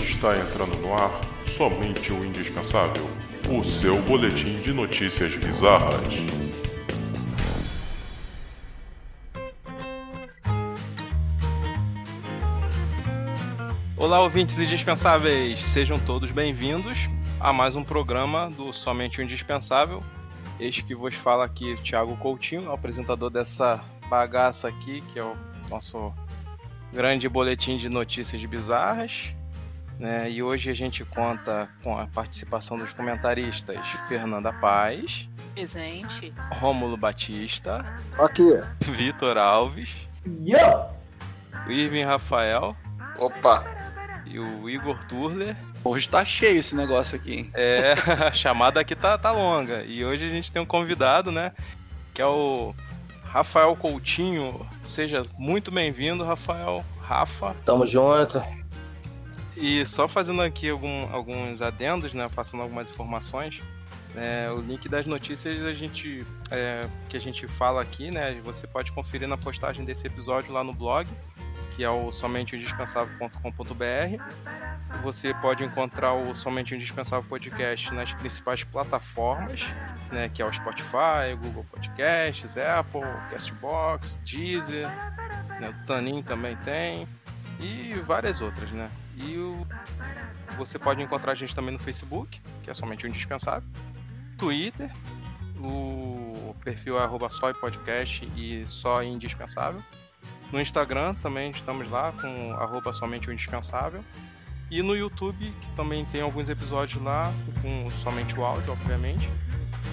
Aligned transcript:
Está 0.00 0.38
entrando 0.38 0.74
no 0.80 0.94
ar 0.94 1.10
somente 1.46 2.12
o 2.12 2.24
indispensável 2.24 3.06
o 3.50 3.62
seu 3.62 4.00
boletim 4.02 4.56
de 4.62 4.72
notícias 4.72 5.34
bizarras. 5.34 6.00
Olá, 13.96 14.22
ouvintes 14.22 14.58
indispensáveis, 14.58 15.62
sejam 15.62 15.98
todos 15.98 16.30
bem-vindos 16.30 16.98
a 17.38 17.52
mais 17.52 17.76
um 17.76 17.84
programa 17.84 18.50
do 18.50 18.72
Somente 18.72 19.20
o 19.20 19.22
Indispensável. 19.22 20.02
Este 20.58 20.82
que 20.82 20.94
vos 20.94 21.14
fala 21.14 21.44
aqui, 21.44 21.76
Thiago 21.82 22.16
Coutinho, 22.16 22.72
apresentador 22.72 23.28
dessa 23.28 23.84
bagaça 24.08 24.68
aqui, 24.68 25.02
que 25.12 25.18
é 25.18 25.22
o 25.22 25.36
nosso 25.68 26.14
grande 26.92 27.28
boletim 27.28 27.76
de 27.76 27.90
notícias 27.90 28.42
bizarras. 28.44 29.34
Né? 29.98 30.30
E 30.30 30.42
hoje 30.42 30.70
a 30.70 30.74
gente 30.74 31.04
conta 31.04 31.68
com 31.82 31.96
a 31.96 32.06
participação 32.06 32.76
dos 32.76 32.92
comentaristas 32.92 33.78
Fernanda 34.08 34.52
Paz, 34.52 35.28
Presente. 35.54 36.32
Rômulo 36.52 36.96
Batista, 36.96 37.84
Aqui. 38.18 38.50
Vitor 38.80 39.36
Alves, 39.36 39.90
Yo! 40.26 40.86
Irving 41.68 42.04
Rafael 42.04 42.74
Opa! 43.18 43.64
e 44.26 44.38
o 44.38 44.68
Igor 44.68 44.98
Turler. 45.04 45.56
Hoje 45.84 46.08
tá 46.08 46.24
cheio 46.24 46.58
esse 46.58 46.74
negócio 46.74 47.16
aqui, 47.16 47.34
hein? 47.34 47.50
É, 47.54 47.92
a 48.26 48.32
chamada 48.32 48.80
aqui 48.80 48.96
tá, 48.96 49.18
tá 49.18 49.30
longa. 49.30 49.82
E 49.84 50.04
hoje 50.04 50.26
a 50.26 50.30
gente 50.30 50.50
tem 50.50 50.62
um 50.62 50.66
convidado, 50.66 51.30
né? 51.30 51.52
Que 52.14 52.22
é 52.22 52.26
o 52.26 52.74
Rafael 53.24 53.74
Coutinho. 53.76 54.66
Seja 54.82 55.26
muito 55.36 55.70
bem-vindo, 55.70 56.24
Rafael. 56.24 56.84
Rafa. 57.00 57.54
Tamo 57.64 57.86
junto. 57.86 58.42
E 59.56 59.84
só 59.86 60.08
fazendo 60.08 60.42
aqui 60.42 60.68
algum- 60.70 61.08
alguns 61.12 61.60
adendos, 61.62 62.12
né? 62.14 62.28
Passando 62.34 62.62
algumas 62.62 62.88
informações. 62.90 63.60
é, 64.14 64.50
o 64.50 64.60
link 64.60 64.90
das 64.90 65.06
notícias 65.06 65.64
a 65.64 65.72
gente, 65.72 66.22
é, 66.50 66.82
que 67.08 67.16
a 67.16 67.20
gente 67.20 67.46
fala 67.48 67.80
aqui, 67.80 68.10
né? 68.10 68.38
Você 68.44 68.66
pode 68.66 68.92
conferir 68.92 69.26
na 69.26 69.38
postagem 69.38 69.86
desse 69.86 70.06
episódio 70.06 70.52
lá 70.52 70.62
no 70.62 70.74
blog, 70.74 71.08
que 71.74 71.82
é 71.82 71.88
o 71.88 72.12
somenteindispensável.com.br. 72.12 74.22
Você 75.02 75.32
pode 75.34 75.64
encontrar 75.64 76.12
o 76.12 76.34
Somente 76.34 76.74
Indispensável 76.74 77.26
Podcast 77.28 77.92
nas 77.94 78.12
principais 78.12 78.62
plataformas, 78.64 79.62
né? 80.10 80.28
Que 80.28 80.42
é 80.42 80.46
o 80.46 80.52
Spotify, 80.52 81.34
Google 81.42 81.64
Podcasts, 81.70 82.54
Apple, 82.58 83.00
Castbox, 83.30 84.18
Deezer, 84.24 84.88
né, 85.58 85.70
o 85.70 85.86
Tanin 85.86 86.22
também 86.22 86.54
tem 86.56 87.08
e 87.60 87.94
várias 88.04 88.40
outras, 88.40 88.70
né? 88.70 88.90
E 89.16 89.36
o... 89.36 89.66
você 90.56 90.78
pode 90.78 91.02
encontrar 91.02 91.32
a 91.32 91.34
gente 91.34 91.54
também 91.54 91.72
no 91.72 91.78
Facebook, 91.78 92.40
que 92.62 92.70
é 92.70 92.74
somente 92.74 93.04
o 93.04 93.08
indispensável, 93.08 93.68
Twitter, 94.38 94.90
o 95.58 96.54
perfil 96.64 96.98
é 96.98 97.02
arroba 97.02 97.28
só 97.28 97.50
e 97.50 97.54
podcast 97.54 98.28
e 98.36 98.64
só 98.66 99.02
indispensável. 99.02 99.82
No 100.50 100.60
Instagram 100.60 101.14
também 101.14 101.50
estamos 101.50 101.90
lá 101.90 102.12
com 102.12 102.52
arroba 102.54 102.92
somente 102.92 103.28
o 103.28 103.32
indispensável. 103.32 104.04
E 104.70 104.82
no 104.82 104.96
YouTube, 104.96 105.54
que 105.60 105.70
também 105.76 106.04
tem 106.06 106.22
alguns 106.22 106.48
episódios 106.48 107.02
lá, 107.02 107.32
com 107.60 107.90
somente 108.02 108.34
o 108.38 108.42
áudio, 108.42 108.72
obviamente, 108.72 109.28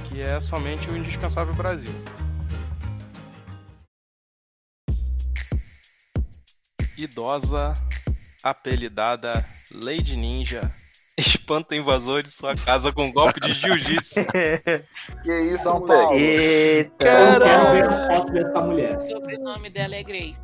que 0.07 0.21
é 0.21 0.39
somente 0.39 0.89
o 0.89 0.95
Indispensável 0.95 1.53
Brasil. 1.53 1.91
Idosa 7.03 7.73
apelidada 8.43 9.45
Lady 9.73 10.15
Ninja 10.15 10.71
espanta 11.17 11.75
invasor 11.75 12.21
de 12.23 12.29
sua 12.29 12.55
casa 12.55 12.91
com 12.93 13.11
golpe 13.11 13.39
de 13.41 13.51
jiu-jitsu. 13.53 14.19
Que 15.23 15.39
isso, 15.41 15.63
São 15.63 15.79
moleque? 15.79 16.01
Paulo. 16.01 16.15
Eita. 16.17 17.05
Caralho. 17.05 17.43
Eu 17.43 17.49
quero 17.49 17.71
ver 17.73 17.89
a 17.89 18.07
foto 18.17 18.31
dessa 18.31 18.61
mulher. 18.61 18.93
O 18.95 18.99
sobrenome 18.99 19.69
dela 19.69 19.95
é 19.95 20.03
Grace. 20.03 20.41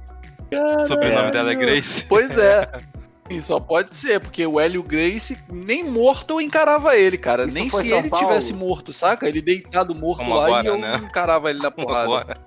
O 0.52 0.86
sobrenome 0.86 1.32
dela 1.32 1.52
é 1.52 1.56
Grace. 1.56 2.04
Pois 2.06 2.38
é. 2.38 2.70
E 3.28 3.42
só 3.42 3.60
pode 3.60 3.96
ser, 3.96 4.20
porque 4.20 4.46
o 4.46 4.60
Hélio 4.60 4.84
Grace 4.84 5.36
nem 5.50 5.84
morto 5.84 6.36
eu 6.36 6.42
encarava 6.42 6.96
ele, 6.96 7.18
cara. 7.18 7.46
Isso 7.46 7.54
nem 7.56 7.72
se 7.72 7.90
São 7.90 7.98
ele 7.98 8.08
Paulo? 8.08 8.28
tivesse 8.28 8.54
morto, 8.54 8.94
saca? 8.94 9.28
Ele 9.28 9.42
deitado 9.42 9.96
morto 9.96 10.20
Como 10.20 10.36
lá 10.36 10.46
agora, 10.46 10.64
e 10.64 10.68
eu 10.68 10.78
né? 10.78 10.98
encarava 10.98 11.50
ele 11.50 11.58
na 11.58 11.72
porrada. 11.72 12.38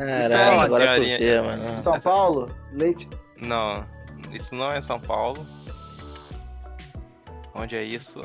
Agora. 0.00 0.28
Caralho, 0.28 0.60
é 0.60 0.64
agora 0.64 0.86
teoria. 0.94 1.18
vê, 1.18 1.40
mano. 1.40 1.78
São 1.78 2.00
Paulo, 2.00 2.50
leite. 2.72 3.08
Não, 3.44 3.84
isso 4.32 4.54
não 4.54 4.70
é 4.70 4.80
São 4.80 5.00
Paulo. 5.00 5.44
Onde 7.54 7.76
é 7.76 7.82
isso? 7.82 8.20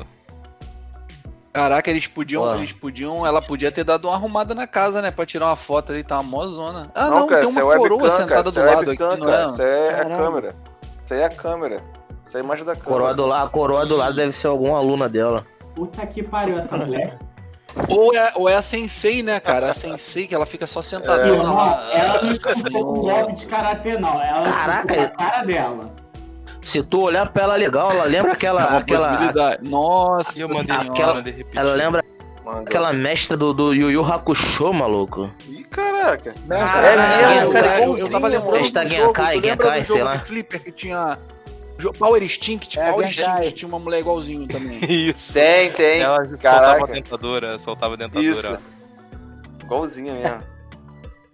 Caraca, 1.52 1.90
eles 1.90 2.08
podiam, 2.08 2.42
Ó. 2.44 2.56
eles 2.56 2.72
podiam, 2.72 3.26
ela 3.26 3.42
podia 3.42 3.72
ter 3.72 3.84
dado 3.84 4.08
uma 4.08 4.16
arrumada 4.16 4.56
na 4.56 4.66
casa, 4.66 5.02
né? 5.02 5.12
Pra 5.12 5.26
tirar 5.26 5.46
uma 5.48 5.56
foto 5.56 5.92
ali, 5.92 6.04
tá 6.04 6.16
uma 6.20 6.24
mó 6.24 6.48
zona. 6.48 6.90
Ah, 6.96 7.10
Não, 7.10 7.20
não, 7.22 7.28
cara, 7.28 7.46
tem 7.46 7.60
é 7.60 7.64
uma 7.64 7.78
coroa 7.78 8.02
webcam, 8.04 8.18
sentada 8.18 8.52
do 8.52 8.60
é 8.60 8.64
lado 8.64 8.80
aqui, 8.80 8.90
webcam, 8.90 9.18
não 9.18 9.28
cara. 9.28 9.44
é? 9.44 9.46
Isso 9.48 9.62
é 9.62 10.00
a 10.02 10.06
câmera. 10.18 10.56
Isso 11.06 11.14
aí 11.14 11.20
é 11.20 11.26
a 11.26 11.30
câmera. 11.30 11.78
Isso 12.26 12.38
é 12.38 12.42
a 12.42 12.44
imagem 12.44 12.66
da 12.66 12.72
A 12.72 12.76
coroa, 12.76 13.10
câmera. 13.10 13.28
do 13.28 13.34
a 13.34 13.50
coroa 13.50 13.86
do 13.86 13.96
lado 13.96 14.16
deve 14.16 14.34
ser 14.34 14.48
alguma 14.48 14.78
aluna 14.80 15.08
dela. 15.08 15.46
Puta 15.76 16.06
que 16.08 16.24
pariu 16.24 16.58
essa 16.58 16.76
mulher. 16.78 17.18
Ou 17.90 18.14
é, 18.16 18.32
ou 18.36 18.48
é 18.48 18.56
a 18.56 18.62
sensei, 18.62 19.24
né, 19.24 19.40
cara? 19.40 19.70
A 19.70 19.74
sensei 19.74 20.28
que 20.28 20.36
ela 20.36 20.46
fica 20.46 20.68
só 20.68 20.82
sentada 20.82 21.24
É. 21.24 21.32
Não, 21.36 21.56
lá. 21.56 21.90
ela 21.94 22.22
não 22.22 22.32
escutou 22.32 22.98
um 22.98 23.02
golpe 23.02 23.34
de 23.34 23.46
karatê, 23.48 23.98
não. 23.98 24.22
Ela 24.22 24.52
Caraca. 24.52 25.02
a 25.02 25.10
cara 25.10 25.44
dela. 25.44 25.96
Se 26.62 26.82
tu 26.84 27.02
olhar 27.02 27.30
pra 27.30 27.44
ela 27.44 27.56
legal, 27.56 27.92
ela 27.92 28.06
lembra 28.06 28.32
É 28.32 28.36
aquela. 28.36 28.68
uma 28.70 28.78
aquela. 28.78 29.58
Nossa 29.64 30.34
eu 30.42 30.48
mandei 30.48 30.76
aquela- 30.76 31.22
de 31.22 31.32
repetir. 31.32 31.60
ela 31.60 31.74
lembra 31.74 32.04
Manda. 32.46 32.62
aquela 32.62 32.94
mestra 32.94 33.36
do, 33.36 33.54
do 33.54 33.74
Yu 33.74 33.92
Yu 33.92 34.06
Hakusho, 34.06 34.72
maluco. 34.72 35.30
Ih, 35.50 35.64
caraca. 35.66 36.34
Caraca, 36.48 36.80
é 36.88 37.36
mesmo, 37.36 37.52
cara, 37.52 37.84
eu, 37.84 37.98
eu 37.98 38.10
tava 38.12 38.28
lembrando 38.28 38.64
Genkai, 38.64 39.42
do 39.42 39.48
jogo 39.48 39.86
sei 39.94 40.04
lá. 40.04 40.20
Flipper 40.20 40.64
que 40.64 40.72
tinha 40.72 41.18
Power 41.92 42.22
Instinct, 42.24 42.80
É, 42.80 42.92
Power. 42.92 43.08
Instinct 43.08 43.52
tinha 43.54 43.68
uma 43.68 43.80
mulher 43.80 44.00
igualzinho 44.00 44.48
também. 44.48 44.80
Isso. 44.88 45.34
Tem, 45.34 45.72
tem. 45.72 46.02
Ela 46.02 46.24
soltava 46.24 46.60
Caraca. 46.60 46.84
a 46.84 46.88
dentadura, 46.88 47.60
soltava 47.60 47.94
a 47.96 47.98
dentadura. 47.98 48.24
Isso. 48.32 48.60
Igualzinha 49.64 50.14
mesmo. 50.14 50.44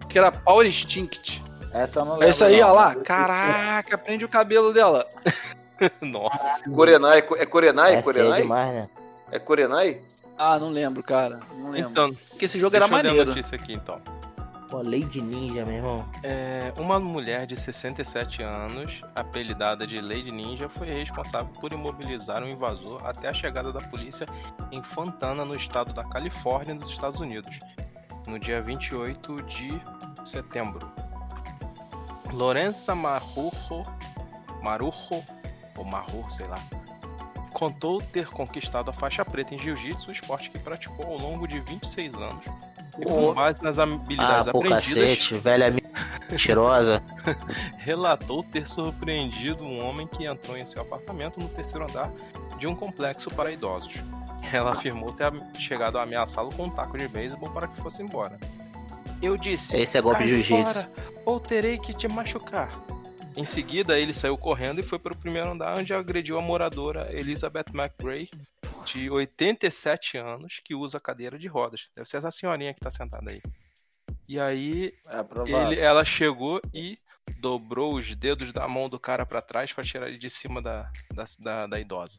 que 0.07 0.17
era 0.17 0.31
Power 0.31 0.65
Instinct. 0.65 1.43
Essa 1.71 1.99
eu 1.99 2.05
não 2.05 2.13
É 2.13 2.15
lembro. 2.15 2.29
isso 2.29 2.43
aí, 2.45 2.61
não. 2.61 2.69
ó 2.69 2.73
lá. 2.73 2.95
Caraca, 2.95 3.97
prende 3.97 4.25
o 4.25 4.29
cabelo 4.29 4.73
dela. 4.73 5.05
Nossa. 6.01 6.67
Corenai, 6.69 7.19
é 7.19 7.45
Corenai? 7.45 7.91
Essa 7.91 7.99
é 7.99 8.03
Corenai? 8.03 8.41
demais, 8.41 8.73
né? 8.73 8.89
É 9.31 9.39
Corenai? 9.39 10.01
Ah, 10.37 10.57
não 10.57 10.69
lembro, 10.71 11.03
cara. 11.03 11.39
Não 11.57 11.69
lembro. 11.71 11.91
Então, 11.91 12.13
Porque 12.29 12.45
esse 12.45 12.59
jogo 12.59 12.75
era 12.75 12.87
deixa 12.87 12.97
eu 12.99 13.03
ler 13.03 13.09
a 13.09 13.11
maneiro. 13.11 13.29
notícia 13.35 13.55
aqui 13.55 13.73
então. 13.73 14.01
Pô, 14.69 14.83
Lady 14.83 15.19
Ninja, 15.19 15.65
meu 15.65 15.75
irmão. 15.77 16.05
É, 16.21 16.71
uma 16.77 16.99
mulher 16.99 17.47
de 17.47 17.59
67 17.59 18.43
anos, 18.43 19.01
apelidada 19.15 19.87
de 19.87 19.99
Lady 19.99 20.31
Ninja, 20.31 20.69
foi 20.69 20.87
responsável 20.91 21.51
por 21.59 21.73
imobilizar 21.73 22.43
um 22.43 22.47
invasor 22.47 23.03
até 23.03 23.29
a 23.29 23.33
chegada 23.33 23.73
da 23.73 23.79
polícia 23.79 24.27
em 24.71 24.83
Fontana, 24.83 25.43
no 25.43 25.55
estado 25.55 25.91
da 25.91 26.03
Califórnia, 26.03 26.75
nos 26.75 26.87
Estados 26.87 27.19
Unidos, 27.19 27.49
no 28.27 28.37
dia 28.37 28.61
28 28.61 29.37
de 29.43 29.81
setembro. 30.23 30.87
Lorenza 32.31 32.93
Marrujo, 32.93 33.81
Marujo, 34.61 35.23
ou 35.75 35.83
Marro, 35.83 36.29
sei 36.29 36.45
lá, 36.45 36.59
contou 37.53 37.99
ter 37.99 38.27
conquistado 38.27 38.91
a 38.91 38.93
faixa 38.93 39.25
preta 39.25 39.55
em 39.55 39.57
jiu-jitsu, 39.57 40.11
esporte 40.11 40.51
que 40.51 40.59
praticou 40.59 41.07
ao 41.07 41.17
longo 41.17 41.47
de 41.47 41.59
26 41.59 42.13
anos. 42.13 42.45
E 42.97 43.05
com 43.05 43.33
base 43.33 43.61
nas 43.63 43.77
Ah, 43.79 43.83
habilidades 43.83 44.51
pô, 44.51 44.57
aprendidas, 44.59 44.83
cacete, 44.85 45.33
velha 45.35 45.73
mentirosa. 46.29 47.01
relatou 47.77 48.43
ter 48.43 48.67
surpreendido 48.67 49.63
um 49.63 49.83
homem 49.85 50.07
que 50.07 50.25
entrou 50.25 50.57
em 50.57 50.65
seu 50.65 50.81
apartamento 50.81 51.39
no 51.39 51.47
terceiro 51.49 51.85
andar 51.89 52.11
de 52.57 52.67
um 52.67 52.75
complexo 52.75 53.29
para 53.31 53.51
idosos. 53.51 53.93
Ela 54.51 54.71
afirmou 54.71 55.11
ter 55.13 55.31
chegado 55.59 55.97
a 55.97 56.03
ameaçá-lo 56.03 56.49
com 56.55 56.65
um 56.65 56.69
taco 56.69 56.97
de 56.97 57.07
beisebol 57.07 57.49
para 57.51 57.67
que 57.67 57.79
fosse 57.81 58.01
embora. 58.01 58.39
Eu 59.21 59.35
disse: 59.37 59.75
Esse 59.75 59.97
é 59.97 60.01
golpe 60.01 60.23
de 60.23 60.31
"Cai 60.31 60.41
jiu-jitsu. 60.43 60.87
ou 61.25 61.39
terei 61.39 61.77
que 61.77 61.93
te 61.93 62.07
machucar. 62.07 62.69
Em 63.37 63.45
seguida, 63.45 63.97
ele 63.97 64.11
saiu 64.11 64.37
correndo 64.37 64.79
e 64.79 64.83
foi 64.83 64.97
para 64.97 65.13
o 65.13 65.17
primeiro 65.17 65.51
andar, 65.51 65.77
onde 65.77 65.93
agrediu 65.93 66.37
a 66.37 66.41
moradora 66.41 67.07
Elizabeth 67.13 67.65
McRae, 67.73 68.27
de 68.85 69.09
87 69.09 70.17
anos, 70.17 70.59
que 70.63 70.73
usa 70.75 70.99
cadeira 70.99 71.37
de 71.37 71.47
rodas. 71.47 71.89
Deve 71.95 72.09
ser 72.09 72.17
essa 72.17 72.31
senhorinha 72.31 72.73
que 72.73 72.79
está 72.79 72.89
sentada 72.91 73.31
aí. 73.31 73.41
E 74.27 74.39
aí, 74.39 74.93
É 75.09 75.51
ele, 75.71 75.79
ela 75.79 76.05
chegou 76.05 76.61
e 76.73 76.93
dobrou 77.39 77.95
os 77.95 78.13
dedos 78.15 78.51
da 78.53 78.67
mão 78.67 78.85
do 78.85 78.99
cara 78.99 79.25
pra 79.25 79.41
trás 79.41 79.73
pra 79.73 79.83
tirar 79.83 80.07
ele 80.07 80.19
de 80.19 80.29
cima 80.29 80.61
da, 80.61 80.77
da, 81.13 81.25
da, 81.39 81.67
da 81.67 81.79
idosa. 81.79 82.13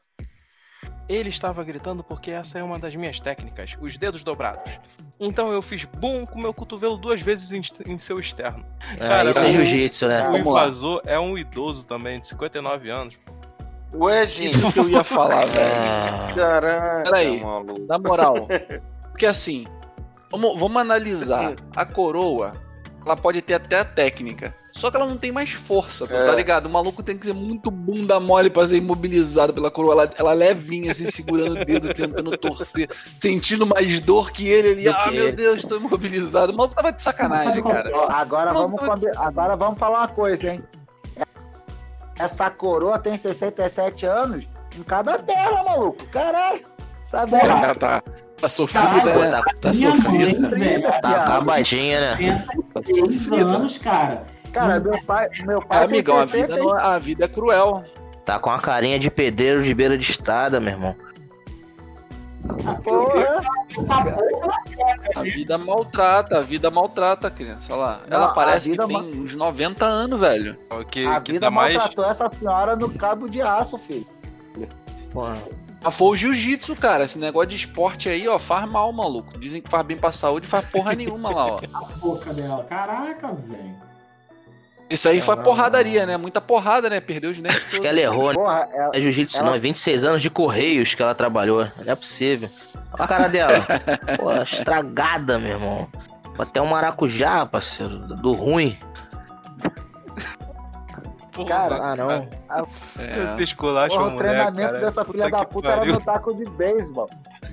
Ele 1.08 1.28
estava 1.28 1.62
gritando 1.64 2.02
porque 2.02 2.30
essa 2.30 2.58
é 2.58 2.62
uma 2.62 2.78
das 2.78 2.94
minhas 2.94 3.20
técnicas, 3.20 3.76
os 3.80 3.96
dedos 3.98 4.24
dobrados. 4.24 4.72
Então 5.18 5.52
eu 5.52 5.60
fiz 5.60 5.84
bum 5.84 6.24
com 6.24 6.38
meu 6.40 6.54
cotovelo 6.54 6.96
duas 6.96 7.20
vezes 7.20 7.52
em, 7.52 7.62
em 7.92 7.98
seu 7.98 8.18
externo. 8.18 8.64
Ah, 8.92 8.96
Cara, 8.96 9.30
isso 9.30 9.40
é 9.40 9.48
o- 9.48 9.52
jiu-jitsu, 9.52 10.06
né? 10.08 10.28
o 10.28 10.32
Vamos 10.32 10.52
lá. 10.54 10.62
invasor 10.62 11.02
é 11.04 11.18
um 11.18 11.36
idoso 11.36 11.86
também, 11.86 12.18
de 12.20 12.26
59 12.28 12.90
anos. 12.90 13.18
Ué, 13.94 14.26
gente. 14.26 14.54
Isso 14.54 14.72
que 14.72 14.78
eu 14.78 14.88
ia 14.88 15.02
falar, 15.04 15.46
velho. 15.50 15.58
Ah, 15.74 16.32
Caraca, 16.34 17.02
Peraí. 17.04 17.40
maluco. 17.42 17.86
Na 17.88 17.98
moral. 17.98 18.34
Porque 19.10 19.26
assim, 19.26 19.64
vamos, 20.30 20.58
vamos 20.58 20.76
analisar. 20.80 21.54
A 21.74 21.84
coroa, 21.84 22.54
ela 23.04 23.16
pode 23.16 23.42
ter 23.42 23.54
até 23.54 23.80
a 23.80 23.84
técnica. 23.84 24.54
Só 24.72 24.88
que 24.90 24.96
ela 24.96 25.04
não 25.04 25.18
tem 25.18 25.32
mais 25.32 25.50
força, 25.50 26.06
tu 26.06 26.14
É. 26.14 26.26
tá 26.26 26.32
ligado? 26.34 26.66
O 26.66 26.70
maluco 26.70 27.02
tem 27.02 27.18
que 27.18 27.26
ser 27.26 27.34
muito 27.34 27.70
bunda 27.70 28.18
mole 28.20 28.48
pra 28.48 28.66
ser 28.66 28.76
imobilizado 28.76 29.52
pela 29.52 29.70
coroa. 29.70 29.92
Ela, 29.92 30.10
ela 30.16 30.32
levinha, 30.32 30.92
assim, 30.92 31.10
segurando 31.10 31.60
o 31.60 31.64
dedo, 31.66 31.88
tentando 31.92 32.38
torcer, 32.38 32.88
sentindo 33.18 33.66
mais 33.66 33.98
dor 34.00 34.30
que 34.30 34.48
ele 34.48 34.70
ali. 34.70 34.84
Do 34.84 34.90
Ah, 34.94 35.10
meu. 35.10 35.32
Deus, 35.32 35.62
tô 35.64 35.76
imobilizado. 35.76 36.52
O 36.52 36.56
maluco 36.56 36.74
tava 36.74 36.92
de 36.92 37.02
sacanagem, 37.02 37.62
cara. 37.62 37.90
Agora, 38.08 38.52
vamos, 38.54 38.80
agora 39.16 39.56
vamos 39.56 39.78
falar 39.78 39.98
uma 39.98 40.08
coisa, 40.08 40.52
hein? 40.52 40.62
Essa 42.20 42.50
coroa 42.50 42.98
tem 42.98 43.16
67 43.16 44.04
anos 44.06 44.44
em 44.78 44.82
cada 44.82 45.18
perna, 45.18 45.62
maluco. 45.64 46.04
Caralho. 46.06 46.60
Sabe? 47.08 47.36
Ah, 47.36 47.74
tá, 47.74 48.02
tá 48.40 48.48
sofrida, 48.48 48.86
Caralho, 49.00 49.30
né? 49.30 49.42
Tá 49.60 49.70
Minha 49.72 49.94
sofrida. 49.96 50.40
mãe, 50.48 50.50
velho, 50.60 50.82
tá 51.00 51.10
acabadinha, 51.24 52.00
né? 52.16 52.44
Tá 52.74 52.80
36 52.82 53.22
sofrida. 53.24 53.50
anos, 53.50 53.78
cara. 53.78 54.24
Cara, 54.52 54.80
meu 54.80 55.02
pai, 55.04 55.28
meu 55.44 55.58
É, 55.58 55.64
pai 55.64 55.78
tem 55.78 55.86
amigão, 55.88 56.18
a 56.18 56.26
60 56.26 56.46
vida, 56.46 56.58
não- 56.58 56.76
a 56.76 56.98
vida 56.98 57.24
é 57.24 57.28
cruel. 57.28 57.84
Tá 58.24 58.38
com 58.38 58.50
a 58.50 58.58
carinha 58.58 58.98
de 58.98 59.10
pedreiro 59.10 59.62
de 59.62 59.72
beira 59.74 59.96
de 59.96 60.08
estrada, 60.10 60.60
meu 60.60 60.72
irmão. 60.72 60.94
Porra. 62.82 63.42
A 65.16 65.22
vida 65.22 65.58
maltrata, 65.58 66.38
a 66.38 66.40
vida 66.40 66.70
maltrata 66.70 67.28
a 67.28 67.30
criança. 67.30 67.60
Olha 67.70 67.76
lá. 67.76 68.00
Não, 68.08 68.16
Ela 68.16 68.28
parece 68.32 68.70
que 68.70 68.86
tem 68.86 68.96
uns 68.96 69.34
90 69.34 69.84
anos, 69.84 70.18
velho. 70.18 70.56
O 70.70 70.84
que, 70.84 71.06
A 71.06 71.20
que 71.20 71.32
vida 71.32 71.46
dá 71.46 71.50
mais. 71.50 71.74
maltratou 71.74 72.04
essa 72.04 72.28
senhora 72.28 72.76
no 72.76 72.90
cabo 72.90 73.28
de 73.28 73.42
aço, 73.42 73.78
filho. 73.78 74.06
Porra. 75.12 75.34
Mas 75.82 75.94
foi 75.94 76.08
o 76.08 76.16
jiu-jitsu, 76.16 76.76
cara. 76.76 77.04
Esse 77.04 77.18
negócio 77.18 77.48
de 77.48 77.56
esporte 77.56 78.08
aí, 78.08 78.28
ó, 78.28 78.38
faz 78.38 78.68
mal, 78.70 78.92
maluco. 78.92 79.38
Dizem 79.38 79.62
que 79.62 79.70
faz 79.70 79.84
bem 79.84 79.96
pra 79.96 80.12
saúde, 80.12 80.46
faz 80.46 80.64
porra 80.66 80.94
nenhuma 80.94 81.30
lá, 81.30 81.46
ó. 81.46 81.60
A 81.74 81.96
boca 81.96 82.32
dela. 82.34 82.64
Caraca, 82.64 83.32
velho. 83.32 83.89
Isso 84.90 85.08
aí 85.08 85.20
foi 85.20 85.36
porradaria, 85.36 86.04
né? 86.04 86.16
Muita 86.16 86.40
porrada, 86.40 86.90
né? 86.90 87.00
Perdeu 87.00 87.30
os 87.30 87.38
que 87.38 87.70
todos. 87.70 87.86
ela 87.86 88.00
errou, 88.00 88.28
né? 88.30 88.34
Porra, 88.34 88.68
ela, 88.72 88.86
Não 88.88 88.94
é 88.94 89.00
jiu-jitsu, 89.00 89.36
Ela- 89.38 89.46
não. 89.50 89.54
É 89.54 89.58
26 89.60 90.04
anos 90.04 90.20
de 90.20 90.28
Correios 90.28 90.92
que 90.94 91.00
ela 91.02 91.14
trabalhou. 91.14 91.68
Não 91.84 91.92
é 91.92 91.94
possível. 91.94 92.50
Olha 92.92 93.04
a 93.04 93.08
cara 93.08 93.28
dela. 93.28 93.64
Pô, 94.18 94.32
estragada, 94.42 95.38
meu 95.38 95.52
irmão. 95.52 95.88
Até 96.36 96.60
um 96.60 96.66
maracujá, 96.66 97.46
parceiro. 97.46 97.98
Do 98.16 98.32
ruim. 98.32 98.76
Porra, 101.32 101.48
Cara, 101.48 101.76
Ah, 101.76 101.96
não. 101.96 102.10
É. 102.98 103.42
Esculacho, 103.42 103.94
porra, 103.96 104.08
o 104.08 104.12
mulher, 104.12 104.28
treinamento 104.30 104.70
cara. 104.72 104.80
dessa 104.84 105.04
filha 105.04 105.24
Puta 105.26 105.36
da 105.38 105.44
puta 105.44 105.68
era 105.68 105.76
pariu. 105.78 105.94
no 105.94 106.00
taco 106.00 106.34
de 106.34 106.44
beisebol. 106.50 107.06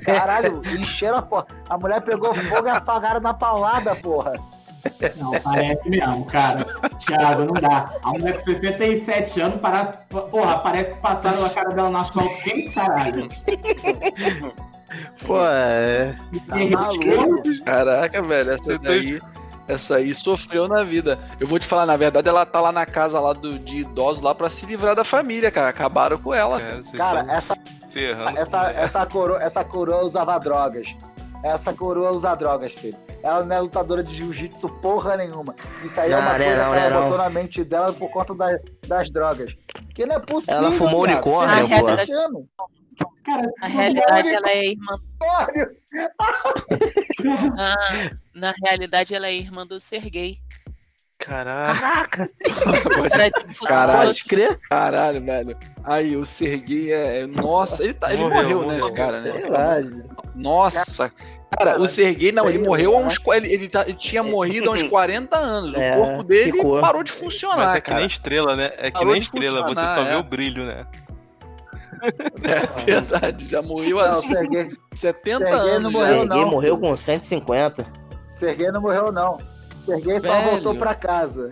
Caralho, 0.03 0.61
encheram 0.75 1.17
a 1.19 1.21
porra. 1.21 1.45
A 1.69 1.77
mulher 1.77 2.01
pegou 2.01 2.33
fogo 2.33 2.67
e 2.67 2.69
apagaram 2.71 3.19
na 3.19 3.33
paulada, 3.33 3.95
porra. 3.95 4.33
Não, 5.15 5.31
parece 5.41 5.89
mesmo, 5.89 6.25
cara. 6.25 6.65
Thiago, 6.97 7.45
não 7.45 7.53
dá. 7.53 7.85
A 8.03 8.09
mulher 8.09 8.33
com 8.33 8.39
67 8.39 9.41
anos, 9.41 9.59
parece, 9.61 9.97
porra, 10.09 10.59
parece 10.59 10.91
que 10.91 10.99
passaram 10.99 11.45
a 11.45 11.49
cara 11.49 11.69
dela 11.69 11.89
na 11.89 12.01
asfalto 12.01 12.35
quente, 12.43 12.69
caralho. 12.73 13.27
Pô, 15.25 15.39
é. 15.43 16.15
Tá 16.47 16.55
maluco. 16.55 17.63
Caraca, 17.65 18.21
velho, 18.21 18.51
essa 18.51 18.77
daí. 18.79 19.21
Essa 19.67 19.97
aí 19.97 20.13
sofreu 20.13 20.67
na 20.67 20.81
vida. 20.81 21.19
Eu 21.39 21.45
vou 21.45 21.59
te 21.59 21.67
falar, 21.67 21.85
na 21.85 21.97
verdade, 21.97 22.29
ela 22.29 22.45
tá 22.45 22.61
lá 22.61 22.71
na 22.71 22.85
casa 22.85 23.19
lá 23.19 23.33
do, 23.33 23.59
de 23.59 23.79
idosos 23.79 24.23
lá 24.23 24.33
pra 24.33 24.49
se 24.49 24.65
livrar 24.65 24.95
da 24.95 25.03
família, 25.03 25.51
cara. 25.51 25.67
Acabaram 25.69 26.17
com 26.17 26.33
ela. 26.33 26.61
É, 26.61 26.79
Cara, 26.95 27.25
tão 27.25 27.35
essa, 27.35 27.57
ferrando. 27.89 28.37
essa, 28.39 28.71
essa, 28.71 29.05
coroa, 29.05 29.43
essa 29.43 29.65
coroa 29.65 30.05
usava 30.05 30.39
drogas. 30.39 30.87
Essa 31.43 31.73
coroa 31.73 32.11
usa 32.11 32.33
drogas, 32.33 32.71
filho. 32.71 32.97
Ela 33.23 33.43
não 33.45 33.55
é 33.55 33.59
lutadora 33.59 34.03
de 34.03 34.15
jiu-jitsu 34.15 34.69
porra 34.81 35.17
nenhuma. 35.17 35.55
Isso 35.83 35.99
aí 35.99 36.11
é 36.11 36.15
Não, 36.15 36.21
uma 36.21 36.29
não 36.29 36.35
é 36.35 36.45
coisa 36.45 36.63
não, 36.63 36.71
que 36.71 36.77
ela 36.79 36.85
é 36.85 37.01
botou 37.03 37.17
na 37.17 37.29
mente 37.29 37.63
dela 37.63 37.93
por 37.93 38.09
conta 38.09 38.33
da- 38.35 38.59
das 38.87 39.09
drogas. 39.11 39.53
Que 39.93 40.05
não 40.05 40.15
é 40.15 40.19
possível. 40.19 40.55
Ela 40.55 40.71
fumou 40.71 41.03
viado. 41.05 41.15
unicórnio, 41.15 41.69
tá 41.69 41.79
pô. 41.79 41.87
achando? 41.87 42.47
Cara, 43.25 43.43
Na 43.61 43.67
realidade, 43.67 44.29
ela 44.29 44.49
é 44.49 44.65
irmã. 44.69 44.99
Na, 47.55 47.75
na 48.33 48.53
realidade, 48.65 49.13
ela 49.15 49.27
é 49.27 49.33
irmã 49.35 49.65
do 49.65 49.79
Sergei. 49.79 50.37
Caraca. 51.19 52.29
Caralho. 53.67 54.05
Pode 54.07 54.23
crer. 54.23 54.59
Caralho, 54.69 55.23
velho. 55.25 55.57
Aí, 55.83 56.15
o 56.15 56.23
Serguei 56.25 56.93
é. 56.93 57.21
é- 57.21 57.27
Nossa, 57.27 57.83
ele, 57.83 57.95
tá, 57.95 58.13
ele 58.13 58.23
morreu, 58.23 58.61
Morreu, 58.61 58.67
né, 58.71 58.79
esse 58.79 58.93
cara, 58.93 59.21
né? 59.21 59.31
Lá. 59.49 59.75
Nossa. 60.35 61.11
Cara, 61.57 61.79
o 61.79 61.87
Serguei, 61.87 62.31
não, 62.31 62.45
ele 62.49 62.57
Sei 62.59 62.67
morreu 62.67 62.95
há 62.97 62.99
uns. 63.01 63.15
Ele, 63.33 63.53
ele, 63.53 63.69
tá- 63.69 63.83
ele 63.83 63.93
tinha 63.93 64.21
morrido 64.23 64.69
há 64.69 64.73
uns 64.73 64.83
40 64.89 65.37
anos. 65.37 65.75
É, 65.77 65.95
o 65.95 65.99
corpo 66.03 66.23
dele 66.23 66.51
ficou. 66.51 66.79
parou 66.81 67.03
de 67.03 67.11
Mas 67.11 67.19
funcionar, 67.19 67.75
é 67.77 67.81
que 67.81 67.87
cara. 67.87 67.99
nem 67.99 68.07
estrela, 68.07 68.55
né? 68.55 68.71
É 68.77 68.85
que 68.91 68.97
Parou 68.97 69.13
nem 69.13 69.21
estrela, 69.21 69.63
você 69.63 69.75
só 69.81 70.01
é. 70.01 70.09
vê 70.09 70.15
o 70.15 70.23
brilho, 70.23 70.65
né? 70.65 70.85
É 72.43 72.83
verdade, 72.85 73.47
já 73.47 73.59
morreu 73.61 73.99
há 73.99 74.05
Não, 74.07 74.13
Serguei, 74.13 74.69
70 74.93 75.37
Serguei 75.39 75.59
anos. 75.71 75.81
não 75.81 75.91
morreu, 75.91 76.19
Serguei 76.19 76.41
não. 76.41 76.49
morreu 76.51 76.77
com 76.77 76.95
150. 76.95 77.85
Serguei 78.37 78.71
não 78.71 78.81
morreu, 78.81 79.11
não. 79.11 79.37
Serguei 79.83 80.19
só 80.19 80.27
Velho. 80.33 80.51
voltou 80.51 80.75
pra 80.75 80.93
casa. 80.93 81.51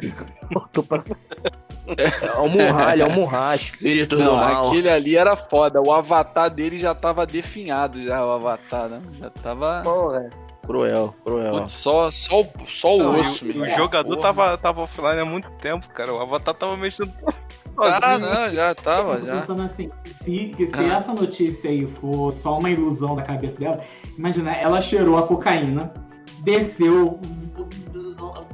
Voltou 0.52 0.84
pra... 0.84 1.02
É 1.98 2.40
o 2.40 2.48
Murra, 2.50 2.94
ele 2.94 3.04
é 3.04 3.06
o 3.06 3.12
Murra, 3.12 3.56
espírito 3.56 4.16
do 4.16 4.24
Não, 4.24 4.36
mal. 4.36 4.68
aquele 4.68 4.90
ali 4.90 5.16
era 5.16 5.36
foda. 5.36 5.82
O 5.82 5.92
avatar 5.92 6.50
dele 6.50 6.78
já 6.80 6.96
tava 6.96 7.26
definhado, 7.26 8.04
já, 8.04 8.26
o 8.26 8.32
avatar, 8.32 8.88
né? 8.90 9.02
Já 9.20 9.30
tava. 9.30 9.82
Porra. 9.84 10.30
Cruel, 10.66 11.14
cruel. 11.24 11.52
Putz, 11.60 11.74
Só, 11.74 12.10
só, 12.10 12.42
o- 12.42 12.48
só 12.68 12.96
o 12.96 13.04
Não, 13.04 13.18
e 13.18 13.20
osso, 13.22 13.46
o, 13.46 13.50
o 13.62 13.70
jogador 13.70 14.16
Porra. 14.16 14.22
tava, 14.34 14.58
tava 14.58 14.82
offline 14.82 15.20
há 15.20 15.26
muito 15.26 15.48
tempo, 15.62 15.88
cara. 15.90 16.12
O 16.12 16.20
Avatar 16.20 16.56
tava 16.56 16.76
mexendo 16.76 17.12
Ah, 17.78 18.00
sozinho. 18.02 18.20
não, 18.34 18.54
já 18.54 18.74
tava, 18.74 19.14
Eu 19.16 19.20
tô 19.20 19.26
já. 19.28 19.40
pensando 19.42 19.62
assim, 19.62 19.88
se, 20.24 20.54
se 20.58 20.70
Ah. 20.74 20.96
essa 20.96 21.14
notícia 21.14 21.70
aí 21.70 21.86
for 21.86 22.32
só 22.32 22.58
uma 22.58 22.70
ilusão 22.72 23.16
da 23.16 23.22
cabeça 23.22 23.58
dela, 23.60 23.80
imagina, 24.18 24.56
ela 24.56 24.80
cheirou 24.82 25.18
a 25.18 25.28
cocaína, 25.28 25.92
desceu, 26.40 27.20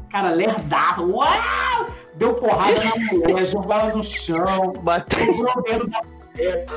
cara, 0.10 0.30
lerdaça, 0.32 1.02
uau! 1.02 1.88
Deu 2.16 2.34
porrada 2.34 2.84
na 2.84 2.96
mulher, 2.96 3.46
jogou 3.48 3.74
ela 3.74 3.94
no 3.94 4.04
chão, 4.04 4.74
Bateu 4.84 5.40
o 5.40 5.62
dedo 5.62 5.88
da 5.88 6.02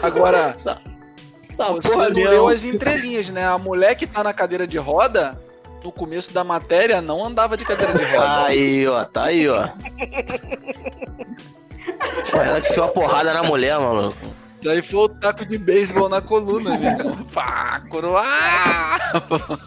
Agora, 0.02 0.54
essa 0.56 0.80
você 1.72 1.96
não 1.96 2.30
leu 2.30 2.48
as 2.48 2.64
entrelinhas, 2.64 3.30
né? 3.30 3.46
A 3.46 3.58
mulher 3.58 3.94
que 3.94 4.06
tá 4.06 4.24
na 4.24 4.32
cadeira 4.32 4.66
de 4.66 4.76
roda, 4.78 5.38
no 5.84 5.92
começo 5.92 6.32
da 6.32 6.42
matéria, 6.42 7.00
não 7.00 7.24
andava 7.24 7.56
de 7.56 7.64
cadeira 7.64 7.94
de 7.94 8.04
roda. 8.04 8.44
Aí, 8.44 8.86
ó, 8.88 9.04
tá 9.04 9.24
aí, 9.24 9.48
ó. 9.48 9.68
Pô, 12.30 12.36
ela 12.38 12.60
que 12.60 12.70
enfiou 12.70 12.86
a 12.86 12.88
porrada 12.88 13.32
na 13.32 13.42
mulher, 13.44 13.78
maluco. 13.78 14.16
Isso 14.56 14.70
aí 14.70 14.82
foi 14.82 15.00
o 15.00 15.08
taco 15.08 15.44
de 15.44 15.58
beisebol 15.58 16.08
na 16.08 16.20
coluna, 16.20 16.74
irmão. 16.74 17.16
Pá, 17.32 17.82
coroa! 17.88 18.24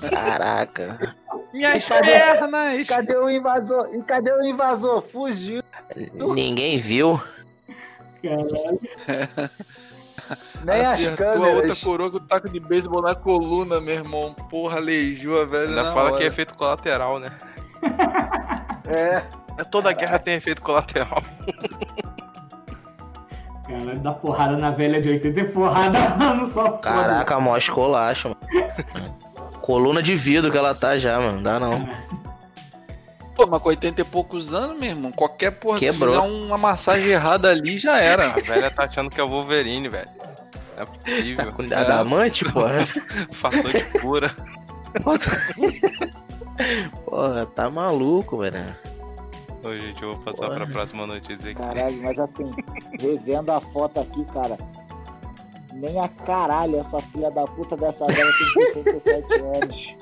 Caraca. 0.09 1.15
Minhas 1.53 1.85
Cadê? 1.85 2.11
pernas! 2.11 2.87
Cadê 2.87 3.15
o 3.17 3.29
invasor? 3.29 3.89
E 3.93 4.01
cadê 4.03 4.31
o 4.31 4.43
invasor? 4.43 5.01
Fugiu. 5.11 5.63
Ninguém 6.13 6.77
viu. 6.77 7.21
Caralho. 8.21 8.79
Nem 10.65 10.81
as 10.81 10.93
Acertou 10.99 11.25
a 11.27 11.31
outra 11.31 11.51
câmeras. 11.53 11.79
coroa 11.83 12.11
com 12.11 12.17
o 12.17 12.19
taco 12.19 12.49
de 12.49 12.59
beisebol 12.59 13.01
na 13.01 13.15
coluna, 13.15 13.79
meu 13.79 13.95
irmão. 13.95 14.33
Porra, 14.49 14.77
aleijou 14.77 15.41
a 15.41 15.45
velha 15.45 15.69
Ainda 15.69 15.83
na 15.83 15.93
fala 15.93 16.09
hora. 16.09 16.17
que 16.17 16.23
é 16.23 16.27
efeito 16.27 16.53
colateral, 16.55 17.17
né? 17.19 17.31
É. 18.89 19.21
É, 19.57 19.63
Toda 19.63 19.93
guerra 19.93 20.19
tem 20.19 20.33
efeito 20.35 20.61
colateral. 20.61 21.21
Caralho, 23.65 23.99
dá 23.99 24.11
porrada 24.13 24.57
na 24.57 24.71
velha 24.71 24.99
de 24.99 25.09
80 25.11 25.39
e 25.39 25.43
porrada 25.45 25.99
no 26.35 26.47
só. 26.47 26.71
Caraca, 26.77 27.39
mó 27.39 27.55
escolacho, 27.57 28.29
mano. 28.29 29.17
Coluna 29.67 30.01
de 30.01 30.15
vidro 30.15 30.49
que 30.49 30.57
ela 30.57 30.73
tá 30.73 30.97
já, 30.97 31.19
mano. 31.19 31.33
Não 31.33 31.43
dá 31.43 31.59
não. 31.59 31.85
Pô, 33.35 33.45
mas 33.45 33.61
com 33.61 33.67
80 33.67 33.99
e 33.99 34.03
poucos 34.05 34.53
anos, 34.53 34.79
meu 34.79 34.91
irmão, 34.91 35.11
qualquer 35.11 35.51
porra 35.51 35.77
que 35.77 35.91
fizer 35.91 36.19
uma 36.19 36.57
massagem 36.57 37.09
errada 37.09 37.51
ali 37.51 37.77
já 37.77 37.99
era. 37.99 38.31
A 38.31 38.39
velha 38.39 38.71
tá 38.71 38.85
achando 38.85 39.09
que 39.09 39.19
é 39.19 39.23
o 39.25 39.27
Wolverine, 39.27 39.89
velho. 39.89 40.09
Não 40.73 40.83
é 40.83 40.85
possível. 40.85 41.51
Com 41.51 41.63
adamante, 41.63 42.45
porra. 42.45 42.87
Fator 43.33 43.69
de 43.69 43.83
cura. 43.99 44.33
Porra, 47.03 47.45
tá 47.47 47.69
maluco, 47.69 48.37
velho. 48.37 48.73
Ô, 49.65 49.77
gente, 49.77 50.01
eu 50.01 50.13
vou 50.13 50.23
passar 50.23 50.47
Porra. 50.47 50.55
pra 50.55 50.67
próxima 50.67 51.05
notícia 51.05 51.51
aqui. 51.51 51.55
Caralho, 51.55 52.01
mas 52.01 52.17
assim, 52.17 52.49
revendo 52.97 53.51
a 53.51 53.59
foto 53.59 53.99
aqui, 53.99 54.23
cara. 54.31 54.57
Nem 55.79 55.99
a 55.99 56.07
caralho, 56.07 56.79
essa 56.79 56.99
filha 56.99 57.29
da 57.29 57.43
puta 57.45 57.77
dessa 57.77 58.05
velha 58.07 58.31
tem 58.53 58.83
67 58.83 59.33
anos. 59.61 59.95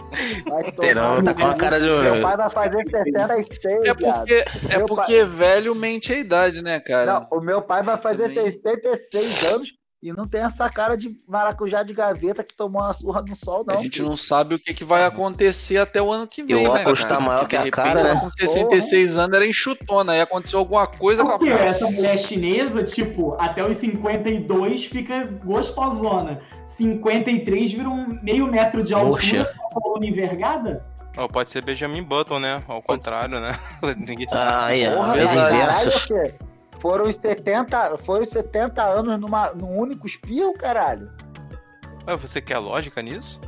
Vai 0.48 0.72
tomar 0.72 1.24
tá 1.24 1.34
com 1.34 1.46
a 1.48 1.56
cara 1.56 1.80
de. 1.80 1.88
Meu 1.88 2.22
pai 2.22 2.38
vai 2.38 2.50
fazer 2.50 2.90
66, 2.90 3.86
É 3.86 3.94
viado. 3.94 4.18
porque, 4.20 4.34
é 4.74 4.78
Meu 4.78 4.88
porque 4.88 5.24
velho 5.26 5.76
mente 5.76 6.14
a 6.14 6.18
idade, 6.18 6.62
né, 6.62 6.80
cara? 6.80 7.28
Não, 7.30 7.38
o 7.38 7.42
meu 7.42 7.62
pai 7.62 7.84
vai 7.84 7.98
fazer 7.98 8.30
Também. 8.30 8.50
66 8.52 9.44
anos 9.44 9.70
e 10.06 10.14
não 10.14 10.28
tem 10.28 10.42
essa 10.42 10.70
cara 10.70 10.96
de 10.96 11.16
maracujá 11.28 11.82
de 11.82 11.94
gaveta 11.94 12.44
que 12.44 12.54
tomou 12.54 12.82
uma 12.82 12.94
surra 12.94 13.24
no 13.28 13.36
sol, 13.36 13.64
não. 13.66 13.76
a 13.76 13.82
gente 13.82 13.98
filho. 13.98 14.10
não 14.10 14.16
sabe 14.16 14.56
o 14.56 14.60
que, 14.60 14.74
que 14.74 14.84
vai 14.84 15.04
acontecer 15.04 15.78
até 15.78 16.02
o 16.02 16.12
ano 16.12 16.28
que 16.28 16.44
vem. 16.44 16.64
E 16.64 16.68
o 16.68 16.74
né, 16.74 16.84
cara? 16.84 17.08
tá 17.08 17.20
maior 17.20 17.40
Porque, 17.40 17.56
que 17.56 17.62
a 17.62 17.64
de 17.64 17.72
cara, 17.72 18.00
ela 18.00 18.14
né? 18.16 18.22
Com 18.22 18.30
66 18.30 19.18
anos 19.18 19.36
era 19.36 19.48
enxutona. 19.48 20.14
Aí 20.14 20.22
aconteceu 20.22 20.60
alguma 20.60 20.86
coisa 20.86 21.24
com 21.24 21.32
a 21.32 21.38
Porque 21.40 21.52
essa 21.52 21.90
mulher 21.90 22.18
chinesa, 22.20 22.84
tipo, 22.84 23.36
até 23.40 23.66
os 23.66 23.78
52 23.78 24.86
fica 24.86 25.24
gostosona. 25.44 26.40
53 26.68 27.72
vira 27.72 27.90
um 27.90 28.20
meio 28.22 28.48
metro 28.48 28.84
de 28.84 28.94
altura 28.94 29.22
Poxa. 29.22 29.54
com 29.58 29.80
a 29.80 29.82
coluna 29.82 30.06
envergada. 30.06 30.86
Ó, 31.18 31.28
pode 31.28 31.50
ser 31.50 31.64
Benjamin 31.64 32.04
Button, 32.04 32.40
né? 32.40 32.56
Ao 32.68 32.82
Pode 32.82 33.00
contrário, 33.00 33.40
né? 33.40 33.58
Ninguém 33.98 34.28
sabe. 34.28 34.86
Ah, 34.86 34.92
ó. 34.92 34.96
Porra, 34.96 35.14
As 35.14 35.32
verdade. 35.32 36.36
Foram 36.80 37.06
os 37.08 37.16
70, 37.16 37.98
foram 38.00 38.22
os 38.24 38.30
70 38.30 38.84
anos 38.84 39.20
numa, 39.20 39.54
num 39.54 39.78
único 39.78 40.06
espirro, 40.06 40.54
caralho. 40.54 41.10
Ué, 42.08 42.16
você 42.16 42.40
quer 42.42 42.58
lógica 42.60 43.02
nisso? 43.02 43.40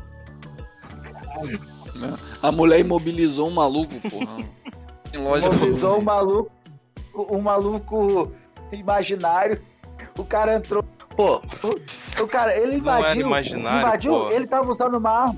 A 2.41 2.51
mulher 2.51 2.79
imobilizou 2.79 3.47
um 3.47 3.53
maluco, 3.53 3.93
porra. 4.09 4.37
Tem 5.11 5.21
lógica. 5.23 5.51
Mobilizou 5.53 5.99
um 5.99 6.01
maluco, 6.01 6.51
um 7.29 7.41
maluco 7.41 8.31
imaginário. 8.71 9.61
O 10.17 10.23
cara 10.25 10.55
entrou. 10.55 10.83
Pô, 11.15 11.41
O 12.21 12.27
cara, 12.27 12.55
ele 12.55 12.75
invadiu. 12.77 13.25
imaginário, 13.25 13.79
invadiu, 13.87 14.11
pô. 14.13 14.29
ele 14.29 14.47
tava 14.47 14.71
usando 14.71 14.97
uma 14.97 15.09
arma. 15.09 15.35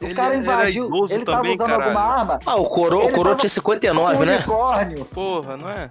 O 0.00 0.04
Ele 0.04 0.14
cara 0.14 0.36
invadiu, 0.36 0.88
ele 1.10 1.24
tava 1.24 1.38
também, 1.38 1.54
usando 1.54 1.66
caralho. 1.66 1.84
alguma 1.90 2.04
arma. 2.04 2.38
ah, 2.46 2.56
o 2.56 2.66
Coroa, 2.66 3.04
o 3.06 3.08
Coroa 3.12 3.24
tava 3.34 3.36
tinha 3.40 3.50
59, 3.50 4.16
um 4.16 4.24
né? 4.24 4.36
unicórnio. 4.36 5.04
Porra, 5.06 5.56
não 5.56 5.68
é? 5.68 5.90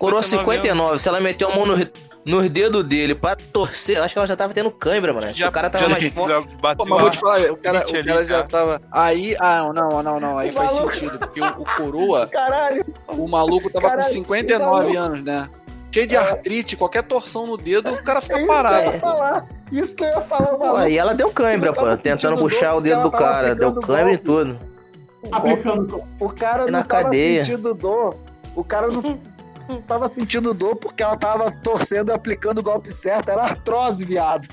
Coroa 0.00 0.22
59 0.22 0.58
59. 0.58 0.98
Se 0.98 1.08
ela 1.08 1.20
meteu 1.20 1.50
a 1.52 1.54
mão 1.54 1.66
no, 1.66 1.76
nos 2.24 2.50
dedos 2.50 2.82
dele 2.84 3.14
pra 3.14 3.36
torcer, 3.36 3.98
eu 3.98 4.02
acho 4.02 4.14
que 4.14 4.18
ela 4.18 4.26
já 4.26 4.34
tava 4.36 4.52
tendo 4.54 4.70
cãibra, 4.70 5.12
mano. 5.12 5.26
Acho 5.26 5.34
que 5.34 5.40
Já- 5.40 5.48
o 5.48 5.52
cara 5.52 5.68
tava 5.70 5.88
mais 5.90 6.08
forte. 6.14 6.48
Pô, 6.76 6.84
mas 6.86 7.00
vou 7.02 7.10
te 7.10 7.18
falar, 7.18 7.52
o 7.52 7.56
cara, 7.56 7.78
o 7.86 7.94
ali, 7.94 8.04
cara 8.04 8.24
já 8.24 8.34
cara. 8.36 8.48
tava. 8.48 8.80
Aí. 8.90 9.36
Ah, 9.38 9.68
não, 9.74 10.02
não, 10.02 10.18
não. 10.18 10.38
Aí 10.38 10.50
O 10.50 10.52
faz 10.54 10.72
maluco- 10.74 10.94
sentido. 10.94 11.18
Porque 11.18 11.40
o, 11.40 11.46
o 11.48 11.64
coroa, 11.76 12.26
Caralho, 12.32 12.84
o 13.08 13.28
maluco 13.28 13.70
tava 13.70 13.88
Caralho, 13.90 14.02
com 14.04 14.08
o 14.10 14.12
59 14.12 14.64
maluco- 14.64 14.98
anos, 14.98 15.22
né? 15.22 15.48
Cheio 15.92 16.06
de 16.06 16.16
artrite, 16.16 16.76
qualquer 16.76 17.02
torção 17.02 17.46
no 17.48 17.56
dedo, 17.56 17.90
o 17.90 18.02
cara 18.02 18.20
é 18.20 18.22
fica 18.22 18.38
isso 18.38 18.46
parado. 18.46 18.98
falar. 19.00 19.46
Isso 19.72 19.94
que 19.96 20.04
eu 20.04 20.08
ia 20.08 20.20
falar, 20.22 20.52
maluco. 20.56 20.76
aí 20.76 20.96
ela 20.96 21.14
deu 21.14 21.30
cãibra, 21.32 21.70
Eu 21.70 21.74
pô. 21.74 21.96
Tentando 21.96 22.36
puxar 22.36 22.74
o 22.74 22.80
dedo 22.80 23.02
do 23.02 23.10
cara. 23.10 23.54
Deu 23.54 23.74
câimbra 23.74 24.12
e 24.14 24.18
tudo. 24.18 24.56
Aplicando. 25.30 26.02
O 26.18 26.28
cara 26.30 26.62
E 26.62 26.70
não 26.70 26.78
na 26.78 26.84
tava 26.84 27.04
cadeia. 27.04 27.44
sentindo 27.44 27.74
dor. 27.74 28.14
O 28.54 28.64
cara 28.64 28.88
não 28.88 29.18
tava 29.86 30.08
sentindo 30.08 30.52
dor 30.54 30.76
porque 30.76 31.02
ela 31.02 31.16
tava 31.16 31.50
torcendo 31.62 32.10
e 32.10 32.14
aplicando 32.14 32.58
o 32.58 32.62
golpe 32.62 32.90
certo. 32.92 33.28
Era 33.30 33.42
artrose, 33.42 34.04
viado. 34.04 34.48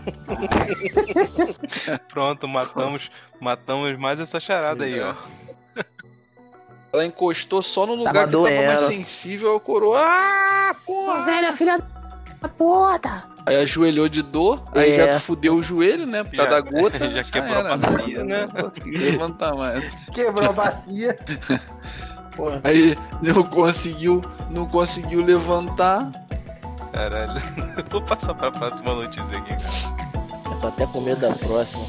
Pronto, 2.10 2.48
matamos, 2.48 3.10
matamos 3.40 3.98
mais 3.98 4.20
essa 4.20 4.40
charada 4.40 4.86
aí, 4.86 5.00
ó. 5.00 5.14
Ela 6.94 7.06
encostou 7.06 7.62
só 7.62 7.86
no 7.86 7.96
lugar 7.96 8.14
Tava 8.14 8.28
que 8.48 8.56
tava 8.56 8.68
mais 8.68 8.82
sensível 8.82 9.52
ao 9.52 9.60
coroa. 9.60 10.00
Ah, 10.02 10.76
porra! 10.86 11.26
velha 11.26 11.52
filha 11.54 11.78
da 12.42 12.48
puta. 12.48 13.24
Aí 13.46 13.58
ajoelhou 13.58 14.08
de 14.10 14.22
dor, 14.22 14.64
aí 14.74 14.92
É. 14.92 15.14
já 15.14 15.20
fudeu 15.20 15.56
o 15.56 15.64
joelho, 15.64 16.06
né? 16.08 16.24
Por 16.24 16.36
causa 16.36 16.50
Já- 16.52 16.60
da 16.62 16.62
gota. 16.62 17.12
já 17.14 17.24
quebrou 17.24 17.58
a 17.60 17.78
bacia, 17.78 18.24
né? 18.24 18.46
Levantar 18.86 19.54
mais. 19.56 20.06
Quebrou 20.14 20.50
a 20.50 20.54
bacia. 20.54 21.16
Aí 22.64 22.96
não 23.22 23.44
conseguiu, 23.44 24.22
não 24.50 24.66
conseguiu 24.68 25.24
levantar. 25.24 26.10
Caralho. 26.92 27.42
Vou 27.90 28.02
passar 28.02 28.34
pra 28.34 28.52
próxima 28.52 28.94
notícia 28.94 29.38
aqui, 29.38 29.56
cara. 29.56 29.98
Eu 30.46 30.60
tô 30.60 30.68
até 30.68 30.86
com 30.88 31.02
medo 31.02 31.22
da 31.22 31.34
próxima. 31.34 31.86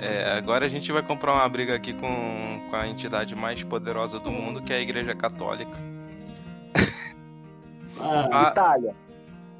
É, 0.00 0.32
agora 0.36 0.66
a 0.66 0.68
gente 0.68 0.90
vai 0.92 1.02
comprar 1.02 1.32
uma 1.32 1.48
briga 1.48 1.74
aqui 1.74 1.94
com, 1.94 2.60
com 2.68 2.76
a 2.76 2.86
entidade 2.86 3.34
mais 3.34 3.62
poderosa 3.62 4.18
do 4.18 4.30
mundo, 4.30 4.62
que 4.62 4.72
é 4.72 4.76
a 4.76 4.80
Igreja 4.80 5.14
Católica. 5.14 5.72
Ah, 7.98 8.28
Ah, 8.30 8.50
Itália. 8.50 8.94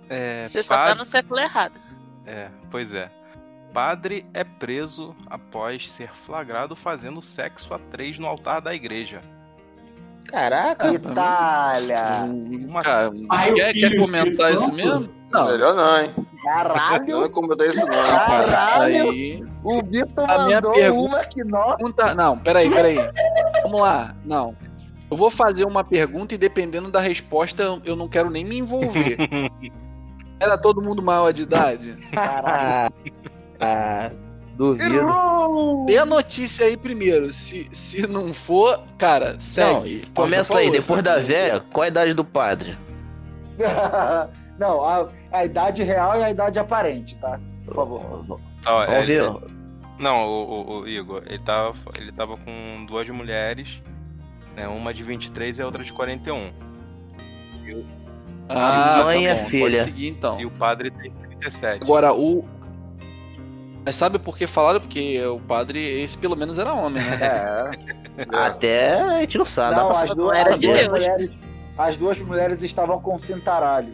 É, 0.09 0.49
Você 0.49 0.63
só 0.63 0.75
tá 0.75 0.81
padre- 0.85 0.99
no 0.99 1.05
século 1.05 1.41
errado. 1.41 1.81
É, 2.27 2.49
pois 2.71 2.93
é. 2.95 3.11
Padre 3.73 4.25
é 4.33 4.45
preso 4.45 5.15
após 5.27 5.91
ser 5.91 6.11
flagrado 6.25 6.77
fazendo 6.77 7.21
sexo 7.21 7.75
a 7.75 7.79
três 7.79 8.19
no 8.19 8.27
altar 8.27 8.61
da 8.61 8.73
igreja. 8.75 9.21
Caraca. 10.27 10.93
Itália. 10.93 12.03
Uma- 12.25 12.83
Cara, 12.83 13.13
Pai, 13.29 13.51
o 13.51 13.55
quer, 13.55 13.73
quer 13.75 13.97
comentar 14.01 14.55
isso 14.55 14.73
mesmo? 14.73 15.09
Não, 15.31 15.51
Melhor 15.51 15.75
não, 15.75 16.01
hein? 16.01 16.15
Não 16.17 16.25
Caralho. 16.45 17.25
é 17.25 17.29
comentar 17.29 17.67
isso 17.69 17.81
não. 17.81 17.89
isso 17.89 18.11
Caralho. 18.11 19.11
aí. 19.11 19.45
O 19.65 19.83
Vitor 19.83 20.31
A 20.31 20.45
minha 20.45 20.57
mandou 20.57 20.73
pergunta- 20.73 21.09
uma 21.17 21.25
que 21.25 21.45
nós. 21.45 21.77
Pergunta... 21.77 22.15
Não, 22.15 22.39
peraí, 22.39 22.71
peraí. 22.71 22.97
Vamos 23.63 23.81
lá. 23.81 24.15
Não. 24.25 24.57
Eu 25.11 25.17
vou 25.17 25.31
fazer 25.31 25.67
uma 25.67 25.83
pergunta 25.85 26.35
e 26.35 26.39
dependendo 26.39 26.91
da 26.91 27.01
resposta, 27.01 27.63
eu- 27.63 27.83
eu 27.85 27.97
não 27.97 28.09
quero 28.09 28.31
nem 28.31 28.45
me 28.45 28.57
envolver. 28.59 29.17
Era 30.41 30.59
todo 30.59 30.83
mundo 30.83 31.03
maior 31.03 31.33
de 31.33 31.43
idade? 31.43 31.97
Caralho. 32.13 32.95
Ah, 33.61 34.11
duvido. 34.57 34.97
Errou! 34.97 35.87
Dê 35.87 35.97
a 35.97 36.05
notícia 36.05 36.67
aí 36.67 36.77
primeiro. 36.77 37.33
Se, 37.33 37.69
se 37.73 38.07
não 38.07 38.35
for, 38.35 38.83
cara, 38.99 39.35
Não, 39.35 39.41
segue. 39.41 40.03
e 40.03 40.07
começa 40.13 40.59
aí, 40.59 40.71
depois 40.71 41.03
da 41.03 41.19
velha, 41.19 41.61
qual 41.73 41.85
a 41.85 41.89
idade 41.89 42.13
do 42.15 42.25
padre? 42.25 42.77
Não, 44.59 44.85
a, 44.85 45.09
a 45.33 45.45
idade 45.45 45.83
real 45.83 46.19
e 46.19 46.25
a 46.25 46.31
idade 46.31 46.59
aparente, 46.59 47.15
tá? 47.17 47.41
Por 47.65 47.75
favor. 47.75 48.41
Ó, 48.67 48.83
é, 48.83 48.87
Vamos 48.87 49.07
ver. 49.07 49.33
Não, 49.99 50.27
o, 50.27 50.43
o- 50.45 50.81
o 50.81 50.89
Igor, 50.89 51.23
ele 51.27 51.39
tava, 51.39 51.75
ele 51.99 52.13
tava 52.13 52.37
com 52.37 52.85
duas 52.87 53.09
mulheres, 53.09 53.81
né? 54.57 54.67
Uma 54.69 54.93
de 54.93 55.03
23 55.05 55.59
e 55.59 55.63
a 55.63 55.67
outra 55.67 55.83
de 55.85 55.93
41. 55.93 56.53
Ah, 58.49 59.03
Mãe 59.05 59.25
tá 59.25 59.31
é 59.31 59.35
bom, 59.35 59.41
filha. 59.41 59.79
Pode 59.79 59.85
seguir 59.85 60.09
então. 60.09 60.41
E 60.41 60.47
o 60.47 60.51
padre 60.51 60.91
tem 60.91 61.11
37. 61.11 61.83
Agora, 61.83 62.13
o. 62.13 62.45
Mas 63.85 63.97
sabe 63.97 64.19
por 64.19 64.37
que 64.37 64.47
falaram? 64.47 64.81
Porque 64.81 65.23
o 65.27 65.41
padre, 65.41 65.81
esse 66.03 66.17
pelo 66.17 66.37
menos 66.37 66.59
era 66.59 66.73
homem, 66.73 67.03
né? 67.03 67.19
É. 67.21 68.25
Até 68.33 69.01
a 69.01 69.21
gente 69.21 69.39
não 69.39 69.45
sabe. 69.45 69.77
Não, 69.77 69.91
as 69.91 70.15
duas, 70.15 70.39
era 70.39 70.55
as 70.55 70.61
duas 70.61 70.89
mulheres. 70.89 71.31
As 71.77 71.97
duas 71.97 72.21
mulheres 72.21 72.63
estavam 72.63 73.01
com 73.01 73.19
cintaralho. 73.19 73.93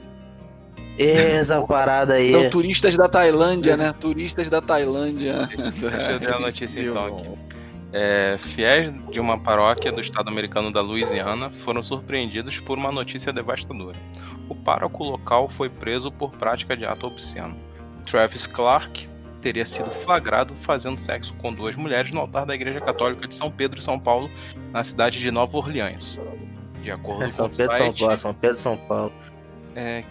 Essa 0.98 1.62
parada 1.62 2.14
aí. 2.14 2.50
Turistas 2.50 2.96
da 2.96 3.08
Tailândia, 3.08 3.76
né? 3.76 3.94
Turistas 3.98 4.50
da 4.50 4.60
Tailândia. 4.60 5.48
Deixa 5.48 6.12
eu 6.12 6.20
dar 6.20 6.36
a 6.36 6.40
notícia 6.40 6.80
então 6.80 7.06
aqui. 7.06 7.28
É, 7.92 8.36
fiéis 8.38 8.92
de 9.10 9.18
uma 9.18 9.38
paróquia 9.38 9.90
do 9.90 10.00
estado 10.00 10.28
americano 10.28 10.72
da 10.72 10.80
Louisiana 10.80 11.50
foram 11.50 11.82
surpreendidos 11.82 12.60
por 12.60 12.78
uma 12.78 12.92
notícia 12.92 13.32
devastadora. 13.32 13.96
O 14.50 14.54
pároco 14.54 15.02
local 15.04 15.48
foi 15.48 15.70
preso 15.70 16.10
por 16.10 16.32
prática 16.32 16.76
de 16.76 16.84
ato 16.84 17.06
obsceno. 17.06 17.56
Travis 18.04 18.46
Clark 18.48 19.08
teria 19.40 19.64
sido 19.64 19.90
flagrado 19.90 20.54
fazendo 20.56 21.00
sexo 21.00 21.32
com 21.36 21.54
duas 21.54 21.76
mulheres 21.76 22.10
no 22.12 22.20
altar 22.20 22.44
da 22.44 22.54
Igreja 22.54 22.80
Católica 22.80 23.26
de 23.28 23.34
São 23.34 23.50
Pedro, 23.50 23.80
São 23.80 23.98
Paulo, 23.98 24.28
na 24.72 24.84
cidade 24.84 25.18
de 25.20 25.30
Nova 25.30 25.56
Orleans. 25.56 26.18
De 26.82 26.90
acordo 26.90 27.22
É 27.22 27.30
São 27.30 27.48
com 27.48 27.54
o 27.54 27.56
Pedro, 27.56 27.76
São 27.76 27.86
site, 27.86 28.00
Paulo, 28.00 28.18
São 28.18 28.34
Pedro, 28.34 28.56
São 28.56 28.76
Paulo. 28.76 29.12
é, 29.76 30.02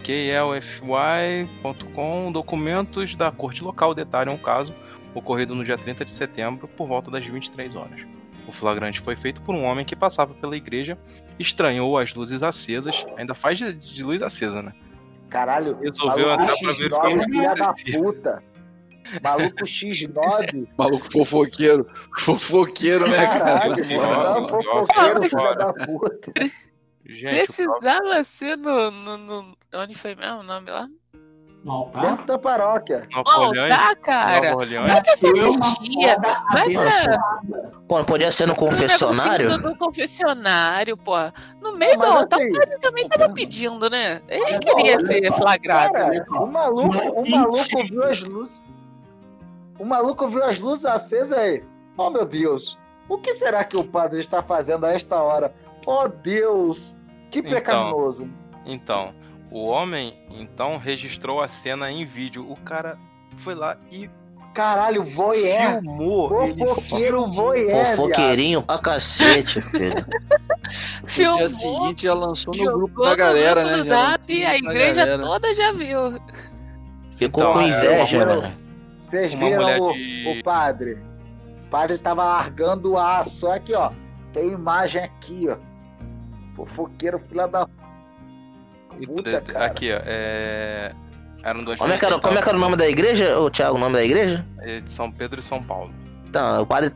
KLFY.com, 0.81 2.31
documentos 2.31 3.15
da 3.15 3.31
corte 3.31 3.63
local 3.63 3.93
detalham 3.93 4.36
o 4.36 4.39
caso 4.39 4.74
ocorrido 5.13 5.53
no 5.53 5.65
dia 5.65 5.77
30 5.77 6.05
de 6.05 6.12
setembro 6.12 6.67
por 6.67 6.88
volta 6.88 7.12
das 7.12 7.25
23 7.25 7.75
horas. 7.75 8.05
O 8.48 8.51
flagrante 8.51 9.00
foi 9.00 9.15
feito 9.15 9.41
por 9.41 9.53
um 9.53 9.63
homem 9.63 9.86
que 9.86 9.96
passava 9.96 10.34
pela 10.34 10.55
igreja, 10.58 10.98
estranhou 11.38 11.98
as 11.98 12.13
luzes 12.13 12.41
acesas, 12.43 13.05
ainda 13.17 13.36
faz 13.36 13.58
de, 13.60 13.74
de 13.74 14.03
luz 14.03 14.22
acesa, 14.24 14.62
né? 14.62 14.74
Caralho, 15.29 15.77
Resolveu 15.79 16.31
entrar 16.31 16.48
pra 16.58 16.72
ver 16.74 16.91
o 16.91 17.01
que 17.01 17.08
X9, 17.08 17.24
filha 17.25 17.53
da 17.55 17.74
puta. 17.74 18.43
Maluco 19.24 19.63
X9. 19.63 20.67
Maluco 20.77 21.12
fofoqueiro. 21.12 21.88
Fofoqueiro, 22.17 23.08
né, 23.10 23.27
cara? 23.27 23.39
Caralho, 23.39 23.86
mano. 23.86 24.50
Fofoqueiro, 24.50 25.17
filha 25.17 25.29
fora. 25.29 25.55
da 25.55 25.74
puta. 25.74 26.31
Gente, 27.05 27.29
Precisava 27.46 28.24
ser 28.24 28.55
no, 28.58 28.91
no, 28.91 29.17
no- 29.17 29.58
Onde 29.74 29.96
foi 29.96 30.15
mesmo 30.15 30.39
o 30.39 30.43
nome 30.43 30.69
lá? 30.69 30.88
No 31.63 31.72
altar? 31.74 32.01
Dentro 32.01 32.25
da 32.25 32.39
paróquia. 32.39 33.08
Orleans. 33.13 33.75
tá, 33.75 33.96
cara. 33.98 34.56
Vai 34.56 35.01
que 35.01 35.10
essa 35.10 35.28
Nasceu 35.28 35.51
uma 35.51 35.75
tia 35.75 36.16
foda 36.16 36.44
vai 36.54 36.74
pra- 36.74 37.70
Pô, 37.88 37.98
não 37.98 38.06
podia 38.06 38.32
ser 38.32 38.46
no 38.48 38.56
confessionário? 38.56 39.50
No 39.50 39.58
do 39.58 39.75
confessionário, 39.75 40.96
pô. 40.96 41.16
No 41.62 41.75
meio 41.75 41.94
do 41.94 42.00
Mas 42.00 42.16
altar, 42.16 42.39
assim, 42.39 42.50
o 42.50 42.60
padre 42.60 42.80
também 42.80 43.10
tava 43.10 43.30
pedindo, 43.34 43.89
né? 43.89 44.22
Ele 44.30 44.60
queria 44.60 44.98
olha 44.98 45.06
ser 45.06 45.32
flagrado. 45.34 45.94
Cara, 45.94 46.25
o 46.32 46.46
maluco, 46.46 46.98
o 46.98 47.30
Não, 47.30 47.39
maluco 47.42 47.84
viu 47.89 48.04
as 48.04 48.22
luzes. 48.22 48.62
O 49.78 49.86
maluco 49.86 50.28
viu 50.30 50.44
as 50.44 50.58
luzes 50.60 50.86
acesas 50.86 51.38
aí. 51.38 51.63
Oh 51.98 52.10
meu 52.10 52.25
Deus, 52.25 52.78
o 53.10 53.18
que 53.18 53.34
será 53.34 53.63
que 53.66 53.75
o 53.75 53.84
padre 53.84 54.22
está 54.22 54.42
fazendo 54.42 54.86
a 54.86 54.94
esta 54.94 55.18
hora? 55.22 55.54
Oh 55.86 56.08
Deus, 56.08 56.96
que 57.30 57.39
Então. 57.39 57.51
pecaminoso. 57.51 58.30
Então, 58.66 59.13
o 59.51 59.65
homem 59.65 60.13
então 60.29 60.77
registrou 60.77 61.41
a 61.41 61.48
cena 61.48 61.91
em 61.91 62.06
vídeo. 62.06 62.50
O 62.50 62.56
cara 62.58 62.98
foi 63.38 63.56
lá 63.56 63.77
e 63.91 64.10
Caralho, 64.53 65.03
voyeur. 65.03 65.74
filmou. 65.82 66.29
Fofoqueiro 66.29 67.27
voyeur. 67.27 67.86
Fofoqueirinho 67.96 68.63
pra 68.63 68.79
cacete, 68.79 69.62
filho. 69.62 69.96
No 69.96 71.08
dia 71.08 71.08
Filmou, 71.08 71.50
seguinte 71.50 72.03
já 72.03 72.13
lançou 72.13 72.53
no 72.56 72.63
grupo 72.74 73.03
da 73.03 73.12
no 73.12 73.15
galera, 73.15 73.62
grupo 73.62 73.70
né? 73.70 73.77
lançou 73.77 73.96
Zap, 74.12 74.39
no 74.39 74.48
a 74.48 74.56
igreja 74.56 75.06
galera. 75.06 75.22
toda 75.22 75.53
já 75.53 75.72
viu. 75.72 76.20
Ficou 77.15 77.44
Então, 77.44 77.53
com 77.53 77.62
é, 77.62 77.68
inveja, 77.68 78.25
mano. 78.25 78.53
Vocês 79.00 79.34
viram 79.34 79.79
o, 79.82 79.94
de- 79.94 80.39
o 80.39 80.44
padre? 80.44 80.98
O 81.65 81.70
padre 81.70 81.98
tava 82.00 82.24
largando 82.24 82.91
o 82.94 82.98
aço. 82.98 83.29
Só 83.41 83.53
aqui, 83.53 83.74
ó. 83.74 83.91
Tem 84.34 84.50
imagem 84.51 85.03
aqui, 85.03 85.48
ó. 85.50 85.58
Fofoqueiro, 86.56 87.20
filha 87.29 87.48
da 87.48 87.68
puta, 89.05 89.41
cara. 89.41 89.65
Aqui, 89.65 89.91
ó. 89.93 90.00
É... 90.05 90.91
Eram 91.43 91.63
dois 91.63 91.79
Como 91.79 91.93
é, 91.93 91.98
que 91.98 92.05
era, 92.05 92.19
como 92.19 92.38
é 92.38 92.41
que 92.41 92.50
era 92.50 92.58
o 92.58 92.62
nome 92.62 92.75
da 92.75 92.88
igreja, 92.88 93.39
ô 93.39 93.50
Thiago, 93.50 93.75
o 93.77 93.79
nome 93.79 93.93
da 93.93 94.03
igreja? 94.03 94.46
É 94.60 94.81
de 94.81 94.91
São 94.91 95.10
Pedro 95.10 95.39
e 95.39 95.43
São 95.43 95.63
Paulo. 95.63 95.89
Então, 96.27 96.62
o 96.62 96.65
padre 96.65 96.91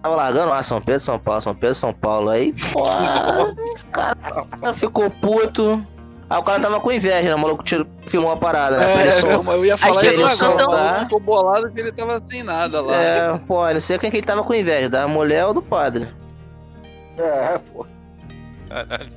tava 0.00 0.14
largando 0.14 0.50
lá, 0.50 0.62
São 0.62 0.80
Pedro, 0.80 1.00
São 1.00 1.18
Paulo, 1.18 1.40
São 1.42 1.54
Pedro, 1.54 1.74
São 1.74 1.92
Paulo. 1.92 2.30
Aí, 2.30 2.54
pô, 2.72 2.82
o 2.82 3.86
cara 3.90 4.72
ficou 4.72 5.10
puto. 5.10 5.84
Aí 6.30 6.38
o 6.38 6.42
cara 6.42 6.60
tava 6.60 6.78
com 6.78 6.92
inveja, 6.92 7.22
né? 7.28 7.34
O 7.34 7.38
maluco 7.38 7.64
tirou, 7.64 7.86
filmou 8.06 8.30
a 8.30 8.36
parada, 8.36 8.76
né? 8.76 8.84
Pra 8.92 9.00
ele 9.00 9.08
É, 9.08 9.12
só- 9.12 9.26
eu 9.28 9.64
ia 9.64 9.76
falar 9.78 10.04
isso 10.04 10.24
agora. 10.44 10.56
tão- 10.58 10.68
O 10.68 10.72
maluco 10.76 11.00
ficou 11.04 11.20
bolado 11.20 11.72
que 11.72 11.80
ele 11.80 11.90
tava 11.90 12.22
sem 12.24 12.42
nada 12.44 12.80
lá. 12.82 12.94
É, 13.02 13.38
pô, 13.38 13.66
eu 13.66 13.74
não 13.74 13.80
sei 13.80 13.98
quem 13.98 14.10
que 14.10 14.18
ele 14.18 14.26
tava 14.26 14.44
com 14.44 14.54
inveja, 14.54 14.88
da 14.90 15.08
mulher 15.08 15.46
ou 15.46 15.54
do 15.54 15.62
padre. 15.62 16.06
É, 17.16 17.58
pô. 17.72 17.84
Caralho. 18.68 19.10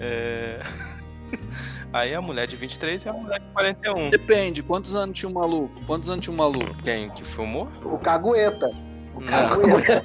É... 0.00 0.60
Aí 1.96 2.14
a 2.14 2.20
mulher 2.20 2.46
de 2.46 2.56
23 2.56 3.04
e 3.04 3.08
a 3.08 3.12
mulher 3.14 3.40
de 3.40 3.46
41. 3.54 4.10
Depende, 4.10 4.62
quantos 4.62 4.94
anos 4.94 5.18
tinha 5.18 5.30
o 5.30 5.32
maluco? 5.32 5.80
Quantos 5.86 6.10
anos 6.10 6.22
tinha 6.22 6.34
o 6.34 6.36
maluco? 6.36 6.74
Quem 6.84 7.08
que 7.10 7.24
filmou? 7.24 7.68
O 7.84 7.96
cagueta. 7.98 8.70
O 9.14 9.20
Não. 9.20 9.48
cagueta. 9.48 10.04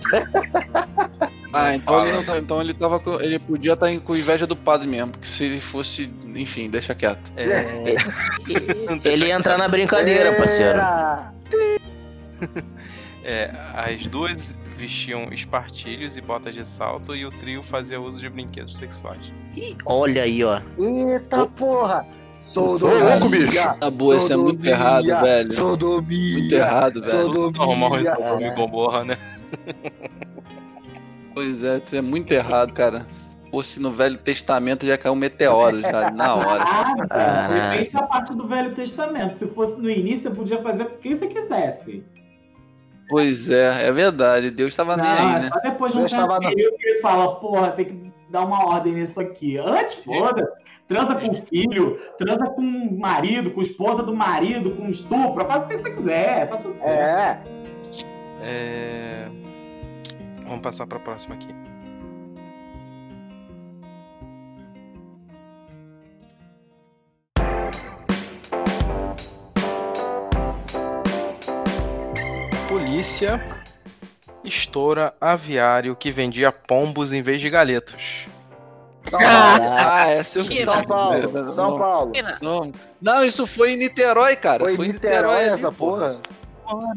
Ah, 1.54 1.76
então 1.76 2.00
ele, 2.06 2.14
não 2.14 2.24
tá- 2.24 2.38
então 2.38 2.62
ele 2.62 2.74
tava 2.74 2.98
com- 2.98 3.20
ele 3.20 3.38
podia 3.38 3.74
estar 3.74 3.88
com 4.00 4.16
inveja 4.16 4.48
do 4.48 4.56
padre 4.56 4.88
mesmo, 4.88 5.12
porque 5.12 5.28
se 5.28 5.44
ele 5.44 5.60
fosse, 5.60 6.10
enfim, 6.24 6.70
deixa 6.70 6.96
quieto. 6.96 7.30
É... 7.36 7.66
Ele 9.04 9.26
ia 9.26 9.36
entrar 9.36 9.58
na 9.58 9.68
brincadeira, 9.68 10.32
parceiro. 10.38 10.80
É, 13.22 13.52
as 13.76 14.08
duas 14.08 14.58
vestiam 14.82 15.32
espartilhos 15.32 16.18
e 16.18 16.22
botas 16.22 16.56
de 16.56 16.66
salto 16.66 17.16
e 17.16 17.24
o 17.24 17.30
trio 17.30 17.62
fazia 17.62 18.02
uso 18.02 18.20
de 18.20 18.28
brinquedos 18.30 18.76
sexuais. 18.78 19.22
Ih, 19.56 19.78
Olha 19.86 20.24
aí, 20.24 20.44
ó. 20.44 20.60
Eita 20.80 21.46
porra! 21.46 22.06
Ô, 22.56 22.62
louco, 22.62 23.30
bicho. 23.30 23.56
Na 23.80 23.92
boa, 23.92 24.18
isso 24.18 24.34
é 24.34 24.36
muito 24.36 24.66
Sodomia, 24.66 24.72
errado, 24.72 25.06
velho. 25.06 25.52
Sodomia. 25.52 26.38
Muito 26.40 26.56
errado, 26.56 27.02
velho. 27.02 27.12
Sodomia. 27.12 27.62
Arrumar 27.62 27.92
um 27.92 28.56
Gomorra, 28.56 29.04
né? 29.04 29.18
Pois 31.34 31.64
é, 31.64 31.82
isso 31.86 31.96
é 31.96 32.02
muito 32.02 32.30
errado, 32.34 32.74
cara. 32.74 33.08
Se 33.10 33.30
fosse 33.50 33.80
no 33.80 33.90
Velho 33.94 34.18
Testamento 34.18 34.86
já 34.86 34.98
caiu 34.98 35.14
um 35.14 35.16
meteoro 35.16 35.80
já, 35.80 36.12
na 36.12 36.36
hora. 36.36 36.64
Ah, 37.10 37.72
depende 37.72 37.92
da 37.92 38.04
parte 38.04 38.36
do 38.36 38.46
Velho 38.46 38.74
Testamento. 38.74 39.38
Se 39.38 39.48
fosse 39.48 39.80
no 39.80 39.90
início, 39.90 40.24
você 40.24 40.30
podia 40.32 40.62
fazer 40.62 40.84
o 40.84 40.90
que 40.90 41.16
você 41.16 41.28
quisesse. 41.28 42.04
Pois 43.12 43.50
é, 43.50 43.88
é 43.88 43.92
verdade. 43.92 44.50
Deus 44.50 44.76
tava 44.76 44.98
nem 44.98 45.06
Não, 45.06 45.36
aí, 45.36 45.42
né? 45.42 45.50
só 45.54 45.60
depois 45.60 45.92
de 45.92 46.00
um 46.00 46.08
tava 46.08 46.40
período 46.40 46.78
que 46.78 46.88
ele 46.88 47.00
fala, 47.02 47.36
porra, 47.36 47.72
tem 47.72 47.86
que 47.86 48.12
dar 48.30 48.46
uma 48.46 48.66
ordem 48.66 48.94
nisso 48.94 49.20
aqui. 49.20 49.58
Antes, 49.58 49.96
foda 49.96 50.50
transa 50.92 51.16
com 51.16 51.30
o 51.30 51.42
filho, 51.44 51.98
transa 52.18 52.48
com 52.48 52.62
o 52.62 53.00
marido, 53.00 53.52
com 53.52 53.62
a 53.62 53.64
esposa 53.64 54.04
do 54.04 54.14
marido, 54.14 54.72
com 54.72 54.90
estupro, 54.90 55.46
faz 55.46 55.64
o 55.64 55.68
que 55.68 55.78
você 55.78 55.92
quiser, 55.92 56.50
tá 56.50 56.58
tudo 56.58 56.78
certo. 56.78 57.50
É. 58.42 58.42
É... 58.42 59.30
Vamos 60.44 60.62
passar 60.62 60.86
pra 60.86 61.00
próxima 61.00 61.36
aqui. 61.36 61.61
Polícia 73.02 73.42
estoura 74.44 75.12
aviário 75.20 75.96
que 75.96 76.12
vendia 76.12 76.52
pombos 76.52 77.12
em 77.12 77.24
vez 77.24 77.42
de 77.42 77.50
galetos. 77.50 78.28
Ah, 79.12 80.08
essa 80.08 80.44
Que 80.44 80.60
vi. 80.60 80.64
São 80.64 80.84
Paulo. 80.84 81.32
Não, 81.32 81.54
São 81.56 81.80
Paulo. 81.80 82.12
Não, 82.40 82.72
não, 83.02 83.24
isso 83.26 83.48
foi 83.48 83.72
em 83.72 83.78
Niterói, 83.78 84.36
cara. 84.36 84.66
Foi 84.66 84.76
Foi, 84.76 84.86
em 84.86 84.92
Niterói 84.94 85.46
essa 85.46 85.70
ali, 85.70 85.76
pô. 85.76 85.88
porra. 85.88 86.20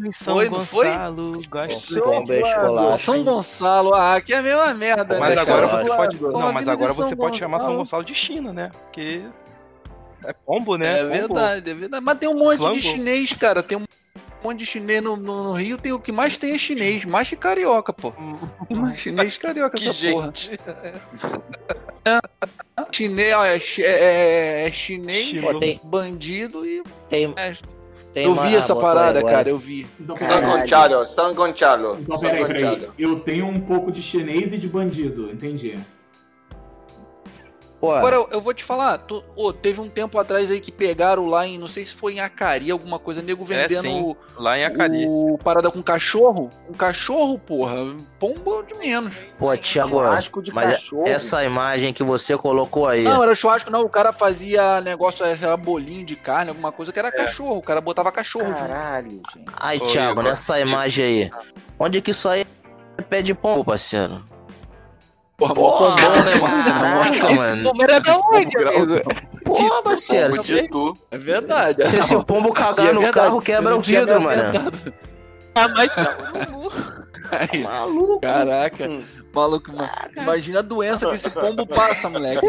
Em 0.07 0.13
São 0.13 0.35
Foi, 0.35 0.51
não 0.51 0.67
foi? 0.67 0.89
Gonçalo, 0.89 1.43
gosto. 1.49 2.03
Flávio. 2.03 2.99
São 2.99 3.25
Gonçalo, 3.25 3.95
ah, 3.95 4.17
aqui 4.17 4.35
é 4.35 4.37
a 4.37 4.43
mesma 4.43 4.75
merda, 4.75 5.19
Mas 5.19 5.35
né, 5.35 5.41
agora 5.41 5.69
cara? 5.69 5.83
você 5.85 5.89
pode. 5.97 6.19
Pô, 6.19 6.33
Não, 6.33 6.53
mas 6.53 6.69
agora 6.69 6.93
São 6.93 7.07
você 7.09 7.17
pode 7.17 7.39
chamar 7.39 7.61
São 7.61 7.69
Gonçalo. 7.69 7.79
Gonçalo 7.79 8.05
de 8.05 8.15
China, 8.15 8.53
né? 8.53 8.71
Porque. 8.83 9.23
É 10.23 10.35
pombo, 10.35 10.77
né? 10.77 10.99
É 10.99 11.03
Pombo. 11.03 11.15
verdade, 11.15 11.71
é 11.71 11.75
verdade. 11.75 12.05
Mas 12.05 12.19
tem 12.19 12.29
um 12.29 12.35
monte 12.39 12.59
Flambo. 12.59 12.75
de 12.75 12.83
chinês, 12.83 13.33
cara. 13.33 13.63
Tem 13.63 13.79
um 13.79 13.85
monte 14.45 14.59
de 14.61 14.67
chinês 14.67 15.03
no, 15.03 15.17
no- 15.17 15.45
no 15.45 15.53
Rio. 15.53 15.77
Tem 15.79 15.93
o 15.93 15.99
que 15.99 16.13
mais 16.13 16.37
tem 16.39 16.55
é 16.55 16.59
chinês. 16.59 17.05
Mais 17.05 17.29
que 17.29 17.37
carioca, 17.37 17.93
pô. 17.93 18.13
Tem 18.69 18.77
mais 18.77 18.99
chinês 19.01 19.37
carioca 19.37 19.77
Que 19.79 19.89
essa 19.89 20.11
porra. 20.11 20.33
gente. 20.35 20.51
Chinês, 22.93 23.35
ó, 23.35 23.45
é, 23.45 23.59
chi- 23.59 23.83
é- 23.85 24.67
é 24.67 24.73
chinês. 24.73 25.41
Pô, 25.41 25.59
tem, 25.59 25.81
bandido 25.85 26.65
e. 26.67 26.83
tem, 27.09 27.33
é, 27.37 27.53
tem 28.13 28.27
eu 28.27 28.35
vi 28.35 28.55
essa 28.55 28.77
parada, 28.77 29.19
agora. 29.21 29.37
cara. 29.37 29.49
Eu 29.49 29.59
vi. 29.59 29.87
Então, 29.99 30.17
San 30.17 30.41
Gonçalo, 30.43 31.07
San 31.07 31.35
Gonçalo. 31.35 31.99
então, 32.01 32.17
San 32.17 32.27
peraí, 32.29 32.45
peraí. 32.47 32.63
Gonçalo. 32.77 32.95
Eu 32.99 33.19
tenho 33.21 33.47
um 33.47 33.61
pouco 33.61 33.91
de 33.91 34.03
chinês 34.03 34.53
e 34.53 34.59
de 34.59 34.69
bandido, 34.69 35.31
entendi. 35.31 35.79
Pô, 37.85 37.93
Agora, 37.93 38.17
eu, 38.17 38.29
eu 38.33 38.41
vou 38.41 38.55
te 38.55 38.65
falar, 38.65 38.99
tu- 38.99 39.23
ô, 39.37 39.53
teve 39.53 39.81
um 39.81 39.89
tempo 39.89 40.19
atrás 40.19 40.51
aí 40.51 40.61
que 40.61 40.73
pegaram 40.73 41.27
lá 41.27 41.47
em, 41.47 41.59
não 41.59 41.69
sei 41.69 41.85
se 41.85 41.95
foi 41.95 42.15
em 42.15 42.21
Acari, 42.21 42.71
alguma 42.71 42.99
coisa, 42.99 43.21
nego 43.21 43.45
É, 43.45 43.67
vendendo 43.69 43.83
sim. 43.83 44.17
Lá 44.39 44.59
em 44.59 44.65
Acari. 44.65 45.05
o 45.07 45.39
parada 45.43 45.71
com 45.71 45.83
cachorro. 45.83 46.49
Um 46.69 46.73
cachorro, 46.73 47.39
porra. 47.39 47.75
Pombo 48.19 48.63
de 48.63 48.75
menos. 48.79 49.13
pô, 49.39 49.55
Thiago, 49.57 49.91
Churrasco 49.91 50.43
de 50.43 50.53
mas 50.53 50.75
cachorro. 50.77 51.07
essa 51.07 51.45
imagem 51.45 51.93
que 51.93 52.03
você 52.03 52.37
colocou 52.39 52.87
aí. 52.89 53.05
Não, 53.05 53.23
era 53.23 53.35
churrasco, 53.35 53.71
não. 53.71 53.83
O 53.83 53.89
cara 53.89 54.13
fazia 54.13 54.81
negócio, 54.81 55.25
era 55.25 55.57
bolinho 55.57 56.05
de 56.05 56.17
carne, 56.17 56.51
alguma 56.51 56.73
coisa 56.73 56.91
que 56.93 56.99
era 56.99 57.09
É. 57.09 57.13
cachorro. 57.13 57.57
O 57.59 57.63
cara 57.63 57.81
botava 57.81 58.11
cachorro 58.11 58.47
junto. 58.47 58.59
Caralho, 58.59 59.11
gente. 59.11 59.45
Ai, 59.57 59.77
Ô, 59.79 59.87
Thiago, 59.87 60.13
Igor. 60.13 60.25
nessa 60.25 60.59
imagem 60.59 61.05
aí. 61.05 61.31
Onde 61.79 62.01
que 62.01 62.13
isso 62.13 62.29
aí 62.29 62.47
é 62.97 63.03
pé 63.03 63.21
de 63.21 63.35
pombo, 63.35 63.65
parceiro? 63.65 64.23
Porra, 65.37 65.55
pombão, 65.55 65.97
né, 65.97 66.35
mano? 66.37 66.65
caraca, 66.65 67.11
Esse 67.11 67.35
mano. 67.35 67.63
número 67.65 67.93
é 67.93 68.01
da 68.01 68.17
onde, 68.19 68.57
amigo? 68.57 69.01
Porra, 69.45 69.83
parceiro. 69.83 70.35
É 71.11 71.19
verdade. 71.19 71.89
se 71.91 71.97
esse 71.99 72.25
pombo 72.25 72.51
E 72.51 72.53
cagar 72.53 72.87
é 72.89 72.93
no 72.93 73.01
verdade, 73.01 73.27
carro, 73.27 73.43
quebra 73.43 73.77
o 73.77 73.81
vidro, 73.81 74.23
mano. 74.23 74.43
Ah, 75.57 75.69
mas 75.77 75.91
não. 75.97 76.71
Aí, 77.31 77.63
Maluco. 77.63 78.21
Caraca, 78.21 78.89
Hum. 78.89 79.03
maluco, 79.35 79.73
ma- 79.73 79.91
imagina 80.17 80.59
a 80.61 80.63
doença 80.63 81.09
que 81.09 81.15
esse 81.15 81.31
pombo 81.31 81.67
passa, 81.67 82.09
moleque. 82.09 82.47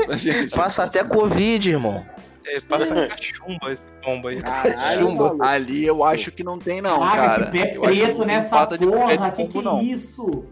Passa 0.56 0.84
até 0.84 1.04
Covid, 1.04 1.70
irmão. 1.72 2.06
É, 2.46 2.60
passa 2.62 3.08
cachumba 3.08 3.72
esse 3.74 3.82
pombo 4.04 4.28
aí. 4.28 4.40
Maluco. 4.44 5.44
Ali 5.44 5.86
eu 5.86 6.04
acho 6.04 6.32
que 6.32 6.44
não 6.44 6.60
tem, 6.60 6.82
não, 6.82 7.00
Caraca, 7.00 7.18
cara. 7.26 7.46
que 7.46 7.52
pé 7.52 7.66
preto 7.80 8.26
nessa 8.26 8.68
porra, 8.68 9.32
que 9.32 9.48
que 9.48 9.68
é 9.68 9.84
isso? 9.84 10.46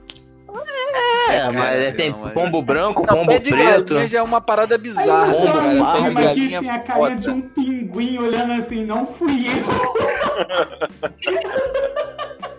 É, 1.29 1.43
mas 1.45 1.53
cara, 1.53 1.91
tem 1.93 2.11
não, 2.11 2.19
mas- 2.19 2.33
pombo 2.33 2.61
branco, 2.61 3.05
Não, 3.07 3.15
pombo 3.17 3.39
de 3.39 3.49
preto. 3.49 3.85
galinha 3.93 4.07
já 4.07 4.19
é 4.19 4.21
uma 4.21 4.41
parada 4.41 4.75
Aí 4.75 4.81
bizarra, 4.81 5.27
né, 5.27 5.33
pombo 5.33 5.53
cara? 5.53 6.03
aqui, 6.03 6.13
galinha 6.13 6.61
tem 6.61 6.69
a 6.69 6.75
é 6.75 6.79
carinha 6.79 7.15
de 7.15 7.29
um 7.29 7.41
pinguim 7.41 8.17
olhando 8.19 8.53
assim, 8.53 8.83
não 8.85 9.05
fui 9.05 9.47
eu. 9.47 9.63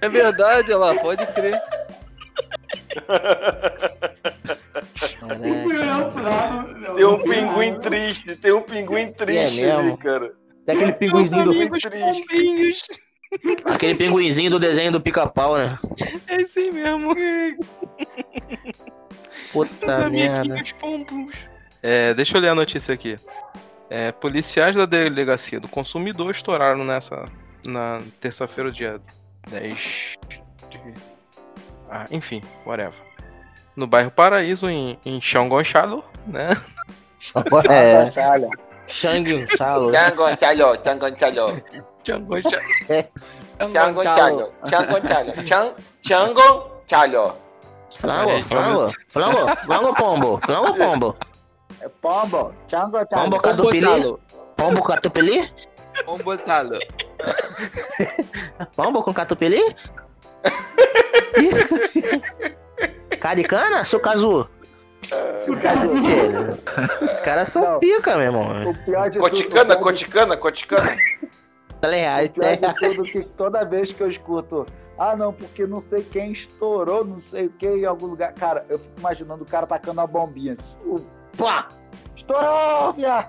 É 0.00 0.08
verdade, 0.08 0.72
olha 0.72 0.78
lá, 0.78 0.94
pode 1.00 1.26
crer. 1.28 1.60
Não 5.22 5.28
não, 5.38 6.74
não, 6.74 6.94
Tem 6.94 7.04
um 7.04 7.10
não 7.12 7.18
pinguim 7.20 7.78
triste, 7.80 8.36
tem 8.36 8.52
um 8.52 8.62
pinguim 8.62 9.12
triste 9.12 9.64
É 9.64 9.72
ali, 9.72 9.96
cara. 9.96 10.32
Tem 10.64 10.76
aquele 10.76 10.92
pinguinzinho 10.92 11.44
do. 11.44 11.52
Triste. 11.52 13.00
Aquele 13.64 13.94
pinguinzinho 13.94 14.50
do 14.50 14.58
desenho 14.58 14.92
do 14.92 15.00
pica-pau, 15.00 15.56
né? 15.56 15.76
É 16.26 16.42
esse 16.42 16.70
mesmo. 16.70 17.14
Puta 19.52 20.08
merda. 20.08 20.56
É, 21.82 22.14
deixa 22.14 22.36
eu 22.36 22.40
ler 22.40 22.48
a 22.50 22.54
notícia 22.54 22.94
aqui. 22.94 23.16
É, 23.88 24.10
policiais 24.12 24.74
da 24.74 24.86
delegacia 24.86 25.60
do 25.60 25.68
consumidor 25.68 26.32
estouraram 26.32 26.84
nessa 26.84 27.24
na 27.64 28.00
terça-feira, 28.20 28.70
dia 28.70 29.00
10 29.50 30.14
de. 30.68 30.80
Ah, 31.90 32.04
enfim, 32.10 32.42
whatever. 32.64 32.94
No 33.74 33.86
bairro 33.86 34.10
Paraíso, 34.10 34.68
em, 34.68 34.98
em 35.04 35.20
Xangonchalo, 35.20 36.04
né? 36.26 36.50
É, 37.70 38.10
Olha, 38.30 38.48
Shang 38.86 39.46
Salo. 39.56 39.90
Xangonchalo. 42.06 42.60
Tchango, 43.58 44.00
tchalho. 44.02 44.52
Tchango, 44.68 45.00
tchalho. 45.00 45.32
Tchan- 45.44 45.74
Tchango, 46.02 46.70
tchalho. 46.86 47.34
Flango, 47.96 48.42
flango, 48.44 48.92
flango, 49.08 49.56
flango 49.64 49.94
pombo, 49.94 50.38
flango 50.44 50.74
pombo. 50.74 51.16
é 51.80 51.88
pombo. 51.88 52.52
Tchango, 52.68 53.04
tchango. 53.06 53.22
Pombo 53.22 53.40
catupili, 53.40 54.16
pombo 54.56 54.82
catupili, 54.82 55.50
Vamos 56.06 56.22
botá-lo. 56.22 56.78
pombo 58.76 59.02
com 59.02 59.14
catupili. 59.14 59.62
Caricana, 63.20 63.84
sucazu. 63.84 64.48
Os 67.02 67.20
caras 67.20 67.48
são 67.48 67.62
Não. 67.62 67.78
pica, 67.78 68.16
meu 68.16 68.26
irmão. 68.26 68.74
Coticana, 69.18 69.76
coticana, 69.76 70.36
coticana. 70.36 70.96
O 72.26 72.40
pior 72.40 72.56
de 72.56 72.74
tudo 72.80 73.02
que 73.02 73.24
toda 73.36 73.64
vez 73.64 73.92
que 73.92 74.02
eu 74.02 74.10
escuto, 74.10 74.66
ah 74.98 75.14
não, 75.14 75.32
porque 75.32 75.66
não 75.66 75.80
sei 75.80 76.02
quem 76.02 76.32
estourou, 76.32 77.04
não 77.04 77.18
sei 77.18 77.46
o 77.46 77.50
que 77.50 77.68
em 77.68 77.84
algum 77.84 78.06
lugar. 78.06 78.32
Cara, 78.34 78.64
eu 78.68 78.78
fico 78.78 78.98
imaginando 78.98 79.42
o 79.42 79.46
cara 79.46 79.66
tacando 79.66 80.00
a 80.00 80.06
bombinha. 80.06 80.56
Pá! 81.36 81.68
Estourou, 82.16 82.92
viado! 82.94 83.28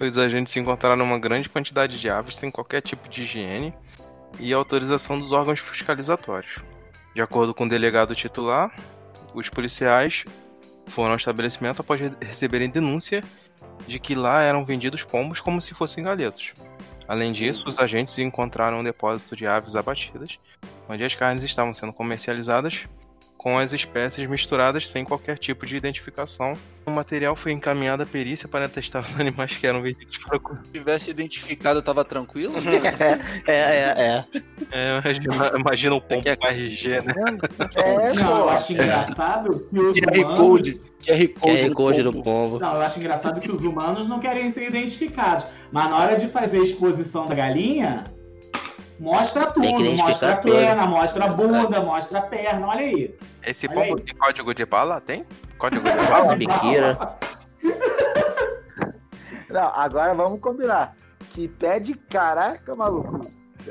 Os 0.00 0.16
agentes 0.16 0.52
se 0.52 0.60
encontraram 0.60 1.04
uma 1.04 1.18
grande 1.18 1.48
quantidade 1.48 1.98
de 1.98 2.08
aves 2.08 2.36
sem 2.36 2.50
qualquer 2.50 2.80
tipo 2.80 3.08
de 3.08 3.22
higiene 3.22 3.74
e 4.38 4.52
autorização 4.52 5.18
dos 5.18 5.32
órgãos 5.32 5.58
fiscalizatórios. 5.58 6.62
De 7.14 7.20
acordo 7.20 7.52
com 7.54 7.64
o 7.64 7.68
delegado 7.68 8.14
titular, 8.14 8.72
os 9.34 9.48
policiais 9.48 10.24
foram 10.88 11.10
ao 11.10 11.16
estabelecimento 11.16 11.80
após 11.80 12.00
re- 12.00 12.12
receberem 12.20 12.68
denúncia 12.70 13.22
de 13.86 13.98
que 13.98 14.14
lá 14.14 14.42
eram 14.42 14.64
vendidos 14.64 15.04
pombos 15.04 15.40
como 15.40 15.60
se 15.60 15.74
fossem 15.74 16.04
galetos. 16.04 16.52
Além 17.06 17.32
disso, 17.32 17.68
os 17.68 17.78
agentes 17.78 18.18
encontraram 18.18 18.78
um 18.78 18.84
depósito 18.84 19.34
de 19.34 19.46
aves 19.46 19.74
abatidas, 19.74 20.38
onde 20.88 21.04
as 21.04 21.14
carnes 21.14 21.42
estavam 21.42 21.72
sendo 21.72 21.92
comercializadas 21.92 22.86
com 23.38 23.56
as 23.56 23.72
espécies 23.72 24.26
misturadas 24.28 24.88
sem 24.88 25.04
qualquer 25.04 25.38
tipo 25.38 25.64
de 25.64 25.76
identificação. 25.76 26.54
O 26.84 26.90
material 26.90 27.36
foi 27.36 27.52
encaminhado 27.52 28.02
à 28.02 28.06
perícia 28.06 28.48
para 28.48 28.68
testar 28.68 29.00
os 29.02 29.14
animais 29.18 29.56
que 29.56 29.64
eram 29.66 29.80
vendidos 29.80 30.18
para 30.18 30.38
Se 30.64 30.72
tivesse 30.72 31.10
identificado, 31.12 31.80
tava 31.80 32.04
tranquilo? 32.04 32.54
É, 33.46 33.52
é, 33.52 33.94
é. 33.96 34.24
É, 34.72 34.98
imagina, 34.98 35.52
imagina 35.58 35.94
o 35.94 36.00
pombo 36.00 36.22
Tem 36.24 36.34
que- 36.34 36.36
com 36.36 36.46
RG, 36.48 37.00
né? 37.02 37.14
É, 37.76 38.12
Não, 38.14 38.38
eu 38.40 38.48
acho 38.50 38.72
engraçado 38.72 39.66
que 39.70 39.78
os 39.78 40.00
QR 40.00 40.18
humanos... 40.18 40.38
Code. 40.38 40.82
QR 41.06 41.28
Code. 41.40 41.58
QR 41.62 41.68
do 41.68 41.74
Code 41.74 42.02
do 42.02 42.12
pombo. 42.12 42.24
pombo. 42.24 42.58
Não, 42.58 42.74
eu 42.74 42.80
acho 42.82 42.98
engraçado 42.98 43.40
que 43.40 43.50
os 43.50 43.62
humanos 43.62 44.08
não 44.08 44.18
querem 44.18 44.50
ser 44.50 44.66
identificados. 44.68 45.46
Mas 45.70 45.88
na 45.88 45.96
hora 45.96 46.16
de 46.16 46.26
fazer 46.28 46.58
a 46.58 46.62
exposição 46.62 47.26
da 47.26 47.34
galinha, 47.36 48.04
mostra 48.98 49.46
tudo. 49.50 49.64
Identificar 49.66 50.06
Mostra 50.08 50.32
a 50.32 50.36
tudo. 50.36 50.52
perna, 50.54 50.86
mostra 50.86 51.24
a 51.24 51.28
bunda, 51.28 51.80
mostra 51.80 52.18
a 52.18 52.22
perna. 52.22 52.66
Olha 52.68 52.80
aí. 52.80 53.14
Esse 53.46 53.66
Olha 53.66 53.74
pombo 53.74 53.94
aí. 53.98 54.04
tem 54.04 54.14
código 54.16 54.54
de 54.54 54.64
bala? 54.66 55.00
Tem? 55.00 55.24
Código 55.58 55.84
de 55.88 55.96
bala? 56.06 56.36
biqueira. 56.36 57.16
Não, 59.50 59.68
agora 59.74 60.14
vamos 60.14 60.40
combinar. 60.40 60.94
Que 61.30 61.48
pé 61.48 61.80
de 61.80 61.94
caraca, 61.94 62.74
maluco. 62.74 63.20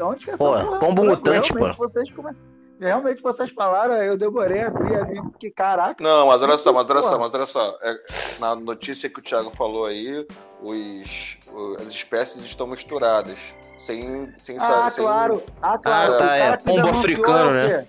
Onde 0.01 0.25
que 0.25 0.31
é 0.31 0.33
essa 0.33 0.43
Pô, 0.43 0.79
pombo 0.79 1.03
mutante, 1.05 1.51
realmente 1.53 1.77
Vocês 1.77 2.11
come... 2.11 2.31
Realmente 2.79 3.21
vocês 3.23 3.51
falaram, 3.51 3.95
eu 3.95 4.17
demorei 4.17 4.61
a 4.61 4.67
abrir 4.67 4.95
ali, 4.95 5.21
porque 5.21 5.49
caraca. 5.49 6.03
Não, 6.03 6.27
mas 6.27 6.41
olha 6.41 6.57
só, 6.57 6.71
mas 6.71 6.87
olha 6.89 7.01
só, 7.01 7.17
mas 7.17 7.33
olha 7.33 7.45
só. 7.45 7.77
É, 7.81 7.95
na 8.39 8.55
notícia 8.55 9.09
que 9.09 9.19
o 9.19 9.23
Thiago 9.23 9.49
falou 9.49 9.85
aí, 9.87 10.25
os, 10.61 11.37
as 11.79 11.87
espécies 11.93 12.43
estão 12.45 12.67
misturadas. 12.67 13.37
Sem. 13.77 14.31
sem 14.39 14.57
Ah, 14.59 14.89
sem- 14.91 15.03
claro. 15.03 15.43
Ah, 15.61 15.77
claro. 15.77 16.13
Ah, 16.13 16.15
O 16.15 16.19
tá, 16.19 16.35
é 16.37 16.57
que 16.57 16.63
pombo 16.63 16.89
africano, 16.89 17.49
é 17.57 17.65
o 17.65 17.67
né? 17.69 17.87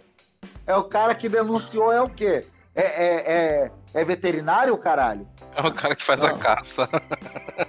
É 0.66 0.77
o 0.77 0.85
cara 0.85 1.14
que 1.14 1.29
denunciou 1.29 1.90
é 1.92 2.01
o 2.03 2.09
quê? 2.09 2.44
É, 2.74 2.83
é, 2.83 3.33
é, 3.33 3.70
é 3.94 4.05
veterinário, 4.05 4.77
caralho? 4.79 5.27
É 5.57 5.66
o 5.66 5.72
cara 5.72 5.96
que 5.96 6.05
faz 6.05 6.22
a 6.22 6.29
Não. 6.31 6.38
caça. 6.38 6.88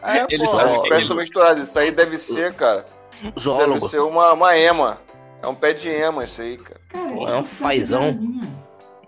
É, 0.04 0.26
Ele 0.34 0.46
pô. 0.46 0.56
sabe 0.56 0.70
As 0.72 0.76
espécies 0.78 1.02
estão 1.04 1.18
misturadas. 1.18 1.68
Isso 1.70 1.80
aí 1.80 1.92
deve 1.92 2.18
ser, 2.18 2.54
cara. 2.54 2.86
Deve 3.22 3.40
Zoólogo. 3.40 3.88
ser 3.90 4.00
uma, 4.00 4.34
uma 4.34 4.58
ema. 4.58 5.00
É 5.42 5.48
um 5.48 5.56
pé 5.56 5.74
de 5.74 5.90
ema 5.90 6.24
isso 6.24 6.42
aí, 6.42 6.58
cara. 6.58 6.80
Cara, 6.90 7.10
é 7.10 7.36
um 7.38 7.44
tá 7.44 7.44
fazão. 7.44 8.20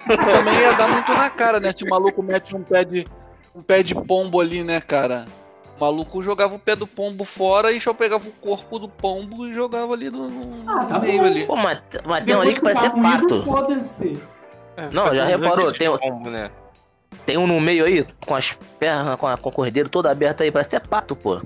Também 0.07 0.59
ia 0.61 0.73
dar 0.73 0.87
muito 0.87 1.13
na 1.13 1.29
cara, 1.29 1.59
né? 1.59 1.71
Se 1.71 1.83
o 1.83 1.89
maluco 1.89 2.23
mete 2.23 2.55
um 2.55 2.63
pé 2.63 2.83
de, 2.83 3.05
um 3.55 3.61
pé 3.61 3.83
de 3.83 3.93
pombo 3.93 4.39
ali, 4.39 4.63
né, 4.63 4.79
cara? 4.81 5.25
O 5.77 5.79
maluco 5.81 6.21
jogava 6.23 6.55
o 6.55 6.59
pé 6.59 6.75
do 6.75 6.87
pombo 6.87 7.23
fora 7.23 7.71
e 7.71 7.79
só 7.81 7.93
pegava 7.93 8.27
o 8.27 8.31
corpo 8.31 8.79
do 8.79 8.87
pombo 8.87 9.47
e 9.47 9.53
jogava 9.53 9.93
ali 9.93 10.09
no, 10.09 10.27
no 10.29 10.69
Ah, 10.71 10.85
tá 10.85 10.99
meio 10.99 11.19
bom. 11.21 11.25
ali. 11.27 11.45
Pô, 11.45 11.55
mas, 11.55 11.79
mas 12.05 12.23
tem 12.25 12.35
um 12.35 12.41
ali 12.41 12.53
que 12.53 12.61
parece 12.61 12.81
tá 12.81 12.87
até 12.87 13.01
pato. 13.01 13.43
É, 14.77 14.89
Não, 14.91 15.13
já 15.13 15.25
reparou, 15.25 15.73
tem 15.73 15.89
o- 15.89 15.99
pombo, 15.99 16.29
né? 16.29 16.49
Tem 17.25 17.37
um 17.37 17.45
no 17.45 17.59
meio 17.59 17.85
aí, 17.85 18.05
com 18.25 18.33
as 18.33 18.53
pernas, 18.79 19.19
com 19.19 19.27
a, 19.27 19.37
com 19.37 19.49
a 19.49 19.51
cordeira 19.51 19.89
toda 19.89 20.09
aberta 20.09 20.43
aí, 20.43 20.51
parece 20.51 20.73
até 20.75 20.79
pato, 20.87 21.15
pô. 21.15 21.41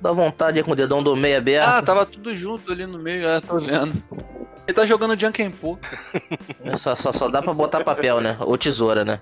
Dá 0.00 0.12
vontade 0.12 0.62
com 0.62 0.72
o 0.72 0.76
dedão 0.76 1.02
do 1.02 1.16
meio 1.16 1.38
aberto. 1.38 1.68
Ah, 1.68 1.82
tava 1.82 2.04
tudo 2.04 2.36
junto 2.36 2.70
ali 2.72 2.84
no 2.86 2.98
meio, 2.98 3.26
é, 3.26 3.40
tô 3.40 3.58
vendo. 3.58 4.02
Ele 4.66 4.74
tá 4.74 4.84
jogando 4.86 5.18
Jankenpo. 5.18 5.78
É 6.64 6.76
Só, 6.76 6.94
só, 6.96 7.12
só 7.12 7.28
dá 7.28 7.40
pra 7.42 7.52
botar 7.52 7.84
papel, 7.84 8.20
né? 8.20 8.36
Ou 8.40 8.56
tesoura, 8.58 9.04
né? 9.04 9.20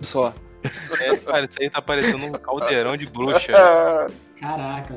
Só. 0.00 0.32
É, 0.98 1.16
cara, 1.16 1.44
isso 1.44 1.56
aí 1.60 1.68
tá 1.70 1.80
parecendo 1.82 2.24
um 2.26 2.32
caldeirão 2.32 2.96
de 2.96 3.06
bruxa. 3.06 3.52
Caraca. 4.40 4.94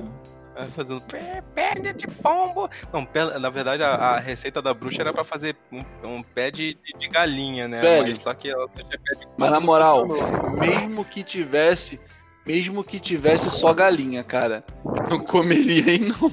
É, 0.55 0.63
Fazendo 0.75 1.01
pé, 1.01 1.43
perna 1.53 1.93
de 1.93 2.07
pombo. 2.07 2.69
Não, 2.91 3.05
pé- 3.05 3.37
na 3.37 3.49
verdade, 3.49 3.83
a, 3.83 3.91
a 3.91 4.17
receita 4.19 4.59
da 4.61 4.73
bruxa 4.73 5.01
era 5.01 5.13
pra 5.13 5.23
fazer 5.23 5.55
um, 5.71 5.81
um 6.03 6.23
pé 6.23 6.49
de, 6.49 6.73
de- 6.83 6.97
de 6.97 7.07
galinha, 7.09 7.67
né? 7.67 7.79
Mas 8.01 8.17
só 8.17 8.33
que 8.33 8.49
ela 8.49 8.67
tinha 8.73 8.87
pé 8.87 8.97
de 9.19 9.27
Mas 9.37 9.51
na 9.51 9.59
moral, 9.59 10.07
mesmo 10.57 11.05
que 11.05 11.21
tivesse, 11.23 12.01
mesmo 12.47 12.83
que 12.83 12.99
tivesse 12.99 13.51
só 13.51 13.73
galinha, 13.73 14.23
cara, 14.23 14.63
eu 14.85 15.09
não 15.09 15.19
comeria 15.19 15.83
aí 15.85 15.99
não. 15.99 16.31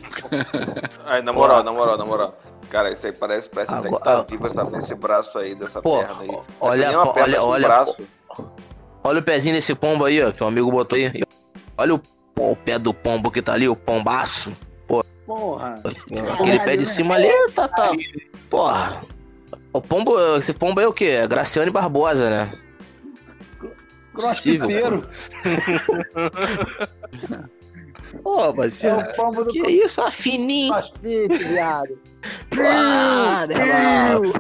Aí, 1.06 1.20
na 1.22 1.32
moral, 1.32 1.62
na 1.64 1.72
moral, 1.72 1.98
na 1.98 2.04
moral. 2.04 2.38
Cara, 2.70 2.90
isso 2.90 3.06
aí 3.06 3.12
parece, 3.12 3.48
parece 3.48 3.74
até 3.74 3.88
que 3.90 3.98
tá 3.98 4.10
Agora- 4.12 4.26
vivo 4.30 4.46
essa, 4.46 4.76
esse 4.78 4.94
braço 4.94 5.36
aí, 5.38 5.54
dessa 5.54 5.82
Pô, 5.82 5.98
perna 5.98 6.16
aí. 6.22 6.28
olha, 6.60 6.74
Essa 6.82 6.86
nem 6.86 6.94
é 6.94 6.96
uma 6.96 7.06
pô, 7.06 7.12
perna, 7.12 7.34
olha, 7.36 7.42
um 7.44 7.48
olha, 7.48 7.68
braço. 7.68 7.96
Olha 9.02 9.18
o 9.20 9.22
pezinho 9.22 9.54
desse 9.54 9.74
pombo 9.74 10.04
aí, 10.04 10.22
ó, 10.22 10.32
que 10.32 10.42
um 10.42 10.46
amigo 10.46 10.70
botou 10.70 10.96
aí. 10.96 11.22
Olha 11.76 11.94
o, 11.94 11.98
pô, 12.34 12.52
o 12.52 12.56
pé 12.56 12.78
do 12.78 12.94
pombo 12.94 13.30
que 13.30 13.42
tá 13.42 13.52
ali, 13.52 13.68
o 13.68 13.76
pombaço. 13.76 14.52
Porra. 15.26 15.80
Aquele 16.34 16.60
pé 16.60 16.76
de 16.76 16.84
cima 16.86 17.14
ali, 17.14 17.28
tá, 17.54 17.66
tá. 17.66 17.90
Porra. 18.50 19.02
O 19.72 19.80
pombo, 19.80 20.18
esse 20.36 20.52
pombo 20.52 20.78
aí 20.80 20.86
é 20.86 20.88
o 20.88 20.92
quê? 20.92 21.06
É 21.06 21.26
Graciane 21.26 21.70
Barbosa, 21.70 22.28
né? 22.28 22.52
Crossfiteiro. 24.14 25.02
Pô, 28.22 28.44
É 28.44 28.52
parceiro. 28.52 29.00
o 29.00 29.14
pombo 29.16 29.44
do 29.44 29.50
Que 29.50 29.66
isso, 29.68 30.00
ó, 30.00 30.10
fininho. 30.10 30.72
crossfit, 30.72 31.28
viado. 31.38 31.98
Ah, 32.52 33.46
irmão. 33.50 34.32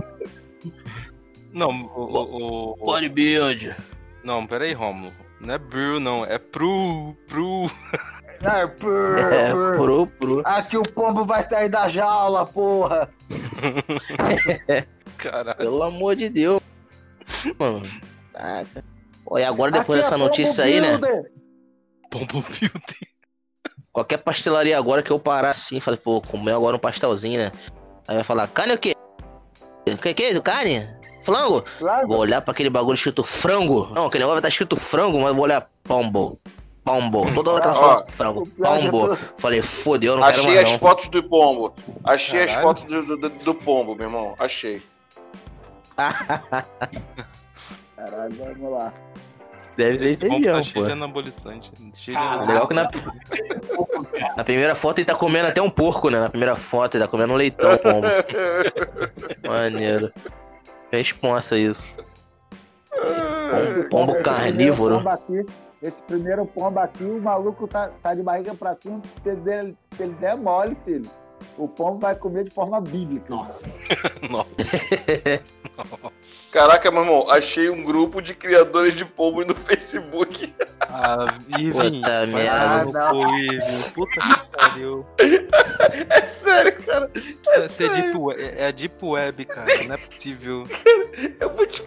Não, 1.52 1.68
o. 1.68 2.04
o, 2.04 2.72
o- 2.72 2.76
Bodybuild. 2.76 3.74
Não, 4.22 4.46
peraí, 4.46 4.72
Romulo. 4.72 5.12
Não 5.40 5.54
é 5.54 5.58
Brew, 5.58 6.00
não. 6.00 6.24
É 6.24 6.38
Pru. 6.38 7.14
Pru. 7.26 7.70
É 8.42 8.66
pur, 8.66 9.18
É, 9.18 9.50
pro, 9.52 10.06
pro. 10.06 10.42
Aqui 10.44 10.76
o 10.76 10.82
pombo 10.82 11.24
vai 11.24 11.42
sair 11.42 11.68
da 11.68 11.88
jaula, 11.88 12.44
porra. 12.46 13.08
Caralho. 15.18 15.56
Pelo 15.58 15.82
amor 15.82 16.16
de 16.16 16.28
Deus. 16.28 16.60
Mano. 17.58 17.82
Caraca. 18.32 18.84
E 19.36 19.42
agora 19.42 19.70
depois 19.70 20.00
Aqui 20.00 20.06
é 20.06 20.10
dessa 20.10 20.14
pombo 20.14 20.24
notícia 20.24 20.64
aí, 20.64 20.80
né? 20.80 20.98
builder. 20.98 21.32
Pombo 22.10 22.44
Beauty. 22.48 23.08
Qualquer 23.92 24.18
pastelaria 24.18 24.76
agora 24.76 25.02
que 25.02 25.10
eu 25.10 25.18
parar 25.18 25.50
assim, 25.50 25.78
falei, 25.80 25.98
pô, 26.02 26.20
comer 26.20 26.52
agora 26.52 26.76
um 26.76 26.80
pastelzinho, 26.80 27.38
né? 27.38 27.52
Aí 28.08 28.16
vai 28.16 28.24
falar, 28.24 28.46
carne 28.48 28.74
o 28.74 28.78
quê? 28.78 28.94
O 29.86 29.96
que 29.96 30.14
que 30.14 30.22
é 30.22 30.30
isso? 30.30 30.42
Carne? 30.42 30.88
Flango? 31.22 31.64
Lá, 31.80 32.04
Vou 32.04 32.18
olhar 32.18 32.42
pra 32.42 32.52
aquele 32.52 32.68
bagulho 32.68 32.94
escrito 32.96 33.22
frango. 33.24 33.86
Não, 33.94 34.06
aquele 34.06 34.24
negócio 34.24 34.34
vai 34.34 34.38
estar 34.40 34.48
escrito 34.48 34.76
frango, 34.76 35.20
mas 35.20 35.34
vou 35.34 35.44
olhar 35.44 35.68
pombo. 35.82 36.38
Pombo. 36.84 37.32
Toda 37.32 37.52
hora 37.52 37.62
tá 37.62 37.72
falando 37.72 38.06
frango. 38.10 38.44
de 38.44 38.50
Pombo. 38.50 39.16
Falei, 39.38 39.62
fodeu, 39.62 40.12
eu 40.12 40.18
não 40.18 40.24
quero 40.26 40.38
Achei 40.40 40.54
mais 40.54 40.66
as 40.66 40.72
não. 40.72 40.78
fotos 40.78 41.08
do 41.08 41.22
pombo. 41.22 41.74
Achei 42.04 42.40
as 42.42 42.50
Caralho. 42.50 42.66
fotos 42.68 42.84
do, 42.84 43.16
do, 43.16 43.28
do 43.30 43.54
pombo, 43.54 43.94
meu 43.94 44.04
irmão. 44.06 44.34
Achei. 44.38 44.82
Caralho, 48.04 48.34
vamos 48.34 48.72
lá. 48.72 48.92
Deve 49.76 49.98
ser 49.98 50.04
Esse 50.10 50.28
região, 50.28 50.52
tá 50.52 50.58
pô. 50.58 50.64
cheio 50.64 50.86
de 50.86 50.92
anabolizante. 50.92 51.72
Cheio 51.94 52.16
de. 52.16 52.46
Legal 52.46 52.68
que 52.68 52.74
na, 52.74 52.88
na 54.36 54.44
primeira 54.44 54.74
foto 54.74 54.98
ele 54.98 55.04
tá 55.06 55.14
comendo 55.16 55.48
até 55.48 55.60
um 55.60 55.70
porco, 55.70 56.10
né? 56.10 56.20
Na 56.20 56.28
primeira 56.28 56.54
foto 56.54 56.96
ele 56.96 57.02
tá 57.04 57.08
comendo 57.10 57.32
um 57.32 57.36
leitão, 57.36 57.76
pombo. 57.78 58.06
Maneiro. 59.48 60.12
Responsa 60.92 61.56
isso. 61.58 61.92
Pombo, 62.92 63.88
pombo 63.90 64.12
Esse 64.14 64.22
carnívoro. 64.22 64.96
pombo 64.98 65.08
aqui- 65.08 65.46
Esse 65.82 66.02
primeiro 66.02 66.46
pombo 66.46 66.78
aqui, 66.78 67.02
o 67.04 67.20
maluco 67.20 67.66
tá, 67.66 67.90
tá 68.00 68.14
de 68.14 68.22
barriga 68.22 68.54
pra 68.54 68.76
cima. 68.80 69.02
Se 69.22 69.28
ele, 69.28 69.40
der- 69.40 69.74
se 69.96 70.02
ele 70.04 70.14
der 70.14 70.36
mole, 70.36 70.76
filho, 70.84 71.10
o 71.58 71.66
pombo 71.66 71.98
vai 71.98 72.14
comer 72.14 72.44
de 72.44 72.50
forma 72.54 72.80
bíblica. 72.80 73.26
Nossa. 73.28 73.80
Caraca, 76.52 76.90
meu 76.90 77.02
irmão, 77.02 77.30
achei 77.30 77.68
um 77.68 77.82
grupo 77.82 78.20
de 78.20 78.34
criadores 78.34 78.94
de 78.94 79.04
pombo 79.04 79.44
no 79.44 79.54
Facebook. 79.54 80.54
Ah, 80.80 81.26
Irving. 81.58 82.00
Puta 82.00 82.26
merda. 82.26 83.10
Puta 83.94 84.20
que 84.20 84.56
pariu. 84.56 85.06
É 86.08 86.22
sério, 86.22 86.82
cara. 86.82 87.10
Isso 87.14 87.82
é, 87.82 87.88
deep 87.88 88.16
web, 88.16 88.42
é 88.56 88.66
a 88.66 88.70
Deep 88.70 89.04
Web, 89.04 89.44
cara. 89.44 89.84
Não 89.86 89.94
é 89.94 89.98
possível. 89.98 90.66
Eu 91.40 91.54
vou 91.54 91.66
te. 91.66 91.82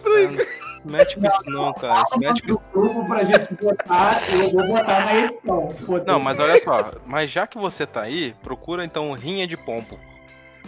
Não 0.84 0.92
mete 0.92 1.16
com 1.16 1.26
isso 1.26 1.38
não, 1.46 1.72
cara. 1.74 2.06
Se 2.06 2.18
mete 2.18 2.42
com 2.42 2.52
O 2.52 2.60
grupo 2.72 3.06
pra 3.06 3.22
gente 3.24 3.54
botar, 3.54 4.22
eu 4.30 4.50
vou 4.50 4.68
botar 4.68 5.04
na 5.04 5.16
edição. 5.16 5.74
Não, 6.06 6.20
mas 6.20 6.38
olha 6.38 6.62
só. 6.62 6.92
Mas 7.06 7.30
já 7.30 7.46
que 7.46 7.58
você 7.58 7.86
tá 7.86 8.02
aí, 8.02 8.34
procura 8.42 8.84
então 8.84 9.12
rinha 9.12 9.46
de 9.46 9.56
pombo. 9.56 9.98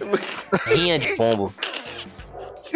Rinha 0.66 0.98
de 0.98 1.14
pombo. 1.14 1.52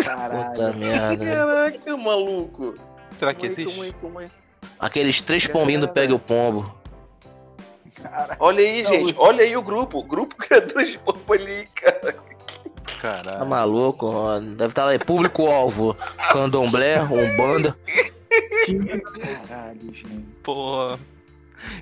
Caralho. 0.02 0.52
Puta 0.52 0.72
merda. 0.72 1.24
Caraca, 1.26 1.96
maluco. 1.96 2.74
Será 3.18 3.32
que 3.34 3.48
Calma 3.48 3.54
aí, 3.58 3.64
calma 3.64 3.82
aí, 3.82 3.88
existe? 3.88 4.00
calma 4.00 4.20
aí. 4.20 4.30
Aqueles 4.78 5.20
três 5.20 5.46
pombinhos 5.46 5.90
Pega 5.92 6.14
o 6.14 6.18
Pombo. 6.18 6.74
Olha 8.38 8.60
aí, 8.60 8.84
gente. 8.84 9.14
Olha 9.16 9.42
aí 9.44 9.56
o 9.56 9.62
grupo. 9.62 10.02
Grupo 10.02 10.34
Criadores 10.38 10.90
de 10.92 10.98
Pombo 10.98 11.32
ali, 11.32 11.66
cara. 11.74 12.12
Tá 12.12 13.22
Caralho. 13.22 13.46
maluco? 13.46 14.06
ó, 14.06 14.40
Deve 14.40 14.66
estar 14.72 14.84
lá, 14.86 14.94
é 14.94 14.98
público-alvo. 14.98 15.96
Candomblé, 16.32 17.02
Umbanda. 17.02 17.76
Caralho, 19.46 19.80
gente. 19.94 20.26
Porra. 20.42 20.98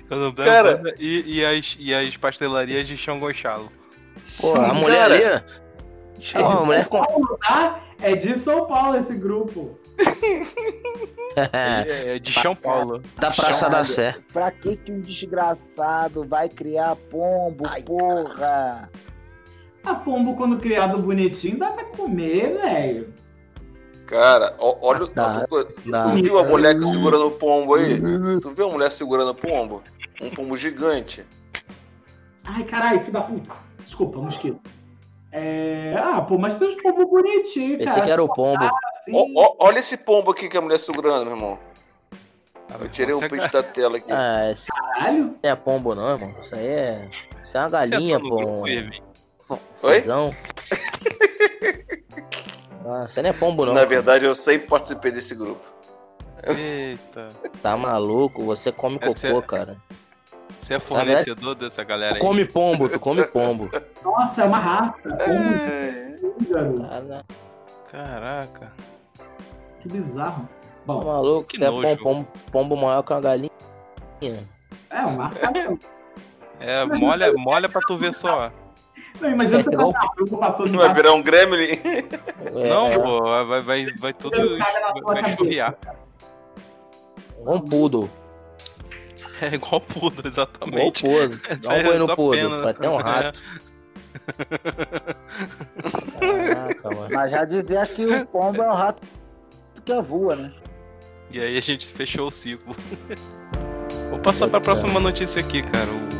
Quando 0.07 0.33
Cara. 0.33 0.95
e, 0.99 1.39
e, 1.39 1.45
as, 1.45 1.75
e 1.79 1.93
as 1.93 2.15
pastelarias 2.17 2.87
de 2.87 2.97
Xangochalo. 2.97 3.71
Pô, 4.39 4.53
a 4.55 4.73
mulher 4.73 5.09
Cara. 5.09 5.13
ali. 5.15 5.23
É 5.23 6.39
Ó, 6.41 6.61
a 6.61 6.65
mulher 6.65 6.87
com. 6.87 7.01
É 8.03 8.15
de 8.15 8.37
São 8.37 8.65
Paulo 8.67 8.97
esse 8.97 9.15
grupo. 9.15 9.77
É, 11.35 12.15
é 12.15 12.19
de 12.19 12.31
São 12.31 12.55
Paulo. 12.55 13.01
da 13.19 13.31
Praça 13.31 13.67
da 13.67 13.83
Sé. 13.83 14.15
Pra 14.31 14.51
que 14.51 14.77
que 14.77 14.91
um 14.91 14.99
desgraçado 15.01 16.23
vai 16.23 16.47
criar 16.47 16.95
pombo, 16.95 17.63
porra? 17.83 18.87
A 19.83 19.95
pombo, 19.95 20.35
quando 20.35 20.57
criado 20.57 21.01
bonitinho, 21.01 21.57
dá 21.57 21.71
pra 21.71 21.85
comer, 21.85 22.53
velho. 22.61 23.13
Cara, 24.05 24.53
ó- 24.59 24.77
olha. 24.81 25.05
o- 25.05 25.07
Dá. 25.07 25.47
Tu, 25.47 25.67
Dá. 25.89 26.03
tu 26.03 26.21
viu 26.21 26.37
a 26.37 26.43
mulher 26.43 26.75
que 26.77 26.85
segurando 26.85 27.25
o 27.27 27.31
pombo 27.31 27.73
aí? 27.73 27.99
Tu 28.39 28.49
viu 28.51 28.67
a 28.69 28.71
mulher 28.71 28.91
segurando 28.91 29.31
o 29.31 29.35
pombo? 29.35 29.81
Um 30.21 30.29
pombo 30.29 30.55
gigante. 30.55 31.25
Ai, 32.43 32.63
caralho, 32.63 32.99
filho 32.99 33.11
da 33.13 33.21
puta. 33.21 33.51
Desculpa, 33.83 34.19
mosquito. 34.19 34.59
É... 35.35 35.95
Ah, 35.97 36.21
pô, 36.21 36.37
mas 36.37 36.59
tem 36.59 36.67
uns 36.67 36.79
pombos 36.81 37.05
bonitinhos, 37.09 37.77
Pensei 37.79 37.85
cara. 37.95 38.05
que 38.05 38.11
era 38.11 38.23
o 38.23 38.31
pombo. 38.31 38.63
Assim, 38.63 39.11
Ó, 39.15 39.25
ó- 39.35 39.55
olha 39.59 39.79
esse 39.79 39.97
pombo 39.97 40.29
aqui 40.31 40.47
que 40.47 40.55
a 40.57 40.61
mulher 40.61 40.79
segurando, 40.79 41.25
meu 41.25 41.35
irmão. 41.35 41.59
Eu 42.79 42.87
tirei 42.89 43.13
um 43.15 43.19
Você- 43.19 43.27
print 43.29 43.51
da 43.51 43.63
tela 43.63 43.97
aqui. 43.97 44.11
Ah, 44.11 44.51
isso 44.51 44.67
Caralho. 44.71 45.23
não 45.25 45.49
é 45.51 45.55
pombo, 45.55 45.95
não, 45.95 46.13
irmão. 46.13 46.35
Isso 46.41 46.53
aí 46.55 46.67
é. 46.67 47.09
Isso 47.41 47.57
é 47.57 47.59
uma 47.61 47.69
Você 47.69 47.71
galinha, 47.89 48.19
no 48.19 48.29
pô. 48.29 48.35
grupo? 48.37 48.63
Fusão. 49.79 50.35
Ah, 52.85 53.05
isso 53.07 53.17
aí 53.17 53.23
não 53.23 53.29
é 53.29 53.33
pombo, 53.33 53.65
não. 53.65 53.73
Na 53.73 53.85
verdade, 53.85 54.25
eu 54.25 54.35
sempre 54.35 54.59
participei 54.67 55.09
desse 55.09 55.33
grupo. 55.33 55.61
Eita. 56.45 57.29
Tá 57.61 57.77
maluco? 57.77 58.43
Você 58.43 58.73
come 58.73 58.99
Essa 59.01 59.27
cocô, 59.29 59.39
é- 59.39 59.41
cara. 59.41 59.77
Você 60.61 60.75
é 60.75 60.79
fornecedor 60.79 61.55
dessa 61.55 61.83
galera 61.83 62.13
Tu 62.13 62.15
aí? 62.15 62.21
come 62.21 62.45
pombo, 62.45 62.87
tu 62.87 62.99
come 62.99 63.23
pombo. 63.23 63.69
Nossa, 64.03 64.43
é 64.43 64.45
uma 64.45 64.57
raça. 64.59 64.93
Pombo 65.01 66.35
garoto. 66.49 66.81
Cara, 66.89 67.25
Caraca. 67.91 68.71
Que 69.81 69.87
bizarro. 69.89 70.43
tá 70.47 70.73
Bom, 70.85 71.03
maluco? 71.03 71.47
Que 71.47 71.57
Você 71.57 71.65
é 71.65 71.69
nojo. 71.69 71.81
pombo, 71.81 71.97
pombo, 72.03 72.27
pombo 72.51 72.75
maior 72.77 73.03
que 73.03 73.11
uma 73.13 73.21
galinha. 73.21 73.49
é 74.89 75.01
uma 75.05 75.27
raça. 75.27 75.77
É, 76.59 76.85
molha, 76.85 77.31
molha 77.35 77.67
pra 77.67 77.81
tu 77.85 77.97
ver 77.97 78.13
só. 78.13 78.51
Não, 79.19 79.29
imagina 79.29 79.61
você 79.63 79.69
igual- 79.69 79.93
passando 80.39 80.71
Não 80.71 80.79
vai 80.79 80.93
virar 80.93 81.13
um 81.13 81.21
gremlin? 81.21 81.71
É, 81.73 82.03
Não, 82.69 82.87
é, 82.87 82.97
pô, 82.97 83.21
vai, 83.45 83.61
vai, 83.61 83.85
vai 83.99 84.13
tudo. 84.13 84.57
Vai, 85.03 85.21
vai 85.21 85.35
churriar. 85.35 85.75
um 87.45 87.59
poodle. 87.59 88.09
É 89.41 89.55
igual 89.55 89.81
pudo, 89.81 90.19
Igual 90.19 90.27
exatamente. 90.27 91.01
poodle. 91.01 91.35
Isso 91.35 91.59
Dá 91.61 91.69
um 91.69 91.73
é 91.73 91.83
banho 91.83 91.99
no 91.99 92.07
pena, 92.47 92.57
né? 92.57 92.61
Pra 92.61 92.73
ter 92.73 92.87
um 92.87 92.97
rato. 92.97 93.41
Caraca, 96.19 96.89
mano. 96.95 97.09
Mas 97.11 97.31
já 97.31 97.45
dizia 97.45 97.85
que 97.85 98.05
o 98.05 98.25
pombo 98.27 98.61
é 98.61 98.69
o 98.69 98.73
rato 98.73 99.01
que 99.83 100.01
voa, 100.01 100.35
né? 100.35 100.51
E 101.31 101.39
aí 101.41 101.57
a 101.57 101.61
gente 101.61 101.87
fechou 101.93 102.27
o 102.27 102.31
ciclo. 102.31 102.75
Vou 104.09 104.19
passar 104.19 104.47
pra 104.47 104.61
próxima 104.61 104.99
notícia 104.99 105.41
aqui, 105.41 105.63
cara. 105.63 105.89
O- 105.89 106.13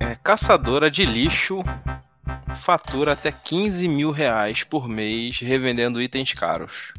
É, 0.00 0.14
caçadora 0.22 0.90
de 0.90 1.04
lixo 1.04 1.62
fatura 2.56 3.12
até 3.12 3.30
15 3.32 3.86
mil 3.88 4.10
reais 4.10 4.62
por 4.64 4.88
mês 4.88 5.38
revendendo 5.40 6.00
itens 6.00 6.32
caros. 6.34 6.92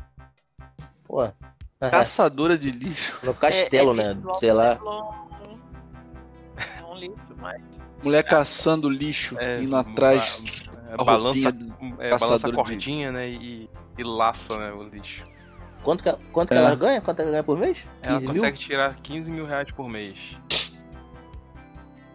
Pô. 1.04 1.28
Caçadora 1.80 2.58
de 2.58 2.72
lixo. 2.72 3.20
No 3.24 3.34
castelo, 3.34 4.00
É- 4.00 4.04
é 4.04 4.14
né? 4.16 4.22
Sei 4.36 4.52
lá. 4.52 4.80
É 6.58 6.84
um 6.84 6.96
lixo, 6.96 7.16
mas. 7.38 7.62
Mulher 8.04 8.24
caçando 8.24 8.90
lixo, 8.90 9.38
É, 9.40 9.62
indo 9.62 9.76
atrás. 9.76 10.64
É, 10.90 10.94
a 10.94 11.04
balança, 11.04 11.50
é, 12.00 12.10
balança 12.18 12.48
a 12.48 12.50
de- 12.50 12.56
cordinha, 12.56 13.12
né? 13.12 13.30
E, 13.30 13.70
e 13.98 14.04
laça 14.04 14.58
né, 14.58 14.72
o 14.72 14.84
lixo. 14.84 15.26
Quanto 15.84 16.04
que, 16.04 16.12
quanto 16.32 16.50
que 16.50 16.56
É. 16.56 16.58
ela 16.58 16.76
ganha? 16.76 17.02
Quanto 17.02 17.22
ela 17.22 17.32
ganha 17.32 17.44
por 17.44 17.58
mês? 17.58 17.78
Ela 18.02 18.16
15 18.16 18.26
mil? 18.26 18.34
consegue 18.36 18.58
tirar 18.58 18.96
15 18.96 19.30
mil 19.32 19.46
reais 19.46 19.72
por 19.72 19.88
mês. 19.90 20.16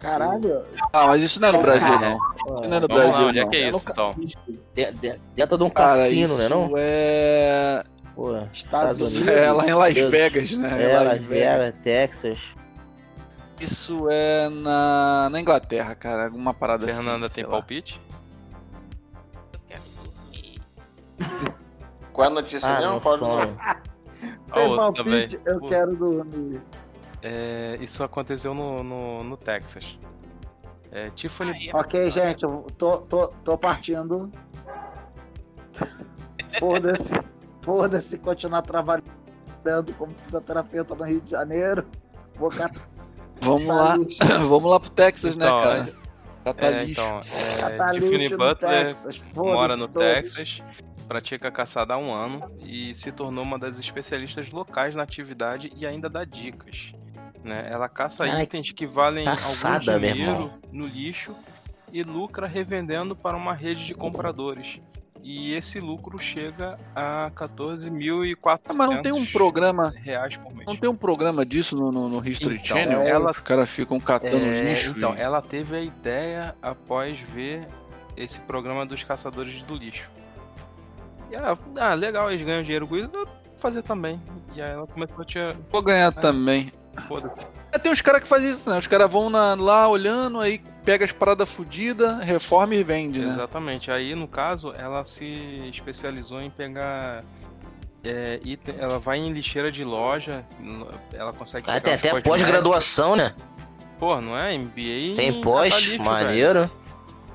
Caralho. 0.03 0.63
Ah, 0.91 1.07
mas 1.07 1.23
isso 1.23 1.39
não 1.39 1.47
é 1.47 1.51
no 1.53 1.61
Brasil, 1.61 1.97
não. 1.97 2.17
Isso 2.17 2.69
não 2.69 2.77
é 2.77 2.79
no 2.81 2.87
Vamos 2.87 2.89
lá, 2.89 2.95
Brasil, 3.11 3.27
onde 3.27 3.39
é 3.39 3.43
não. 3.43 3.49
que 3.49 3.55
é 3.57 3.65
Eu 3.69 3.69
isso, 3.77 3.85
então? 3.89 4.13
de- 4.75 4.91
de- 4.91 5.19
Dentro 5.33 5.57
de 5.57 5.63
um 5.63 5.69
Cara, 5.69 5.89
cassino, 5.91 6.23
isso 6.25 6.37
né 6.37 6.49
não? 6.49 6.71
é... 6.75 7.83
Pô, 8.13 8.31
Estados 8.53 8.53
Estados 8.53 9.01
Unidos. 9.01 9.27
É 9.29 9.51
lá 9.51 9.65
em 9.67 9.73
Las 9.73 9.93
Deus. 9.93 10.11
Vegas, 10.11 10.51
né? 10.57 10.83
É, 10.83 10.99
Las 10.99 11.07
Las 11.07 11.23
Vegas, 11.25 11.73
Texas. 11.81 12.55
Isso 13.61 14.07
é 14.09 14.49
na, 14.49 15.29
na 15.31 15.39
Inglaterra, 15.39 15.95
cara. 15.95 16.25
Alguma 16.25 16.53
parada 16.53 16.85
Fernanda 16.85 17.27
assim. 17.27 17.35
tem 17.35 17.43
sei 17.43 17.43
lá. 17.45 17.49
palpite? 17.51 18.01
Eu 19.53 19.59
quero 19.69 19.81
dormir. 20.03 20.61
Qual 22.11 22.25
é 22.25 22.27
a 22.27 22.33
notícia 22.33 22.69
Ah, 22.69 22.79
mesmo? 22.81 22.99
Pode 23.01 23.19
Tem 24.53 24.75
palpite? 24.75 25.03
também. 25.03 25.39
Eu 25.45 25.59
Pô, 25.61 25.67
quero 25.69 25.95
dormir. 25.95 26.61
É, 27.23 27.77
isso 27.79 28.03
aconteceu 28.03 28.53
no, 28.53 28.83
no, 28.83 29.23
no 29.23 29.37
Texas. 29.37 29.97
É, 30.91 31.09
Tiffany. 31.11 31.51
Aí, 31.51 31.71
Ok, 31.73 32.11
gente, 32.11 32.43
eu 32.43 32.67
tô, 32.77 32.97
tô, 32.99 33.27
tô 33.27 33.57
partindo. 33.57 34.31
Foda-se. 36.59 37.13
Foda-se 37.61 38.17
continuar 38.17 38.61
trabalhando 38.61 39.93
como 39.97 40.13
fisioterapeuta 40.23 40.93
no 40.93 41.03
Rio 41.05 41.21
de 41.21 41.31
Janeiro. 41.31 41.85
Vou 42.35 42.49
catar 42.49 42.81
Vamos 43.41 43.67
lá, 43.67 43.95
vamos 44.47 44.69
lá 44.71 44.79
pro 44.79 44.89
Texas, 44.89 45.35
Então, 45.35 45.57
né, 45.57 45.63
cara? 45.63 45.93
Catar 46.45 46.73
É, 46.73 46.83
lixo. 46.83 47.01
então, 47.01 47.21
é, 47.31 47.91
Tiffany 47.93 48.29
Butler 48.29 48.85
Texas. 48.85 49.23
Mora 49.33 49.77
no 49.77 49.87
todos. 49.87 50.07
Texas, 50.13 50.63
pratica 51.07 51.49
caçada 51.51 51.93
há 51.93 51.97
um 51.97 52.13
ano 52.13 52.51
e 52.65 52.93
se 52.95 53.11
tornou 53.11 53.43
uma 53.43 53.57
das 53.57 53.79
especialistas 53.79 54.49
locais 54.51 54.93
na 54.93 55.03
atividade 55.03 55.71
e 55.75 55.87
ainda 55.87 56.09
dá 56.09 56.25
dicas. 56.25 56.93
Né? 57.43 57.67
Ela 57.69 57.89
caça 57.89 58.25
Cara, 58.25 58.41
itens 58.43 58.71
que 58.71 58.85
valem 58.85 59.25
caçada, 59.25 59.93
algum 59.95 60.05
dinheiro 60.07 60.51
no 60.71 60.85
lixo 60.87 61.35
e 61.91 62.01
lucra 62.03 62.47
revendendo 62.47 63.15
para 63.15 63.35
uma 63.35 63.53
rede 63.53 63.85
de 63.85 63.93
compradores. 63.93 64.79
E 65.25 65.53
esse 65.53 65.79
lucro 65.79 66.17
chega 66.17 66.77
a 66.93 67.31
14.400 67.33 68.59
Ah, 68.65 68.73
mas 68.73 68.89
não 68.89 69.01
tem 69.01 69.11
um 69.13 69.25
programa. 69.25 69.89
reais 69.95 70.35
por 70.35 70.53
mês. 70.53 70.65
Não 70.67 70.75
tem 70.75 70.89
um 70.89 70.95
programa 70.95 71.45
disso 71.45 71.75
no, 71.77 71.91
no, 71.91 72.09
no 72.09 72.27
History 72.27 72.55
Então, 72.55 72.75
Channel? 72.77 73.01
ela- 73.01 73.31
Os 73.31 73.39
caras 73.39 73.69
ficam 73.69 73.99
catando 74.01 74.45
É, 74.45 74.63
lixo. 74.71 74.93
então, 74.97 75.15
e- 75.15 75.19
ela 75.21 75.41
teve 75.41 75.77
a 75.77 75.81
ideia 75.81 76.53
após 76.61 77.17
ver 77.19 77.65
esse 78.17 78.37
programa 78.41 78.85
dos 78.85 79.03
caçadores 79.03 79.61
do 79.63 79.75
lixo. 79.75 80.09
E 81.31 81.35
ela, 81.35 81.57
ah, 81.77 81.93
legal, 81.93 82.29
eles 82.29 82.41
ganham 82.45 82.61
dinheiro 82.61 82.85
com 82.85 82.97
isso, 82.97 83.09
eu 83.13 83.25
vou 83.25 83.27
fazer 83.59 83.81
também. 83.81 84.21
E 84.55 84.61
aí 84.61 84.71
ela 84.71 84.85
começou 84.87 85.21
a 85.21 85.25
tirar. 85.25 85.53
Vou 85.71 85.81
ganhar 85.81 86.11
também. 86.11 86.69
Foda-se. 87.07 87.47
É, 87.71 87.77
tem 87.79 87.91
uns 87.91 88.01
caras 88.01 88.21
que 88.21 88.27
fazem 88.27 88.49
isso, 88.49 88.69
né? 88.69 88.77
Os 88.77 88.87
caras 88.87 89.11
vão 89.11 89.29
na- 89.29 89.55
lá 89.55 89.87
olhando, 89.87 90.39
aí 90.39 90.61
pega 90.83 91.03
as 91.05 91.11
paradas 91.11 91.49
fodidas, 91.49 92.19
reforma 92.23 92.75
e 92.75 92.83
vende, 92.83 93.19
né? 93.19 93.27
Exatamente. 93.27 93.89
Aí, 93.91 94.13
no 94.15 94.27
caso, 94.27 94.71
ela 94.73 95.03
se 95.05 95.25
especializou 95.73 96.41
em 96.41 96.49
pegar. 96.49 97.23
é, 98.05 98.37
item- 98.43 98.75
ela 98.79 98.99
vai 98.99 99.17
em 99.17 99.31
lixeira 99.31 99.71
de 99.71 99.81
loja, 99.81 100.43
ela 101.13 101.31
consegue 101.31 101.65
Cara, 101.65 101.79
pegar 101.79 101.97
tem 101.97 102.11
até 102.11 102.21
pós-graduação, 102.21 103.15
né? 103.15 103.33
Pô, 103.97 104.19
não 104.19 104.37
é? 104.37 104.53
MBA 104.57 105.15
Tem 105.15 105.29
em 105.29 105.41
pós, 105.41 105.97
maneiro. 105.99 106.59
velho. 106.67 106.71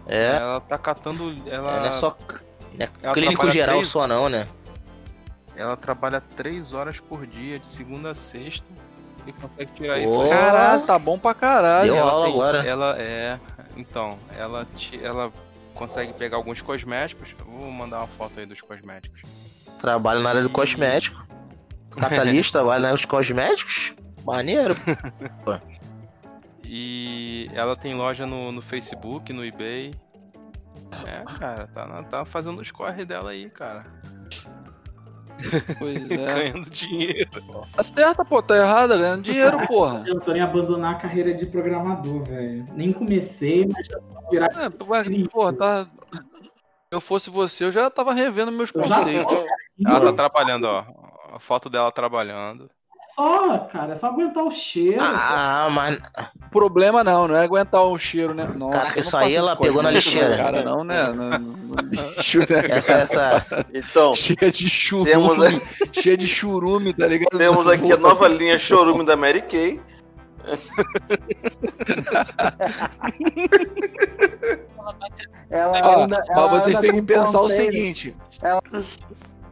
É, 0.06 0.36
Ela 0.36 0.60
tá 0.60 0.76
catando. 0.76 1.34
Ela, 1.46 1.80
não 1.80 1.86
é 1.86 1.92
só 1.92 2.14
não 2.28 2.36
é 2.84 2.88
ela 3.02 3.14
clínico 3.14 3.36
trabalha 3.40 3.50
geral 3.52 3.74
três- 3.76 3.88
só 3.88 4.06
não, 4.06 4.28
né? 4.28 4.46
ela 5.56 5.74
trabalha 5.76 6.20
3 6.36 6.72
horas 6.74 7.00
por 7.00 7.26
dia, 7.26 7.58
de 7.58 7.66
segunda 7.66 8.10
a 8.10 8.14
sexta, 8.14 8.66
e 9.28 9.32
consegue 9.32 9.72
tirar 9.72 9.98
isso. 9.98 10.28
Caralho, 10.28 10.82
tá 10.82 10.98
bom 10.98 11.18
pra 11.18 11.34
caralho. 11.34 11.92
Deu 11.92 11.96
ela 11.96 12.10
aula 12.10 12.28
agora. 12.28 12.64
Ela 12.66 12.96
é. 12.98 13.38
Então, 13.76 14.18
ela, 14.38 14.66
ti- 14.76 15.00
ela 15.02 15.32
consegue 15.74 16.12
pegar 16.12 16.36
alguns 16.36 16.60
cosméticos. 16.62 17.34
Vou 17.46 17.70
mandar 17.70 17.98
uma 17.98 18.06
foto 18.08 18.40
aí 18.40 18.46
dos 18.46 18.60
cosméticos. 18.60 19.22
Trabalho 19.80 20.20
na 20.20 20.30
área 20.30 20.42
do 20.42 20.50
cosmético. 20.50 21.26
Catalista 21.98 22.58
trabalha 22.58 22.80
na 22.80 22.88
área 22.88 22.96
dos 22.96 23.04
cosméticos. 23.06 23.94
Maneiro. 24.24 24.74
E 26.70 27.46
ela 27.54 27.74
tem 27.76 27.94
loja 27.94 28.26
no, 28.26 28.52
no 28.52 28.60
Facebook, 28.60 29.32
no 29.32 29.44
eBay. 29.44 29.94
É, 31.06 31.22
cara, 31.38 31.66
tá, 31.68 31.86
na- 31.86 32.02
tá 32.02 32.24
fazendo 32.24 32.60
os 32.60 32.70
corre 32.70 33.04
dela 33.04 33.30
aí, 33.30 33.48
cara. 33.48 33.86
Pois 35.78 36.10
é. 36.10 36.16
Ganhando 36.16 36.70
dinheiro. 36.70 37.30
Acerta, 37.76 38.24
pô, 38.24 38.42
tá 38.42 38.56
errada, 38.56 38.96
ganhando 38.96 39.22
dinheiro, 39.22 39.66
porra. 39.66 40.04
Pensando 40.04 40.36
em 40.36 40.40
abandonar 40.40 40.94
a 40.94 40.98
carreira 40.98 41.32
de 41.34 41.46
programador, 41.46 42.24
velho. 42.24 42.64
Nem 42.74 42.92
comecei, 42.92 43.66
mas 43.66 43.86
já 43.86 43.98
posso 43.98 44.30
virar. 44.30 44.46
É, 44.46 44.70
mas, 44.86 45.28
pô, 45.28 45.52
tá. 45.52 45.86
Se 46.12 46.94
eu 46.94 47.00
fosse 47.00 47.30
você, 47.30 47.64
eu 47.64 47.72
já 47.72 47.90
tava 47.90 48.12
revendo 48.12 48.50
meus 48.50 48.72
Eu 48.74 48.82
já 48.84 48.96
conceitos. 48.98 49.36
Ela 49.86 50.00
tá 50.00 50.12
trabalhando, 50.12 50.64
ó. 50.64 50.84
A 51.34 51.38
foto 51.38 51.68
dela 51.68 51.92
trabalhando. 51.92 52.70
Só, 53.18 53.58
cara, 53.72 53.92
é 53.94 53.96
só 53.96 54.06
aguentar 54.06 54.44
o 54.44 54.50
cheiro. 54.52 54.98
Ah, 55.02 55.66
mas 55.72 55.98
Problema 56.52 57.02
não, 57.02 57.26
não 57.26 57.34
é 57.34 57.42
aguentar 57.42 57.82
o 57.82 57.98
cheiro, 57.98 58.32
né? 58.32 58.44
Nossa, 58.54 58.78
Cara, 58.80 58.92
eu 58.96 59.00
isso 59.00 59.16
aí 59.16 59.34
ela 59.34 59.56
pegou 59.56 59.82
na 59.82 59.88
cosmético 59.92 60.14
lixeira. 60.14 60.36
Cara, 60.40 60.62
não, 60.62 60.84
né? 60.84 61.02
No, 61.08 61.36
no 61.40 61.76
lixo, 61.82 62.38
né? 62.38 62.46
essa, 62.70 62.92
essa. 62.92 63.46
Então, 63.74 64.14
Cheia 64.14 64.52
de 64.52 64.68
churume, 64.68 65.10
Temos- 65.10 65.60
cheia 66.00 66.16
de 66.16 66.28
churume, 66.28 66.92
tá 66.92 67.08
ligado? 67.08 67.36
temos 67.36 67.66
aqui 67.66 67.92
a 67.92 67.96
nova 67.96 68.28
linha 68.28 68.56
Chorume 68.56 69.04
da 69.04 69.16
Mary 69.16 69.42
Kay. 69.42 69.80
Ela 75.50 75.80
Ó, 75.82 76.02
anda, 76.04 76.18
mas 76.28 76.38
ela 76.38 76.48
vocês 76.48 76.78
têm 76.78 76.92
que 76.92 77.02
pensar 77.02 77.38
o 77.40 77.48
container- 77.48 77.72
seguinte: 77.72 78.16
Ela 78.42 78.62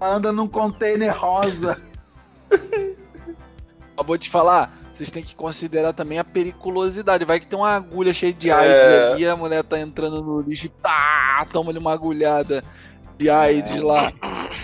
anda 0.00 0.32
num 0.32 0.46
container 0.48 1.16
rosa. 1.16 1.80
Eu 3.98 4.04
vou 4.04 4.18
te 4.18 4.28
falar, 4.30 4.72
vocês 4.92 5.10
têm 5.10 5.22
que 5.22 5.34
considerar 5.34 5.92
também 5.92 6.18
a 6.18 6.24
periculosidade. 6.24 7.24
Vai 7.24 7.40
que 7.40 7.46
tem 7.46 7.58
uma 7.58 7.70
agulha 7.74 8.12
cheia 8.14 8.32
de 8.32 8.50
É. 8.50 8.52
AIDS 8.52 9.12
ali, 9.14 9.28
a 9.28 9.36
mulher 9.36 9.62
tá 9.64 9.78
entrando 9.78 10.22
no 10.22 10.40
lixo 10.40 10.66
e 10.66 10.68
tá, 10.68 11.46
toma-lhe 11.52 11.78
uma 11.78 11.92
agulhada 11.92 12.62
de 13.18 13.30
AIDS 13.30 13.80
lá. 13.82 14.12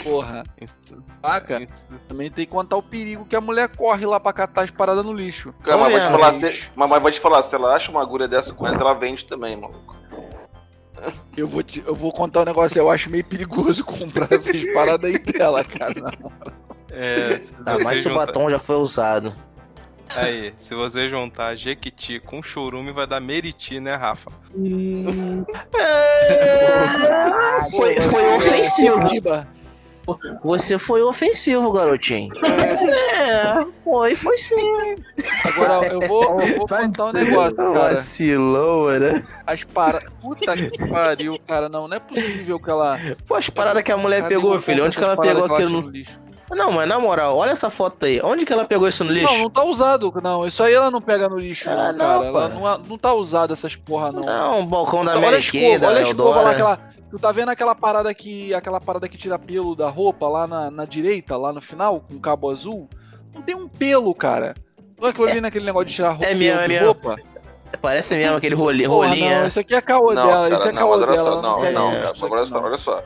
Porra, 0.03 0.43
Isso- 0.61 1.03
saca? 1.25 1.63
isso- 1.63 1.87
Também 2.09 2.31
tem 2.31 2.45
que 2.45 2.51
contar 2.53 2.77
o 2.77 2.83
perigo 2.83 3.25
que 3.25 3.35
a 3.37 3.41
mulher 3.41 3.69
corre 3.75 4.05
lá 4.05 4.21
pra 4.21 4.33
catar 4.33 4.63
as 4.65 4.71
paradas 4.71 5.05
no 5.05 5.13
lixo. 5.13 5.55
Cara, 5.63 5.79
mas, 5.79 5.93
vou 5.93 6.01
te 6.01 6.07
falar, 6.11 6.33
se, 6.35 6.63
mas, 6.75 6.89
mas 6.91 7.03
vou 7.03 7.11
te 7.11 7.21
falar, 7.21 7.43
se 7.43 7.55
ela 7.55 7.75
acha 7.75 7.91
uma 7.91 8.03
agulha 8.03 8.29
dessa 8.29 8.53
com 8.55 8.67
essa, 8.67 8.81
ela 8.81 8.95
vende 8.95 9.25
também, 9.25 9.57
maluco. 9.57 9.97
Eu 11.37 11.49
vou, 11.49 11.63
te- 11.63 11.83
eu 11.85 11.95
vou 11.97 12.13
contar 12.13 12.43
um 12.43 12.45
negócio, 12.45 12.79
eu 12.79 12.89
acho 12.91 13.11
meio 13.11 13.25
perigoso 13.25 13.83
comprar 13.85 14.29
essas 14.31 14.63
paradas 14.73 15.11
aí 15.11 15.19
dela, 15.19 15.65
cara. 15.65 15.95
É, 16.93 17.41
se 17.43 17.55
Tá, 17.55 17.77
o 17.77 17.95
juntar- 17.97 18.27
batom 18.27 18.51
já 18.51 18.59
foi 18.59 18.77
usado. 18.77 19.33
Aí, 20.15 20.53
se 20.59 20.75
você 20.75 21.09
juntar 21.09 21.55
Jequiti 21.57 22.21
com 22.21 22.43
chorume, 22.43 22.93
vai 22.93 23.07
dar 23.07 23.19
Meriti, 23.19 23.81
né, 23.81 23.95
Rafa? 23.95 24.31
Hum, 24.55 25.43
Foi, 27.71 28.01
foi 28.01 28.35
ofensivo. 28.37 29.07
Tiba, 29.09 29.47
Você 30.45 30.79
foi 30.79 31.03
ofensivo, 31.03 31.73
garotinho. 31.73 32.33
É, 32.45 33.65
foi, 33.85 34.15
foi 34.15 34.37
sim. 34.37 34.97
agora 35.45 35.87
eu 35.87 36.07
vou, 36.07 36.41
eu 36.43 36.57
vou 36.59 36.69
contar 36.69 37.07
um 37.07 37.13
negócio, 37.13 37.57
cara. 37.57 37.71
Vacilou, 37.73 38.91
né? 38.99 39.25
As 39.47 39.65
paradas. 39.65 40.11
Puta 40.21 40.57
que 40.57 40.89
pariu, 40.89 41.39
cara. 41.47 41.69
Não, 41.69 41.89
não 41.89 41.97
é 41.97 42.01
possível 42.01 42.59
que 42.59 42.69
ela. 42.69 42.99
Pô, 43.27 43.37
as 43.37 43.49
paradas 43.49 43.83
que 43.83 43.93
a 43.93 43.97
mulher 43.97 44.27
pegou, 44.29 44.59
filho. 44.59 44.85
Onde 44.85 44.97
que 44.97 45.05
ela 45.05 45.17
pegou 45.17 45.43
que 45.45 45.49
ela 45.49 45.55
aquilo? 45.55 45.83
no 45.83 45.89
lixo? 45.89 46.21
Não, 46.55 46.71
mas 46.73 46.89
na 46.89 46.99
moral, 46.99 47.37
olha 47.37 47.51
essa 47.51 47.71
foto 47.71 48.05
aí. 48.05 48.21
Onde 48.23 48.45
que 48.45 48.53
ela 48.53 48.65
pegou 48.65 48.87
isso 48.89 49.03
no 49.05 49.11
lixo? 49.11 49.33
Não, 49.33 49.39
não 49.43 49.51
tá 49.51 49.65
usado, 49.65 50.13
não. 50.23 50.47
Isso 50.47 50.63
aí 50.63 50.75
ela 50.75 50.91
não 50.91 51.01
pega 51.01 51.29
no 51.29 51.39
lixo, 51.39 51.69
Ah, 51.71 51.93
não, 51.93 51.93
não, 51.93 51.99
cara. 51.99 52.25
Ela 52.27 52.49
pô. 52.51 52.55
não, 52.59 52.79
não 52.79 52.99
tá 52.99 53.15
usada 53.15 53.53
essas 53.53 53.75
porra, 53.75 54.13
não. 54.13 54.21
Não, 54.23 54.61
o 54.61 54.67
balcão 54.67 55.05
da 55.05 55.13
olha 55.13 55.25
a 55.25 55.29
Ameriquê, 55.29 55.59
escova, 55.59 55.79
da 55.79 55.89
olha 55.89 55.99
a 55.99 56.03
escova 56.03 56.41
lá, 56.43 56.51
aquela. 56.51 56.77
Tu 57.11 57.19
tá 57.19 57.33
vendo 57.33 57.49
aquela 57.51 57.75
parada 57.75 58.13
que. 58.15 58.55
aquela 58.55 58.81
parada 58.81 59.09
que 59.09 59.17
tira 59.19 59.39
pelo 59.39 59.75
da 59.75 59.89
roupa 59.89 60.29
lá 60.29 60.47
na, 60.47 60.71
na 60.71 60.85
direita, 60.85 61.37
lá 61.37 61.53
no 61.53 61.61
final, 61.61 62.01
com 62.01 62.19
cabo 62.21 62.51
azul? 62.51 62.89
Não 63.35 63.43
tem 63.43 63.55
um 63.55 63.67
pelo, 63.69 64.15
cara. 64.15 64.55
Não 65.01 65.09
é 65.09 65.11
aquilo 65.11 65.27
ali 65.29 65.41
naquele 65.41 65.65
negócio 65.65 65.87
de 65.89 65.95
tirar 65.95 66.11
roupa, 66.11 66.27
É 66.27 66.35
mesmo, 66.35 66.53
pelo 66.59 66.61
é 66.61 66.67
de 66.69 66.73
mesmo. 66.75 66.87
roupa? 66.87 67.17
Parece 67.81 68.15
mesmo 68.15 68.37
aquele 68.37 68.55
roli- 68.55 68.87
Porra, 68.87 69.09
rolinho. 69.09 69.31
não, 69.31 69.45
é. 69.45 69.47
isso 69.47 69.59
aqui 69.59 69.75
é 69.75 69.81
caô 69.81 70.13
Não, 70.13 70.27
dela, 70.27 70.49
isso 70.51 70.59
cara, 70.59 70.71
é 70.71 70.73
não, 70.73 70.83
caô 70.83 70.99
dela. 70.99 71.17
só, 71.17 71.27
ela 71.33 71.43
não, 71.43 71.59
não, 71.61 71.65
isso 71.65 71.73
cara, 72.03 72.11
aqui, 72.11 72.25
olha 72.25 72.45
só, 72.47 72.55
não. 72.61 72.65
olha 72.65 72.77
só. 72.79 73.03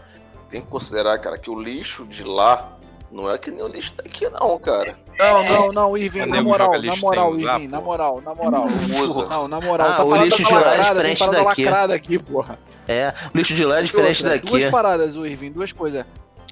Tem 0.49 0.61
que 0.61 0.67
considerar, 0.69 1.19
cara, 1.19 1.39
que 1.39 1.49
o 1.51 1.59
lixo 1.61 2.05
de 2.05 2.23
lá 2.25 2.76
não 3.11 3.31
é 3.31 3.39
que 3.39 3.51
nem 3.51 3.63
o 3.63 3.69
lixo 3.69 3.93
daqui, 3.97 4.29
não, 4.29 4.59
cara. 4.59 4.97
Não, 5.19 5.45
não, 5.45 5.73
não, 5.73 5.97
Irving, 5.99 6.27
na 6.27 6.43
moral, 6.43 6.81
na 6.83 6.97
moral, 6.97 7.39
Irving, 7.39 7.69
na 7.69 7.81
moral, 7.81 8.21
na 8.25 8.35
moral. 8.35 8.67
Usa. 8.67 9.27
Não, 9.27 9.49
na 9.49 9.61
moral, 9.61 9.89
Ah, 9.89 9.97
tá 9.97 10.05
o 10.05 10.17
lixo 10.17 10.45
de 10.45 10.53
lá 10.53 10.75
é 10.75 10.83
diferente 10.83 11.19
parada 11.19 11.45
daqui. 11.45 11.65
lacrada 11.65 11.95
aqui, 11.95 12.19
porra. 12.19 12.59
É, 12.89 13.13
o 13.35 13.37
lixo 13.39 13.55
de 13.55 13.65
lá 13.65 13.79
é 13.79 13.83
diferente 13.83 14.23
Outra, 14.23 14.39
daqui. 14.39 14.51
Duas 14.51 14.65
paradas, 14.67 15.17
o 15.17 15.27
Irving, 15.27 15.53
duas 15.53 15.73
coisas. 15.73 16.05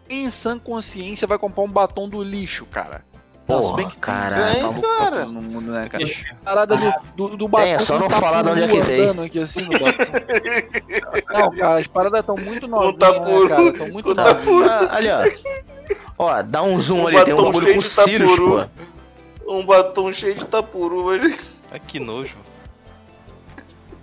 Quem 0.09 0.25
em 0.25 0.31
sã 0.31 0.59
consciência 0.59 1.27
vai 1.27 1.39
comprar 1.39 1.63
um 1.65 1.69
batom 1.69 2.09
do 2.09 2.23
lixo, 2.23 2.67
cara? 2.67 3.03
Não, 3.47 3.63
se 3.63 3.75
bem 3.75 3.85
Porra, 3.85 3.91
que 3.95 3.99
caraca. 3.99 4.53
Tem, 4.55 4.81
cara. 4.81 5.21
todo 5.21 5.33
mundo, 5.33 5.71
né, 5.71 5.87
cara? 5.91 6.05
Parada 6.43 6.77
do, 6.79 6.93
do, 7.29 7.37
do 7.37 7.49
batom 7.49 7.67
É, 7.67 7.79
só 7.79 7.99
não 7.99 8.09
falar 8.09 8.43
de 8.43 8.49
onde 8.49 8.63
é 8.63 8.69
que 8.69 8.81
veio. 8.81 9.21
aqui 9.23 9.39
assim 9.39 9.61
no. 9.65 9.71
Não, 11.39 11.51
cara, 11.51 11.79
as 11.81 11.87
paradas 11.87 12.21
estão 12.21 12.37
muito 12.37 12.67
novinhas, 12.67 12.97
tapuru, 12.99 13.43
né, 13.43 13.49
cara? 13.49 13.63
Estão 13.69 13.89
muito 13.89 14.15
com 14.15 14.23
novinhas. 14.23 14.71
Ah, 14.71 14.89
ali, 14.97 15.09
ó. 15.11 15.74
Ó, 16.19 16.43
dá 16.43 16.63
um 16.63 16.79
zoom 16.79 17.03
Um 17.03 17.07
ali, 17.09 17.25
tem 17.25 17.35
um 17.35 17.37
batom 17.37 17.47
bagulho 17.53 17.67
cheio 17.67 17.75
com 17.77 17.81
de 17.83 17.89
cílios, 17.89 18.31
tapuru. 18.31 18.71
pô. 19.47 19.53
Um 19.53 19.67
batom 19.67 20.13
cheio 20.13 20.35
de 20.37 20.47
tapuru, 20.47 21.05
mas... 21.07 21.41
Ai, 21.73 21.81
que 21.81 21.99
nojo. 22.01 22.35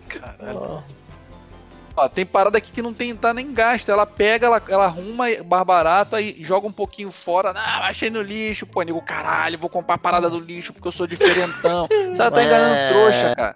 Caralho. 0.07 0.83
Ó, 1.95 2.07
tem 2.07 2.25
parada 2.25 2.57
aqui 2.57 2.71
que 2.71 2.81
não 2.81 2.93
tem 2.93 3.15
tá 3.15 3.33
nem 3.33 3.53
gasto. 3.53 3.89
Ela 3.89 4.05
pega, 4.05 4.47
ela, 4.47 4.61
ela 4.69 4.85
arruma 4.85 5.25
mais 5.45 5.65
barato 5.65 6.17
e 6.19 6.43
joga 6.43 6.67
um 6.67 6.71
pouquinho 6.71 7.11
fora. 7.11 7.53
Ah, 7.55 7.87
achei 7.87 8.09
no 8.09 8.21
lixo, 8.21 8.65
pô. 8.65 8.81
Nego, 8.81 9.01
caralho, 9.01 9.57
vou 9.57 9.69
comprar 9.69 9.95
a 9.95 9.97
parada 9.97 10.29
do 10.29 10.39
lixo 10.39 10.73
porque 10.73 10.87
eu 10.87 10.91
sou 10.91 11.05
diferentão. 11.07 11.87
Ela 11.91 12.31
tá 12.31 12.43
enganando 12.43 12.75
É. 12.75 12.89
trouxa, 12.91 13.35
cara. 13.35 13.55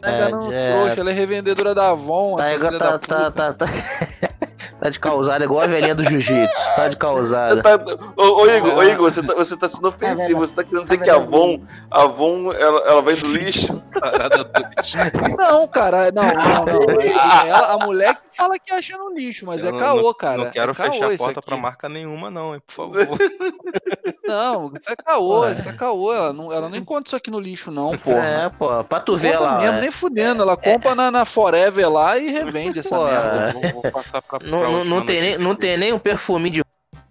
Tá 0.00 0.10
É, 0.10 0.16
enganando 0.16 0.52
é. 0.52 0.72
trouxa. 0.72 1.00
Ela 1.00 1.10
é 1.10 1.14
revendedora 1.14 1.74
da 1.74 1.90
Avon. 1.90 2.36
Tá, 2.36 2.50
essa 2.50 2.64
tá, 2.64 2.70
da 2.70 2.78
tá, 2.78 2.98
puta. 2.98 3.30
tá, 3.30 3.52
tá. 3.54 3.66
Tá 4.56 4.76
Tá 4.86 4.90
de 4.90 4.98
causada 5.00 5.44
igual 5.44 5.62
a 5.62 5.66
velhinha 5.66 5.94
do 5.94 6.04
jiu-jitsu. 6.04 6.60
Tá 6.76 6.88
de 6.88 6.96
causada. 6.96 7.62
Tá- 7.62 7.84
ô, 8.16 8.42
ô, 8.42 8.46
Igor, 8.46 8.76
ô, 8.76 8.82
Igor, 8.82 9.10
você 9.10 9.22
tá, 9.22 9.34
você 9.34 9.56
tá 9.56 9.68
sendo 9.68 9.88
ofensivo. 9.88 10.38
Você 10.40 10.54
tá 10.54 10.62
querendo 10.64 10.84
dizer 10.84 10.98
que 10.98 11.10
a 11.10 11.16
Avon, 11.16 11.60
a 11.90 12.02
Avon 12.02 12.52
ela, 12.52 12.80
ela 12.88 13.02
vem 13.02 13.16
do 13.16 13.26
lixo? 13.26 13.82
Parada 13.98 14.44
do 14.44 14.52
lixo. 14.76 14.96
Não, 15.36 15.66
cara, 15.68 16.12
não, 16.12 16.22
não, 16.22 16.64
não. 16.64 17.00
É- 17.00 17.06
é 17.46 17.48
ela- 17.48 17.72
a 17.74 17.78
mulher 17.84 18.14
que 18.14 18.20
fala 18.36 18.58
que 18.58 18.72
acha 18.72 18.96
no 18.96 19.12
lixo, 19.12 19.44
mas 19.46 19.60
Eu 19.62 19.68
é 19.68 19.72
não- 19.72 19.78
caô, 19.78 20.14
cara. 20.14 20.44
Não 20.44 20.50
quero 20.50 20.72
é 20.72 20.74
caô 20.74 20.92
fechar 20.92 21.12
a 21.12 21.16
porta 21.16 21.42
pra 21.42 21.56
marca 21.56 21.88
nenhuma, 21.88 22.30
não, 22.30 22.54
hein, 22.54 22.62
por 22.66 22.74
favor. 22.74 23.18
Não, 24.26 24.72
isso 24.74 24.90
é 24.90 24.96
caô, 24.96 25.40
Ué. 25.42 25.52
isso 25.52 25.68
é 25.68 25.72
caô. 25.72 26.12
Ela 26.12 26.32
não, 26.32 26.52
ela 26.52 26.68
não 26.68 26.76
encontra 26.76 27.06
isso 27.06 27.14
aqui 27.16 27.30
no 27.30 27.38
lixo, 27.38 27.70
não, 27.70 27.96
porra. 27.96 28.26
É, 28.26 28.48
pô, 28.48 28.82
pra 28.82 28.98
tu 28.98 29.16
ver 29.16 29.38
lá. 29.38 29.58
mesmo, 29.58 29.78
é. 29.78 29.80
nem 29.82 29.90
fudendo. 29.90 30.42
Ela 30.42 30.56
compra 30.56 30.94
na, 30.96 31.10
na 31.12 31.24
Forever 31.24 31.88
lá 31.88 32.18
e 32.18 32.28
revende 32.30 32.80
essa 32.80 32.96
Pô, 32.96 33.04
merda. 33.04 33.52
Vou, 33.52 33.82
vou 33.82 33.92
passar 33.92 34.20
pra, 34.22 34.38
pra 34.40 34.45
Não, 34.46 34.72
não, 34.72 34.84
não 34.84 35.04
tem 35.04 35.20
nem, 35.20 35.38
não 35.38 35.54
tem 35.54 35.76
nem 35.76 35.92
um 35.92 35.98
perfuminho 35.98 36.54
de 36.54 36.64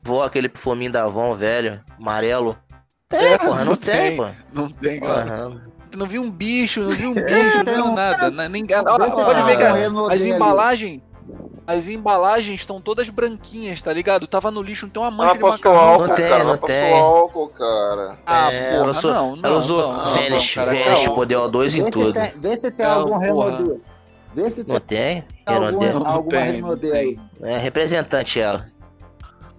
vó, 0.04 0.24
aquele 0.24 0.48
perfuminho 0.50 0.92
da 0.92 1.04
Avon, 1.04 1.36
velho, 1.36 1.82
amarelo. 2.00 2.58
Tem, 3.10 3.38
porra, 3.38 3.60
não, 3.60 3.66
não 3.66 3.76
tem, 3.76 3.96
tem. 3.96 4.18
pô. 4.18 4.26
Não 4.54 4.70
tem, 4.70 5.00
cara. 5.00 5.24
Porra. 5.50 5.62
Não 5.96 6.06
vi 6.08 6.20
um 6.20 6.30
bicho, 6.30 6.82
não 6.82 6.90
vi 6.90 7.08
um 7.08 7.14
bicho, 7.14 7.64
não 7.66 7.74
viu 7.74 7.92
nada. 7.94 8.30
Na- 8.32 8.50
nem- 8.50 8.66
ó, 8.74 8.98
Vê 8.98 9.06
se 9.06 9.12
pode 9.12 9.42
ver, 9.44 9.58
cara. 9.58 9.90
no 9.90 10.12
As 10.12 10.26
embalagens. 10.26 11.02
As 11.68 11.88
embalagens 11.88 12.60
estão 12.62 12.80
todas 12.80 13.10
branquinhas, 13.10 13.82
tá 13.82 13.92
ligado? 13.92 14.28
Tava 14.28 14.52
no 14.52 14.62
lixo, 14.62 14.86
não 14.86 14.92
tem 14.92 15.02
uma 15.02 15.10
mancha 15.10 15.30
Ela 15.30 15.34
de 15.34 15.40
passou 15.40 15.58
macarrão. 15.74 15.80
álcool, 15.94 16.08
Não 16.08 16.16
tem, 16.16 16.28
cara. 16.30 16.44
não 16.44 16.50
Ela 16.52 16.58
passou 16.60 16.76
tem. 16.76 17.00
álcool, 17.00 17.48
cara. 17.50 18.18
Ah, 18.26 18.52
É, 18.54 18.60
porra, 18.70 18.76
ela 18.84 18.90
usou, 18.92 19.14
não, 19.14 19.36
não, 19.36 19.50
ela 19.50 19.58
usou 19.58 19.82
não, 19.82 19.94
não, 20.06 20.12
Vênus, 20.14 20.54
Vênus, 20.56 21.08
poder 21.08 21.36
O2 21.38 21.60
Vê 21.72 21.80
em 21.80 21.84
se 21.86 21.92
tudo. 21.92 22.14
tem, 22.14 22.32
vê 22.38 22.58
se 22.58 22.70
tem 22.72 22.86
Não, 22.86 22.94
algum 23.00 23.20
porra. 23.20 23.50
Renaudet. 23.52 23.82
Vê 24.36 24.50
se 24.50 24.64
tem 24.64 24.74
Não 24.74 24.80
tem? 24.82 25.24
alguma. 25.46 25.92
Não 25.94 26.06
alguma 26.08 26.32
tem, 26.32 26.46
não 26.62 26.70
Renaudet 26.76 26.92
tem. 26.92 27.00
aí. 27.00 27.20
É 27.42 27.58
representante 27.58 28.40
ela. 28.40 28.68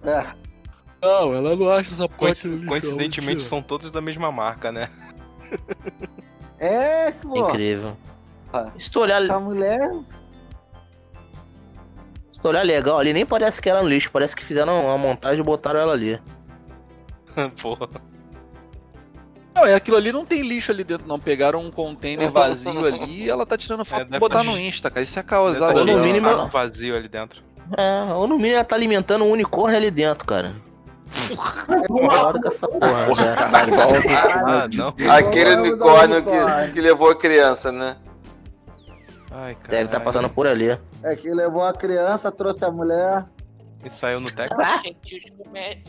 É. 0.03 0.23
Não, 1.01 1.33
ela 1.33 1.55
não 1.55 1.69
acha 1.71 1.93
essa 1.93 2.07
Coinci- 2.07 2.65
Coincidentemente 2.65 3.43
são 3.43 3.61
todos 3.61 3.91
da 3.91 3.99
mesma 4.01 4.31
marca, 4.31 4.71
né? 4.71 4.89
É, 6.59 7.11
pô. 7.11 7.49
Incrível. 7.49 7.95
Ah. 8.53 8.71
Se 8.77 8.89
tu 8.91 9.01
olhar, 9.01 9.21
Essa 9.23 9.39
mulher. 9.39 9.91
se 12.33 12.39
tu 12.39 12.47
olhar 12.47 12.63
legal 12.63 12.99
ali, 12.99 13.13
nem 13.13 13.25
parece 13.25 13.61
que 13.61 13.69
era 13.69 13.81
no 13.81 13.89
lixo. 13.89 14.11
Parece 14.11 14.35
que 14.35 14.43
fizeram 14.43 14.85
uma 14.85 14.97
montagem 14.97 15.39
e 15.39 15.43
botaram 15.43 15.79
ela 15.79 15.93
ali. 15.93 16.19
Porra. 17.61 17.87
Não, 19.57 19.65
é 19.65 19.73
aquilo 19.73 19.97
ali 19.97 20.11
não 20.11 20.23
tem 20.25 20.41
lixo 20.41 20.71
ali 20.71 20.83
dentro, 20.83 21.07
não. 21.07 21.19
Pegaram 21.19 21.59
um 21.59 21.71
container 21.71 22.29
vazio 22.29 22.85
ali 22.85 23.23
e 23.23 23.29
ela 23.29 23.45
tá 23.45 23.57
tirando 23.57 23.83
foto 23.83 24.01
É, 24.01 24.05
pra 24.05 24.19
botar 24.19 24.37
tá 24.39 24.43
no 24.43 24.53
de- 24.53 24.61
Insta, 24.67 24.89
cara. 24.91 25.01
Isso 25.03 25.17
é 25.17 25.23
causado. 25.23 25.77
Ou 25.77 25.85
no 25.85 25.85
Deve 25.85 26.01
ter 26.01 26.13
mínimo- 26.21 26.43
um 26.43 26.47
vazio 26.47 26.95
ali 26.95 27.07
dentro. 27.07 27.41
É, 27.77 28.13
ou 28.13 28.27
no 28.27 28.35
mínimo 28.37 28.55
ela 28.55 28.63
tá 28.63 28.75
alimentando 28.75 29.25
um 29.25 29.31
unicórnio 29.31 29.75
ali 29.77 29.89
dentro, 29.91 30.25
cara. 30.25 30.55
Cuidado 31.87 32.39
com 32.41 32.47
essa 32.47 32.67
porra, 32.67 33.05
Porra, 33.07 33.25
já. 33.25 33.33
caralho, 33.35 33.73
Ah, 34.45 34.67
não. 34.73 34.93
Aquele 35.11 35.55
unicórnio 35.55 36.23
que, 36.23 36.71
que 36.73 36.81
levou 36.81 37.09
a 37.09 37.15
criança, 37.15 37.71
né? 37.71 37.95
Ai, 39.31 39.55
cara. 39.55 39.69
Deve 39.69 39.85
estar 39.85 39.99
passando 40.01 40.29
por 40.29 40.47
ali. 40.47 40.77
É 41.03 41.15
que 41.15 41.29
levou 41.33 41.63
a 41.63 41.73
criança, 41.73 42.31
trouxe 42.31 42.63
a 42.65 42.71
mulher. 42.71 43.25
E 43.85 43.89
saiu 43.91 44.19
no 44.19 44.29
Tex. 44.31 44.49
Gente, 44.83 45.17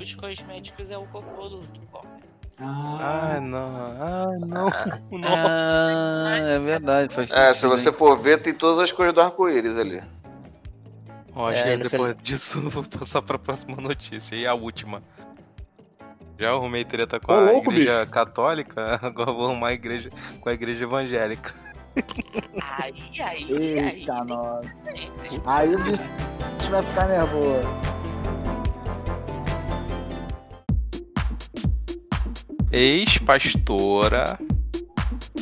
os, 0.03 0.15
cosméticos 0.15 0.91
é 0.91 0.99
o 0.99 1.05
cocô 1.07 1.49
do, 1.49 1.59
do 1.59 1.81
homem. 1.93 2.18
Ah, 2.61 3.31
Ai, 3.35 3.41
não. 3.41 3.97
Ai, 4.01 4.39
não. 4.39 4.65
Nossa. 5.19 5.39
Ah, 5.39 6.37
é 6.39 6.59
verdade, 6.59 7.15
faz 7.15 7.31
É, 7.31 7.55
se 7.55 7.67
você 7.67 7.93
for 7.93 8.19
ver, 8.19 8.43
tem 8.43 8.53
todas 8.53 8.83
as 8.83 8.91
cores 8.93 9.13
do 9.13 9.21
arco-íris 9.21 9.79
ali. 9.79 10.03
Ó, 11.35 11.49
acho 11.49 11.59
É, 11.59 11.77
depois 11.77 12.17
disso 12.23 12.59
eu 12.65 12.71
vou 12.71 12.83
passar 12.83 13.23
pra 13.23 13.39
próxima 13.39 13.77
notícia. 13.77 14.35
E 14.35 14.47
a 14.47 14.55
última. 14.55 15.03
Já 16.37 16.51
arrumei 16.51 16.85
treta 16.85 17.19
com 17.21 17.33
Ô, 17.33 17.37
a 17.37 17.41
louco, 17.41 17.71
igreja 17.73 18.07
católica, 18.07 18.99
agora 19.03 19.31
eu 19.31 19.35
vou 19.37 19.47
arrumar 19.47 19.69
a 19.69 19.73
igreja 19.73 20.11
com 20.41 20.49
a 20.49 20.53
igreja 20.53 20.85
evangélica. 20.85 21.55
Aí, 22.61 22.95
aí, 23.21 23.47
aí. 23.79 23.79
Eita, 24.01 24.25
nossa. 24.25 24.75
Aí 25.47 25.75
o 25.75 25.79
bicho 25.83 25.99
vai 26.71 26.83
ficar 26.83 27.09
nervoso. 27.09 27.88
Ex-pastora 32.71 34.39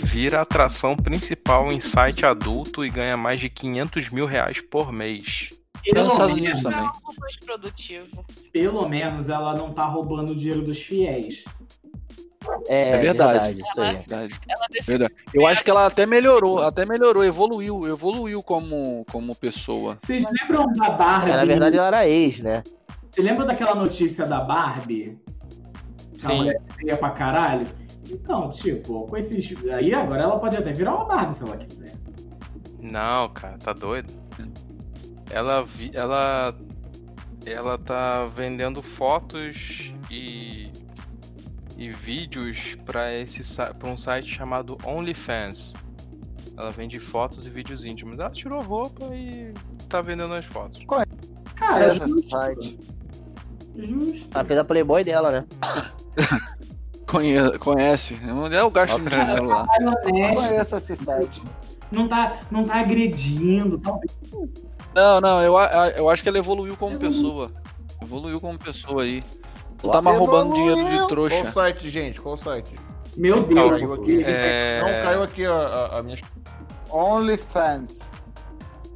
vira 0.04 0.40
atração 0.40 0.96
principal 0.96 1.68
em 1.72 1.80
site 1.80 2.24
adulto 2.24 2.84
e 2.84 2.90
ganha 2.90 3.16
mais 3.16 3.40
de 3.40 3.50
500 3.50 4.10
mil 4.10 4.26
reais 4.26 4.60
por 4.60 4.92
mês. 4.92 5.50
Pelo 5.84 6.26
menos, 6.34 6.62
também. 6.62 6.78
Algo 6.78 7.14
mais 7.20 7.36
produtivo. 7.38 8.24
pelo 8.52 8.88
menos 8.88 9.28
ela 9.28 9.54
não 9.54 9.72
tá 9.72 9.84
roubando 9.84 10.32
o 10.32 10.36
dinheiro 10.36 10.62
dos 10.62 10.80
fiéis. 10.80 11.44
É, 12.68 12.90
É 12.90 12.98
verdade. 12.98 13.60
Isso 13.60 13.80
aí. 13.80 13.96
Verdade, 13.96 14.34
Ela 14.48 14.66
decidiu 14.70 14.98
verdade. 14.98 15.14
Eu 15.34 15.46
acho 15.46 15.64
que 15.64 15.70
ela 15.70 15.86
até 15.86 16.06
melhorou, 16.06 16.60
até 16.60 16.86
melhorou, 16.86 17.24
evoluiu, 17.24 17.86
evoluiu 17.88 18.42
como, 18.42 19.04
como 19.10 19.34
pessoa. 19.34 19.96
Vocês 20.00 20.24
lembram 20.40 20.72
da 20.72 20.90
Barbie? 20.90 21.30
É, 21.30 21.36
na 21.36 21.44
verdade 21.44 21.76
ela 21.76 21.86
era 21.88 22.08
ex, 22.08 22.40
né? 22.40 22.62
Você 23.10 23.22
lembra 23.22 23.44
daquela 23.46 23.74
notícia 23.74 24.26
da 24.26 24.40
Barbie? 24.40 25.18
Que 26.18 26.26
a 26.26 26.30
Sim. 26.30 26.36
mulher 26.36 26.60
feia 26.78 26.96
pra 26.96 27.10
caralho? 27.10 27.66
Então, 28.08 28.50
tipo, 28.50 29.06
com 29.06 29.16
esses. 29.16 29.52
Aí 29.70 29.92
agora 29.94 30.22
ela 30.22 30.38
pode 30.38 30.56
até 30.56 30.72
virar 30.72 30.94
uma 30.94 31.04
Barbie 31.04 31.36
se 31.36 31.42
ela 31.42 31.56
quiser. 31.56 31.92
Não, 32.80 33.28
cara, 33.30 33.58
tá 33.58 33.72
doido? 33.72 34.12
Ela 35.30 35.64
vi, 35.64 35.90
ela 35.92 36.54
ela 37.44 37.78
tá 37.78 38.26
vendendo 38.26 38.80
fotos 38.82 39.92
e 40.10 40.70
e 41.76 41.90
vídeos 41.90 42.74
pra 42.86 43.14
esse 43.14 43.42
para 43.74 43.88
um 43.90 43.96
site 43.96 44.28
chamado 44.34 44.78
OnlyFans. 44.84 45.74
Ela 46.56 46.70
vende 46.70 46.98
fotos 46.98 47.46
e 47.46 47.50
vídeos 47.50 47.84
íntimos. 47.84 48.18
Ela 48.18 48.30
tirou 48.30 48.62
roupa 48.62 49.04
e 49.14 49.52
tá 49.88 50.00
vendendo 50.00 50.32
as 50.32 50.46
fotos. 50.46 50.82
Cara, 51.54 51.88
Esse 51.88 51.98
justo. 52.06 52.30
site. 52.30 52.78
justo. 53.76 54.28
Ela 54.34 54.44
fez 54.44 54.58
a 54.58 54.64
Playboy 54.64 55.04
dela, 55.04 55.30
né? 55.30 55.44
Conhece, 57.06 57.58
conhece. 57.60 58.20
É 58.52 58.62
o 58.64 58.70
gasto 58.70 59.00
de 59.00 59.08
dinheiro 59.08 59.46
lá. 59.46 59.66
Conheço 60.02 60.76
esse 60.76 60.96
site. 60.96 61.40
não 61.92 62.08
tá, 62.08 62.32
não 62.50 62.64
tá 62.64 62.80
agredindo, 62.80 63.78
talvez. 63.78 64.10
Não, 64.92 65.20
não, 65.20 65.40
eu, 65.40 65.54
eu 65.96 66.10
acho 66.10 66.22
que 66.22 66.28
ela 66.28 66.38
evoluiu 66.38 66.76
como 66.76 66.98
pessoa. 66.98 67.52
Evoluiu 68.02 68.40
como 68.40 68.58
pessoa 68.58 69.04
aí. 69.04 69.22
Não 69.84 69.92
tá 69.92 70.02
mais 70.02 70.18
roubando 70.18 70.54
dinheiro 70.54 70.84
de 70.84 70.96
Qual 70.96 71.06
trouxa. 71.06 71.50
site, 71.52 71.88
gente? 71.88 72.20
Qual 72.20 72.36
site? 72.36 72.74
Meu 73.16 73.44
Caiu 73.44 73.78
Deus. 73.78 74.00
aqui. 74.00 74.24
É... 74.24 74.80
Não, 74.80 75.02
caiu 75.02 75.22
aqui 75.22 75.46
a, 75.46 75.52
a, 75.52 75.98
a 75.98 76.02
minha. 76.02 76.18
OnlyFans. 76.90 78.00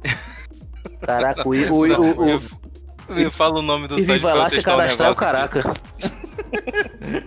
Caraca, 0.99 1.47
o, 1.47 1.51
o, 1.51 3.13
Me 3.13 3.31
fala 3.31 3.59
o 3.59 3.61
nome 3.61 3.87
do 3.87 3.95
site 4.03 4.19
vai 4.19 4.19
pra 4.19 4.31
eu 4.31 4.37
lá 4.37 4.49
se 4.49 4.61
cadastrar 4.61 5.11
o 5.11 5.15
caraca. 5.15 5.63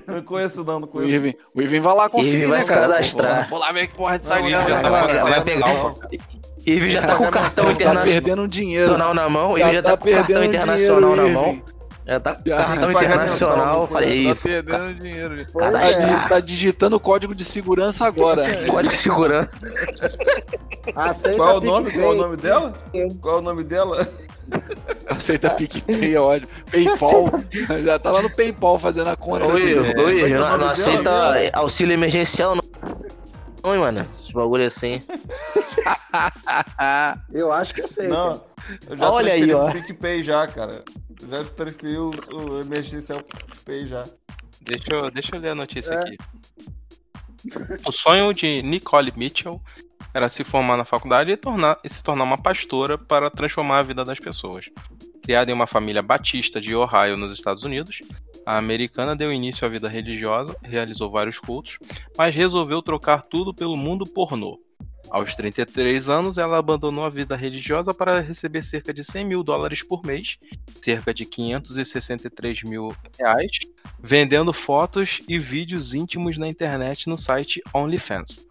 Não 0.07 0.23
conheço, 0.23 0.65
não, 0.65 0.81
não 0.81 0.87
O 0.87 0.91
conheço. 0.91 1.13
Irving, 1.15 1.35
o 1.55 1.61
Irving 1.63 1.81
vai 1.81 1.95
lá 1.95 2.09
conferir, 2.09 2.35
Irving 2.35 2.47
vai 2.49 2.59
né, 2.59 2.65
se 2.65 2.73
cadastrar. 2.73 3.51
Vou 3.51 3.59
lá 3.59 3.73
ver 3.73 3.87
que 3.89 3.95
porra 3.95 4.19
de 4.19 4.27
site 4.27 4.45
o 4.45 4.49
é 4.55 4.61
Irving 4.61 4.83
tá 4.83 4.91
vai- 4.91 5.19
vai 5.19 5.45
pegar-. 5.45 5.95
Irving 6.67 6.91
já 6.91 7.03
tá 7.03 7.17
com 7.17 7.25
o 7.25 7.31
cartão 7.31 7.65
Tá 7.67 7.73
internacional 7.73 8.47
dinheiro. 8.47 8.97
na 8.99 9.29
mão, 9.29 9.59
Irving 9.59 9.73
já 9.75 9.83
tá 9.83 9.91
tá 9.91 9.97
com 9.97 10.09
o 10.09 10.13
cartão 10.13 10.27
perdendo 10.27 10.55
internacional 10.55 11.17
na 11.17 11.27
mão. 11.29 11.63
Já 12.07 12.21
tá 12.21 12.35
cartão 12.35 12.93
tá 12.93 13.05
internacional. 13.05 13.81
Eu 13.83 13.87
falei, 13.87 14.25
Tá 14.25 14.31
"Ih, 14.31 14.35
perdendo 14.35 14.95
dinheiro. 14.95 15.47
Tá, 15.53 15.83
é. 15.83 16.29
tá 16.29 16.41
digitando 16.41 16.97
o 16.97 17.01
código 17.01 17.35
de 17.35 17.45
segurança 17.45 18.05
agora. 18.05 18.45
código 18.69 18.91
de 18.95 19.01
segurança. 19.01 19.59
Aceita 20.95 21.37
Qual 21.37 21.49
é 21.51 21.59
o 21.59 21.61
nome? 21.61 21.91
Qual 21.93 22.13
é 22.13 22.15
o 22.15 22.19
nome 22.19 22.37
dela? 22.37 22.75
Qual 23.21 23.37
é 23.37 23.39
o 23.39 23.43
nome 23.43 23.65
dela? 23.65 24.07
Aceita 25.09 25.49
PicPay, 25.51 26.17
olha. 26.19 26.47
Paypal. 26.71 27.25
Já 27.83 27.99
tá 27.99 28.11
lá 28.11 28.21
no 28.21 28.29
Paypal 28.29 28.79
fazendo 28.79 29.09
a 29.09 29.17
conta. 29.17 29.47
Ô, 29.47 29.57
Irving, 29.57 29.95
Vai 29.95 30.29
não, 30.29 30.59
não 30.59 30.69
aceita 30.69 31.03
dela, 31.33 31.51
auxílio 31.55 31.95
emergencial, 31.95 32.55
não. 32.55 32.63
Não, 33.65 33.75
hein, 33.75 33.81
mano. 33.81 34.07
Esses 34.13 34.31
bagulho 34.31 34.67
assim. 34.67 35.01
Eu 37.33 37.51
acho 37.51 37.73
que 37.73 37.81
aceita. 37.81 38.13
Não. 38.15 38.54
Eu 38.89 38.97
já 38.97 39.11
Olha 39.11 39.33
aí, 39.33 39.53
ó. 39.53 39.71
PicPay 39.73 40.23
já, 40.23 40.47
cara. 40.47 40.85
Eu 41.23 41.29
já 41.29 41.45
transferi 41.51 41.97
o, 41.99 42.11
o 42.33 42.61
emergencial 42.61 43.23
pro 43.23 43.45
PicPay 43.47 43.87
já. 43.87 44.05
Deixa 44.63 44.85
eu, 44.95 45.11
deixa 45.11 45.37
eu 45.37 45.41
ler 45.41 45.51
a 45.51 45.55
notícia 45.55 45.93
É. 45.93 46.01
aqui. 46.01 46.17
O 47.87 47.93
sonho 47.93 48.33
de 48.33 48.63
Nicole 48.63 49.13
Mitchell 49.17 49.61
era 50.15 50.29
se 50.29 50.43
formar 50.45 50.77
na 50.77 50.85
faculdade 50.85 51.31
e, 51.31 51.37
tornar, 51.37 51.79
e 51.85 51.89
se 51.89 52.03
tornar 52.03 52.25
uma 52.25 52.39
pastora 52.39 52.97
para 52.97 53.31
transformar 53.31 53.81
a 53.81 53.83
vida 53.83 54.05
das 54.05 54.19
pessoas. 54.19 54.67
Criada 55.23 55.51
em 55.51 55.55
uma 55.55 55.67
família 55.67 56.03
batista 56.03 56.61
de 56.61 56.75
Ohio, 56.75 57.17
nos 57.17 57.33
Estados 57.33 57.63
Unidos, 57.65 58.01
a 58.47 58.57
americana 58.57 59.17
deu 59.17 59.33
início 59.33 59.67
à 59.67 59.71
vida 59.71 59.89
religiosa, 59.89 60.57
realizou 60.63 61.11
vários 61.11 61.39
cultos, 61.39 61.79
mas 62.17 62.35
resolveu 62.35 62.81
trocar 62.81 63.23
tudo 63.23 63.53
pelo 63.53 63.77
mundo 63.77 64.07
pornô. 64.07 64.59
Aos 65.11 65.35
33 65.35 66.09
anos, 66.09 66.39
ela 66.39 66.59
abandonou 66.59 67.05
a 67.05 67.11
vida 67.11 67.37
religiosa 67.37 67.95
para 67.95 68.21
receber 68.21 68.63
cerca 68.63 68.93
de 68.93 69.05
100 69.05 69.25
mil 69.25 69.43
dólares 69.43 69.83
por 69.83 70.05
mês, 70.05 70.39
cerca 70.83 71.15
de 71.15 71.25
563 71.25 72.63
mil 72.65 72.95
reais, 73.19 73.59
vendendo 74.01 74.53
fotos 74.53 75.21
e 75.29 75.39
vídeos 75.39 75.95
íntimos 75.95 76.37
na 76.39 76.49
internet 76.49 77.09
no 77.09 77.19
site 77.19 77.63
OnlyFans. 77.73 78.47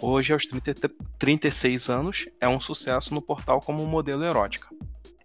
Hoje, 0.00 0.32
aos 0.32 0.46
30 0.46 0.90
36 1.18 1.88
anos, 1.88 2.28
é 2.40 2.48
um 2.48 2.60
sucesso 2.60 3.14
no 3.14 3.22
portal 3.22 3.60
como 3.60 3.86
modelo 3.86 4.24
erótica. 4.24 4.68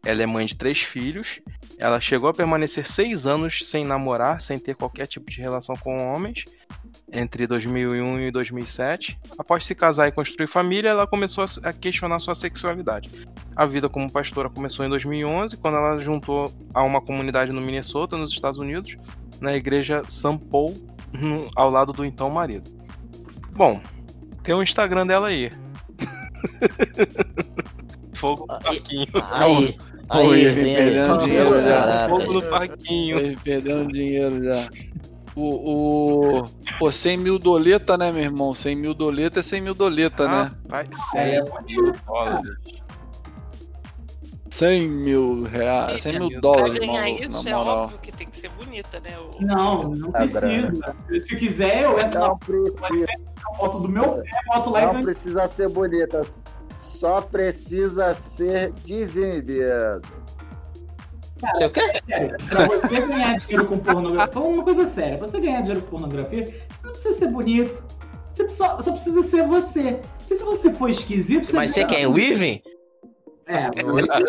Ela 0.06 0.22
é 0.22 0.26
mãe 0.28 0.46
de 0.46 0.56
três 0.56 0.82
filhos. 0.82 1.40
Ela 1.80 2.00
chegou 2.00 2.30
a 2.30 2.34
permanecer 2.34 2.88
seis 2.88 3.26
anos 3.26 3.66
sem 3.68 3.84
namorar, 3.84 4.40
sem 4.40 4.60
ter 4.60 4.76
qualquer 4.76 5.08
tipo 5.08 5.32
de 5.32 5.42
relação 5.42 5.76
com 5.76 5.98
homens, 5.98 6.46
entre 7.12 7.46
2001 7.48 8.20
e 8.22 8.32
2007. 8.32 9.18
Após 9.38 9.66
se 9.66 9.74
casar 9.76 10.08
e 10.08 10.12
construir 10.12 10.48
família, 10.48 10.90
ela 10.90 11.06
começou 11.08 11.46
a 11.64 11.72
questionar 11.74 12.20
sua 12.20 12.36
sexualidade. 12.36 13.10
A 13.56 13.66
vida 13.66 13.88
como 13.88 14.12
pastora 14.12 14.50
começou 14.50 14.86
em 14.86 14.90
2011, 14.90 15.56
quando 15.58 15.78
ela 15.78 15.98
juntou 16.00 16.52
a 16.74 16.84
uma 16.84 17.00
comunidade 17.02 17.52
no 17.52 17.62
Minnesota, 17.62 18.18
nos 18.18 18.34
Estados 18.34 18.60
Unidos, 18.60 18.98
na 19.40 19.56
igreja 19.56 20.02
St. 20.10 20.38
Paul, 20.52 20.76
no- 21.14 21.50
ao 21.56 21.70
lado 21.70 21.94
do 21.94 22.04
então 22.06 22.30
marido. 22.30 22.70
Bom, 23.52 23.80
tem 24.44 24.54
o 24.54 24.62
Instagram 24.64 25.06
dela 25.08 25.28
aí. 25.30 25.50
Fogo 28.16 28.42
no 28.48 28.60
parquinho. 28.60 29.08
Aí, 29.32 29.78
aí, 30.10 30.46
vem 30.52 30.76
aí. 30.76 30.76
perdendo 30.76 31.18
dinheiro 31.20 31.64
já. 31.64 32.10
Fogo 32.10 32.34
no 32.34 32.42
parquinho. 32.44 33.18
Aí, 33.18 33.38
perdendo 33.38 33.92
dinheiro 33.92 34.44
já. 34.44 34.70
O, 35.36 36.40
o. 36.40 36.44
Pô, 36.80 36.92
100 36.92 37.18
mil 37.18 37.38
doleta, 37.38 37.98
né, 37.98 38.12
meu 38.12 38.24
irmão? 38.24 38.54
100 38.54 38.76
mil 38.76 38.94
doleta 38.94 39.42
é 39.42 39.44
100 39.44 39.62
mil 39.62 39.76
doleta, 39.76 40.28
né? 40.28 40.52
Rapaz, 40.64 40.90
100 41.12 41.44
mil 41.68 41.92
dólares. 42.06 42.58
100 44.50 44.88
mil 44.90 45.44
reais, 45.44 46.02
100 46.02 46.20
mil 46.20 46.30
Pra 46.30 46.40
dólares, 46.40 46.80
ganhar 46.80 47.02
maluco, 47.02 47.24
isso, 47.24 47.50
é 47.50 47.56
óbvio 47.56 48.00
que 48.00 48.12
tem 48.14 48.28
que 48.28 48.38
ser 48.38 48.50
bonita, 48.50 49.02
né? 49.02 49.20
O... 49.20 49.44
Não, 49.44 49.90
não 49.90 50.12
Tá 50.14 50.20
precisa. 50.20 50.96
Se 51.26 51.36
quiser, 51.36 51.84
eu 51.84 52.00
entro 52.00 52.20
Não 52.20 52.28
na 52.30 52.36
precisa, 52.38 53.08
foto 53.58 53.80
do 53.80 53.90
meu 53.90 54.22
pé, 54.22 54.30
boto 54.48 54.70
lá 54.70 54.84
e 54.84 54.94
não 54.94 55.04
precisa 55.04 55.46
ser 55.50 55.68
bonita. 55.68 56.26
Só 56.78 57.20
precisa 57.20 58.14
ser 58.14 58.72
desinibida. 61.36 61.54
Você 61.56 61.66
o 61.66 61.70
quê? 61.70 62.46
Pra 62.50 62.66
você 62.66 63.02
ganhar 63.02 63.40
dinheiro 63.40 63.66
com 63.68 63.78
pornografia, 63.80 64.34
falando 64.34 64.54
uma 64.56 64.64
coisa 64.64 64.86
séria, 64.86 65.18
pra 65.18 65.28
você 65.28 65.40
ganhar 65.40 65.62
dinheiro 65.62 65.82
com 65.84 65.90
pornografia, 65.98 66.46
você 66.70 66.84
não 66.86 66.92
precisa 66.92 67.16
ser 67.20 67.28
bonito. 67.28 67.84
Você 68.32 68.50
só, 68.50 68.82
só 68.82 68.92
precisa 68.92 69.24
ser 69.24 69.46
você. 69.48 70.00
E 70.30 70.36
se 70.36 70.44
você 70.44 70.74
for 70.74 70.90
esquisito, 70.90 71.54
Mas 71.56 71.72
você 71.72 71.86
quem? 71.86 72.06
O 72.06 72.18
Ivan? 72.20 72.60
É, 73.48 73.70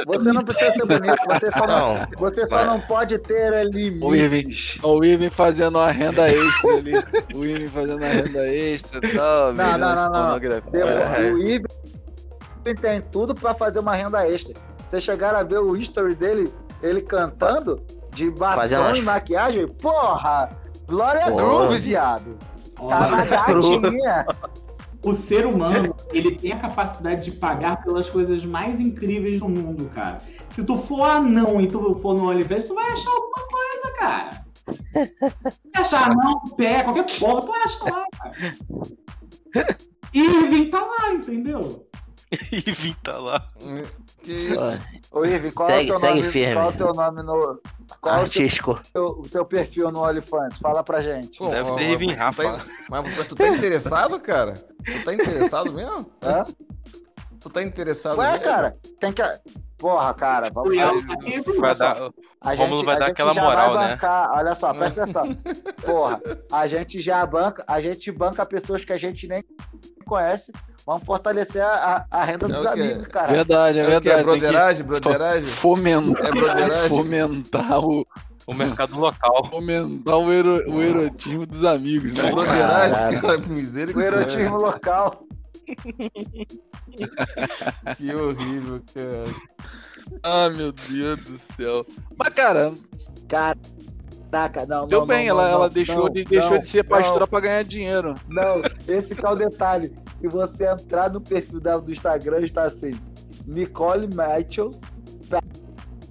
Você 0.07 0.31
não 0.31 0.45
precisa 0.45 0.73
ser 0.73 0.85
bonito, 0.85 1.17
você 1.27 1.51
só 1.51 1.67
não, 1.67 1.95
Não. 2.05 2.07
você 2.19 2.45
só 2.45 2.57
Mas- 2.57 2.67
não 2.67 2.81
pode 2.83 3.19
ter 3.19 3.51
O 3.51 3.63
limites. 4.15 4.79
O 4.85 5.03
Ivan 5.03 5.31
fazendo 5.31 5.79
uma 5.79 5.91
renda 5.91 6.29
extra 6.29 6.71
ali. 6.75 6.93
O 7.35 7.45
Ivan 7.45 7.71
fazendo 7.71 7.97
uma 7.97 8.07
renda 8.09 8.47
extra 8.47 8.99
e 9.03 9.15
tal. 9.17 9.53
Não, 9.55 9.79
não, 9.79 9.95
não, 9.95 10.11
não. 10.13 10.37
É. 10.37 11.33
O 11.33 11.39
Ivan 11.39 11.67
tem 12.81 13.01
tudo 13.11 13.35
pra 13.35 13.55
fazer 13.55 13.79
uma 13.79 13.95
renda 13.97 14.29
extra. 14.29 14.53
Vocês 14.89 15.03
chegaram 15.03 15.39
a 15.39 15.43
ver 15.43 15.59
o 15.61 15.75
history 15.75 16.15
dele, 16.15 16.53
ele 16.83 17.03
cantando 17.03 17.83
de 18.13 18.31
batom 18.31 18.57
Fazendo 18.57 18.97
e 18.97 19.03
maquiagem? 19.03 19.69
Porra! 19.69 20.51
Glória. 20.87 21.31
Groove, 21.31 21.79
viado. 21.79 22.39
Tá 22.77 23.09
na 23.09 23.25
gatinha. 23.27 24.27
o 25.03 25.15
ser 25.15 25.47
humano, 25.47 25.95
ele 26.13 26.37
tem 26.37 26.53
a 26.53 26.59
capacidade 26.59 27.25
de 27.25 27.33
pagar 27.33 27.83
pelas 27.83 28.09
coisas 28.09 28.45
mais 28.45 28.79
incríveis 28.79 29.41
do 29.41 29.49
mundo, 29.49 29.91
cara. 29.95 30.19
Se 30.51 30.63
tu 30.63 30.77
for 30.77 31.03
anão 31.03 31.61
e 31.61 31.67
tu 31.67 31.95
for 31.97 32.15
no 32.15 32.29
OnlyFans, 32.29 32.67
tu 32.67 32.75
vai 32.75 32.93
achar 32.93 33.11
alguma 33.11 33.47
coisa, 33.49 33.99
cara. 33.99 34.47
Se 35.43 35.71
achar 35.75 36.11
anão, 36.11 36.41
pé, 36.57 36.83
qualquer 36.83 37.07
porra, 37.19 37.43
tu 37.43 37.53
acha 37.53 37.85
lá, 37.85 38.05
cara. 38.19 39.77
Irving 40.13 40.71
tá 40.71 40.81
lá, 40.81 41.13
entendeu? 41.13 41.87
E 42.53 42.61
Vim 42.73 42.95
tá 43.03 43.19
lá. 43.19 43.49
Que 44.23 44.33
isso? 44.33 44.61
Ô, 45.13 45.25
Irving, 45.25 45.51
qual 45.53 45.69
Segue- 45.69 45.81
é 45.81 45.85
o 45.85 45.87
teu 45.93 46.01
segue 46.01 46.19
nome? 46.21 46.31
firme. 46.33 46.55
Qual 46.55 46.65
é 46.67 46.69
o 46.69 46.77
teu 46.77 46.93
nome 46.95 47.23
no. 47.23 47.61
Qual 48.01 48.15
é 48.15 48.19
o 48.19 48.19
teu, 48.19 48.23
Artístico. 48.25 48.81
o 48.95 49.23
teu 49.29 49.45
perfil 49.45 49.93
no 49.93 50.01
OnlyFans? 50.03 50.59
Fala 50.59 50.83
pra 50.83 51.01
gente. 51.03 51.39
Pô, 51.39 51.49
Deve 51.49 51.71
ó, 51.71 51.75
ser 51.79 51.99
tu 51.99 52.15
Rafa. 52.17 52.43
tá- 52.43 52.65
Mas, 52.91 53.17
mas 53.17 53.29
tu 53.29 53.35
tá 53.37 53.49
interessado, 53.49 54.21
cara? 54.21 54.55
Tu 54.85 55.05
tá 55.05 55.15
interessado 55.15 55.73
mesmo? 55.73 56.11
Hã? 56.23 56.45
Tu 57.41 57.51
tá 57.51 57.63
interessado 57.63 58.19
Ué, 58.19 58.31
mesmo? 58.33 58.45
cara, 58.45 58.77
tem 58.99 59.13
que. 59.13 59.23
Porra, 59.79 60.13
cara, 60.15 60.51
vamos 60.53 60.75
lá. 60.75 60.91
Vai 61.61 61.75
dar, 61.77 62.11
A 62.41 62.55
Rômulo 62.55 62.83
vai 62.85 62.97
a 62.97 62.99
dar 62.99 63.07
aquela 63.09 63.35
já 63.35 63.43
moral, 63.43 63.75
vai 63.75 63.89
né? 63.89 63.95
bancar, 63.95 64.31
Olha 64.33 64.55
só, 64.55 64.73
presta 64.75 65.03
atenção. 65.03 65.37
Porra, 65.85 66.21
a 66.51 66.67
gente 66.67 66.99
já 67.01 67.25
banca, 67.27 67.63
a 67.69 67.81
gente 67.81 68.11
banca 68.11 68.45
pessoas 68.47 68.85
que 68.85 68.93
a 68.93 68.97
gente 68.99 69.29
nem 69.29 69.45
conhece. 70.07 70.51
Vamos 70.87 71.03
fortalecer 71.03 71.63
a, 71.65 72.07
a, 72.11 72.21
a 72.21 72.25
renda 72.25 72.47
É 72.47 72.49
dos 72.49 72.59
o 72.65 72.73
quê? 72.73 72.81
amigos, 72.81 73.07
cara. 73.09 73.33
Verdade, 73.33 73.79
é 73.79 73.83
É 73.83 73.85
o 73.85 73.87
que? 74.01 74.09
verdade. 74.09 74.21
É 74.21 74.23
broderagem? 74.23 74.85
Broderagem? 74.87 75.51
fomentar, 75.51 76.27
É 76.27 76.31
broderagem? 76.31 76.89
fomentar 76.89 77.81
o, 77.85 78.07
o 78.47 78.55
mercado 78.55 78.97
local. 78.99 79.47
fomentar 79.51 80.17
o, 80.17 80.33
ero, 80.33 80.71
o 80.73 80.81
erotismo 80.81 81.45
dos 81.45 81.65
amigos, 81.65 82.13
né? 82.13 82.29
É 82.29 82.31
broderagem? 82.33 83.21
Cara, 83.21 83.37
O 83.39 83.49
misericórdia. 83.49 84.07
erotismo 84.09 84.57
local. 84.59 85.25
Que 87.97 88.15
horrível, 88.15 88.81
cara. 88.95 89.35
Ah, 90.23 90.49
meu 90.51 90.71
Deus 90.71 91.21
do 91.25 91.41
céu. 91.57 91.85
Mas, 92.17 92.33
cara, 92.33 92.73
Caraca, 94.31 94.67
não, 94.67 94.87
deu 94.87 95.01
não, 95.01 95.07
bem, 95.07 95.29
não, 95.29 95.41
ela, 95.41 95.49
ela 95.49 95.71
deixou, 95.71 96.09
de, 96.09 96.25
deixou 96.25 96.59
de 96.59 96.69
ser 96.69 96.85
pastora 96.85 97.27
pra 97.27 97.41
ganhar 97.41 97.65
dinheiro. 97.65 98.15
Não, 98.29 98.63
esse 98.89 99.15
que 99.15 99.25
é 99.25 99.29
o 99.29 99.35
detalhe. 99.35 99.95
Se 100.15 100.29
você 100.29 100.67
entrar 100.67 101.11
no 101.11 101.21
perfil 101.21 101.61
dela 101.61 101.81
do 101.81 101.93
Instagram, 101.93 102.41
está 102.41 102.65
assim: 102.65 102.99
Nicole 103.47 104.09
Mitchell, 104.09 104.75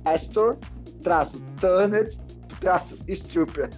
Pastor, 0.03 0.57
traço, 1.01 1.41
Turnet, 1.59 2.20
traço, 2.59 2.97
Stripper. 3.07 3.70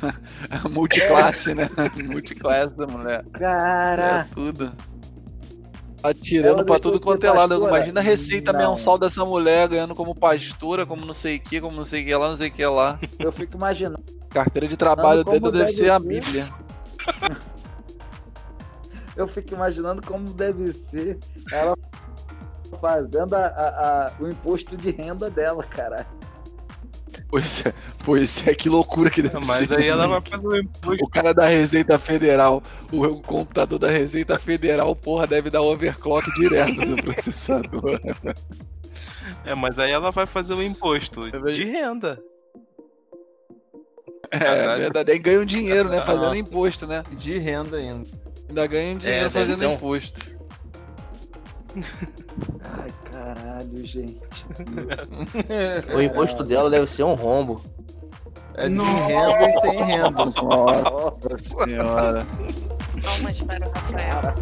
Multiclasse, 0.70 1.54
né? 1.54 1.68
Multiclasse 2.04 2.76
da 2.76 2.86
mulher. 2.86 3.24
Cara, 3.32 4.20
É 4.20 4.34
tudo. 4.34 4.72
Tá 6.04 6.12
tirando 6.12 6.56
Ela 6.58 6.64
pra 6.66 6.78
tudo 6.78 7.00
quanto 7.00 7.24
é 7.24 7.30
lado. 7.32 7.54
Imagina 7.66 7.98
a 8.00 8.02
receita 8.02 8.52
Não. 8.52 8.58
mensal 8.72 8.98
dessa 8.98 9.24
mulher 9.24 9.66
ganhando 9.68 9.94
como 9.94 10.14
pastora, 10.14 10.84
como 10.84 11.06
não 11.06 11.14
sei 11.14 11.36
o 11.36 11.40
que, 11.40 11.62
como 11.62 11.74
não 11.74 11.86
sei 11.86 12.02
o 12.02 12.04
que 12.04 12.14
lá, 12.14 12.28
não 12.28 12.36
sei 12.36 12.48
o 12.48 12.52
que 12.52 12.66
lá. 12.66 12.98
eu 13.18 13.32
fico 13.32 13.56
imaginando. 13.56 14.04
Carteira 14.28 14.68
de 14.68 14.76
trabalho 14.76 15.24
dela 15.24 15.50
deve 15.50 15.72
ser 15.72 15.90
a. 15.90 15.98
Bíblia. 15.98 16.46
Eu 19.16 19.28
fico 19.28 19.54
imaginando 19.54 20.02
como 20.04 20.28
deve 20.34 20.72
ser 20.72 21.18
ela 21.52 21.74
fazendo 22.80 23.32
a- 23.34 23.46
a- 23.46 24.06
a- 24.08 24.12
o 24.20 24.28
imposto 24.28 24.76
de 24.76 24.90
renda 24.90 25.30
dela, 25.30 25.62
cara. 25.62 26.04
Pois 27.34 27.66
é, 27.66 27.74
pois 28.04 28.46
é, 28.46 28.54
que 28.54 28.68
loucura 28.68 29.10
que 29.10 29.20
deve 29.20 29.34
Mas 29.44 29.66
ser. 29.66 29.74
aí 29.76 29.88
ela 29.88 30.06
vai 30.06 30.20
fazer 30.20 30.46
o 30.46 30.56
imposto. 30.56 31.04
O 31.04 31.08
cara 31.08 31.34
da 31.34 31.48
Receita 31.48 31.98
Federal, 31.98 32.62
o, 32.92 33.02
o 33.06 33.20
computador 33.20 33.76
da 33.76 33.88
Receita 33.90 34.38
Federal, 34.38 34.94
porra, 34.94 35.26
deve 35.26 35.50
dar 35.50 35.60
overclock 35.60 36.32
direto 36.34 36.86
no 36.86 36.96
processador. 37.02 38.00
É, 39.44 39.52
mas 39.52 39.80
aí 39.80 39.90
ela 39.90 40.12
vai 40.12 40.26
fazer 40.28 40.54
o 40.54 40.62
imposto 40.62 41.22
bem. 41.40 41.54
de 41.54 41.64
renda. 41.64 42.22
É, 44.30 44.38
Caralho. 44.38 44.80
verdade. 44.82 45.10
Aí 45.10 45.18
ganham 45.18 45.44
dinheiro, 45.44 45.88
né? 45.88 46.02
Fazendo 46.02 46.26
Nossa. 46.26 46.38
imposto, 46.38 46.86
né? 46.86 47.02
De 47.16 47.36
renda 47.38 47.78
ainda. 47.78 48.08
Ainda 48.48 48.66
ganham 48.68 48.96
dinheiro 48.98 49.26
É, 49.26 49.30
fazendo 49.30 49.68
um- 49.70 49.74
imposto. 49.74 50.33
Ai, 51.76 52.92
caralho, 53.10 53.86
gente. 53.86 54.20
O 55.94 56.00
imposto 56.00 56.44
dela 56.44 56.70
deve 56.70 56.86
ser 56.88 57.02
um 57.02 57.14
rombo. 57.14 57.60
É 58.56 58.68
de 58.68 58.74
Nossa. 58.76 59.06
renda 59.06 59.48
e 59.48 59.60
sem 59.60 59.84
renda. 59.84 60.10
Nossa 60.10 61.38
senhora. 61.38 62.26
Palmas 63.02 63.42
para 63.42 63.66
o 63.66 63.72
Rafael. 63.72 64.34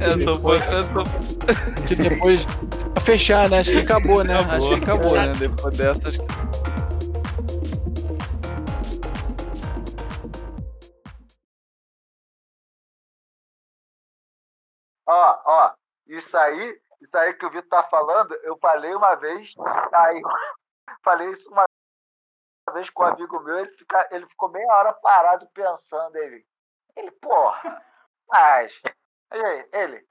Eu 0.00 0.24
tô, 0.24 0.54
eu 0.54 0.88
tô 0.88 1.84
Que 1.86 1.94
depois. 1.94 2.44
Pra 2.92 3.02
fechar, 3.02 3.48
né? 3.48 3.60
Acho 3.60 3.70
que 3.70 3.78
acabou, 3.78 4.24
né? 4.24 4.34
Acabou. 4.34 4.56
Acho 4.56 4.68
que 4.68 4.74
acabou, 4.74 5.12
né? 5.12 5.32
Depois 5.38 5.76
dessas. 5.78 6.18
Ó, 15.08 15.36
ó, 15.46 15.72
isso 16.06 16.36
aí, 16.36 16.80
isso 17.00 17.16
aí 17.16 17.34
que 17.34 17.46
o 17.46 17.50
Vitor 17.50 17.68
tá 17.68 17.88
falando, 17.88 18.34
eu 18.42 18.56
falei 18.58 18.94
uma 18.94 19.14
vez, 19.16 19.54
aí 19.92 20.22
falei 21.02 21.28
isso 21.30 21.50
uma 21.50 21.64
vez 22.72 22.90
com 22.90 23.04
um 23.04 23.06
amigo 23.06 23.40
meu, 23.40 23.58
ele, 23.58 23.70
fica, 23.76 24.08
ele 24.10 24.26
ficou 24.26 24.50
meia 24.50 24.72
hora 24.72 24.92
parado 24.92 25.48
pensando, 25.48 26.16
ele, 26.16 26.44
ele, 26.96 27.10
porra, 27.12 27.82
Mas, 28.28 28.72
aí, 29.30 29.68
ele? 29.72 30.06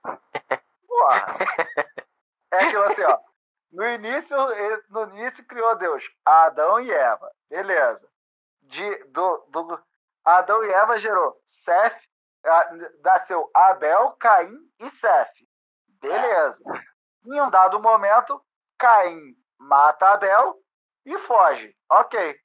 Porra. 0.88 1.38
É 2.52 2.64
aquilo 2.64 2.84
assim, 2.84 3.04
ó. 3.04 3.20
No 3.72 3.86
início, 3.86 4.38
no 4.90 5.04
início 5.10 5.46
criou 5.46 5.76
Deus 5.76 6.04
Adão 6.24 6.80
e 6.80 6.90
Eva. 6.90 7.30
Beleza. 7.50 8.08
De, 8.62 9.04
do, 9.06 9.38
do, 9.50 9.84
Adão 10.24 10.64
e 10.64 10.72
Eva 10.72 10.98
gerou 10.98 11.40
Seth, 11.46 12.02
nasceu 13.04 13.50
Abel, 13.54 14.14
Caim 14.14 14.58
e 14.80 14.90
Seth. 14.92 15.46
Beleza. 16.02 16.60
Em 17.26 17.42
um 17.42 17.50
dado 17.50 17.80
momento, 17.82 18.44
Caim 18.78 19.36
mata 19.58 20.10
Abel 20.14 20.56
e 21.06 21.18
foge. 21.20 21.76
Ok. 21.90 22.36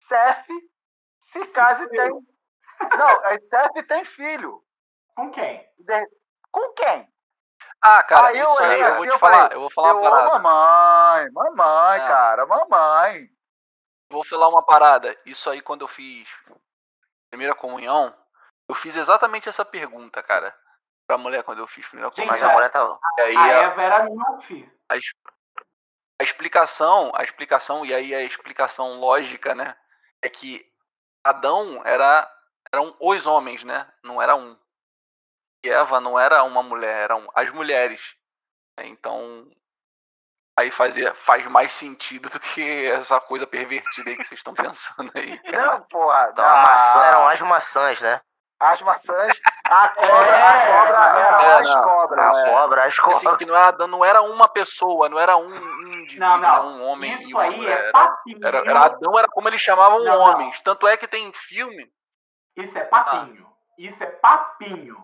Seth 0.00 0.46
se 1.20 1.46
casa 1.52 1.84
e 1.84 1.88
tem. 1.88 2.10
Não, 2.98 3.24
é 3.26 3.38
Seth 3.40 3.86
tem 3.86 4.04
filho. 4.04 4.62
Com 5.14 5.30
quem? 5.30 5.66
De- 5.78 6.08
Com 6.50 6.72
quem? 6.72 7.08
Ah, 7.80 8.02
cara, 8.02 8.28
Aí 8.28 8.38
eu 8.38 8.44
isso 8.50 8.62
aí 8.62 8.80
eu 8.80 8.86
assim, 8.86 8.96
vou 8.96 9.06
te 9.06 9.18
falar, 9.18 9.52
eu 9.52 9.60
vou 9.60 9.70
falar 9.70 9.88
Eu 9.90 9.96
uma 10.00 10.10
parada. 10.10 10.38
mamãe, 10.38 11.30
mamãe, 11.32 12.00
É. 12.00 12.06
cara, 12.08 12.46
mamãe. 12.46 13.28
Vou 14.10 14.24
falar 14.24 14.48
uma 14.48 14.64
parada. 14.64 15.16
Isso 15.26 15.50
aí, 15.50 15.60
quando 15.60 15.82
eu 15.82 15.88
fiz 15.88 16.26
primeira 17.30 17.54
comunhão, 17.54 18.14
eu 18.68 18.74
fiz 18.74 18.96
exatamente 18.96 19.48
essa 19.48 19.64
pergunta, 19.64 20.22
cara. 20.22 20.56
Pra 21.06 21.18
mulher 21.18 21.42
quando 21.42 21.58
eu 21.58 21.66
fiz 21.66 21.86
primeira 21.86 22.10
comunhão. 22.10 22.32
Mas 22.32 22.42
a 22.42 22.52
mulher 22.52 22.70
tá. 22.70 22.98
E 23.18 23.20
aí 23.22 23.36
A 23.36 23.42
a, 23.42 23.48
Eva 23.64 23.82
era 23.82 24.04
minha 24.04 24.40
filha. 24.40 24.72
a 24.88 24.94
a 26.20 26.22
explicação, 26.22 27.12
a 27.14 27.24
explicação, 27.24 27.84
e 27.84 27.92
aí 27.92 28.14
a 28.14 28.22
explicação 28.22 29.00
lógica, 29.00 29.54
né? 29.54 29.76
É 30.22 30.28
que 30.28 30.64
Adão 31.24 31.82
era 31.84 32.30
eram 32.72 32.96
os 33.00 33.26
homens, 33.26 33.62
né? 33.64 33.86
Não 34.02 34.20
era 34.20 34.34
um. 34.34 34.58
E 35.64 35.70
Eva 35.70 36.00
não 36.00 36.18
era 36.18 36.42
uma 36.44 36.62
mulher, 36.62 37.04
eram 37.04 37.28
as 37.34 37.50
mulheres. 37.50 38.14
Então. 38.78 39.50
Aí 40.56 40.70
fazia, 40.70 41.12
faz 41.14 41.44
mais 41.46 41.72
sentido 41.72 42.30
do 42.30 42.38
que 42.38 42.86
essa 42.86 43.20
coisa 43.20 43.44
pervertida 43.44 44.08
aí 44.10 44.16
que 44.16 44.24
vocês 44.24 44.38
estão 44.38 44.54
pensando 44.54 45.10
aí. 45.16 45.36
cara. 45.40 45.66
Não, 45.66 45.82
porra. 45.82 46.28
Então, 46.30 46.44
a 46.44 46.56
maçã 46.62 46.98
não. 46.98 47.04
eram 47.04 47.28
as 47.28 47.40
maçãs, 47.40 48.00
né? 48.00 48.20
As 48.64 48.80
maçãs. 48.82 49.40
A 49.64 49.88
cobra, 49.88 50.48
a 50.48 50.66
cobra 50.66 51.20
É, 51.20 51.54
as 51.60 51.74
cobras. 51.74 52.24
A 52.24 52.50
cobra, 52.50 52.84
as 52.84 52.98
Assim, 52.98 53.02
cobras. 53.02 53.36
que 53.38 53.46
não 53.46 53.56
era, 53.56 53.86
não 53.86 54.04
era 54.04 54.22
uma 54.22 54.48
pessoa, 54.48 55.08
não 55.08 55.18
era 55.18 55.36
um, 55.36 55.46
um 55.48 55.92
indivíduo, 55.94 56.18
Não, 56.20 56.38
não. 56.38 56.68
um 56.68 56.84
homem 56.86 57.12
e 57.12 57.22
Isso 57.22 57.30
uma 57.30 57.42
aí 57.42 57.56
mulher. 57.56 57.76
é 57.76 57.82
Era, 57.84 57.92
papinho. 57.92 58.38
era, 58.46 58.58
era 58.58 58.80
Adão 58.84 59.18
era 59.18 59.28
como 59.28 59.48
eles 59.48 59.60
chamavam 59.60 59.98
Não, 60.00 60.04
não. 60.04 60.20
homens. 60.20 60.60
Tanto 60.62 60.86
é 60.86 60.96
que 60.96 61.06
tem 61.08 61.32
filme. 61.32 61.86
Isso 62.56 62.76
é 62.78 62.84
papinho. 62.84 63.46
Isso 63.78 64.02
é 64.02 64.06
papinho. 64.06 64.96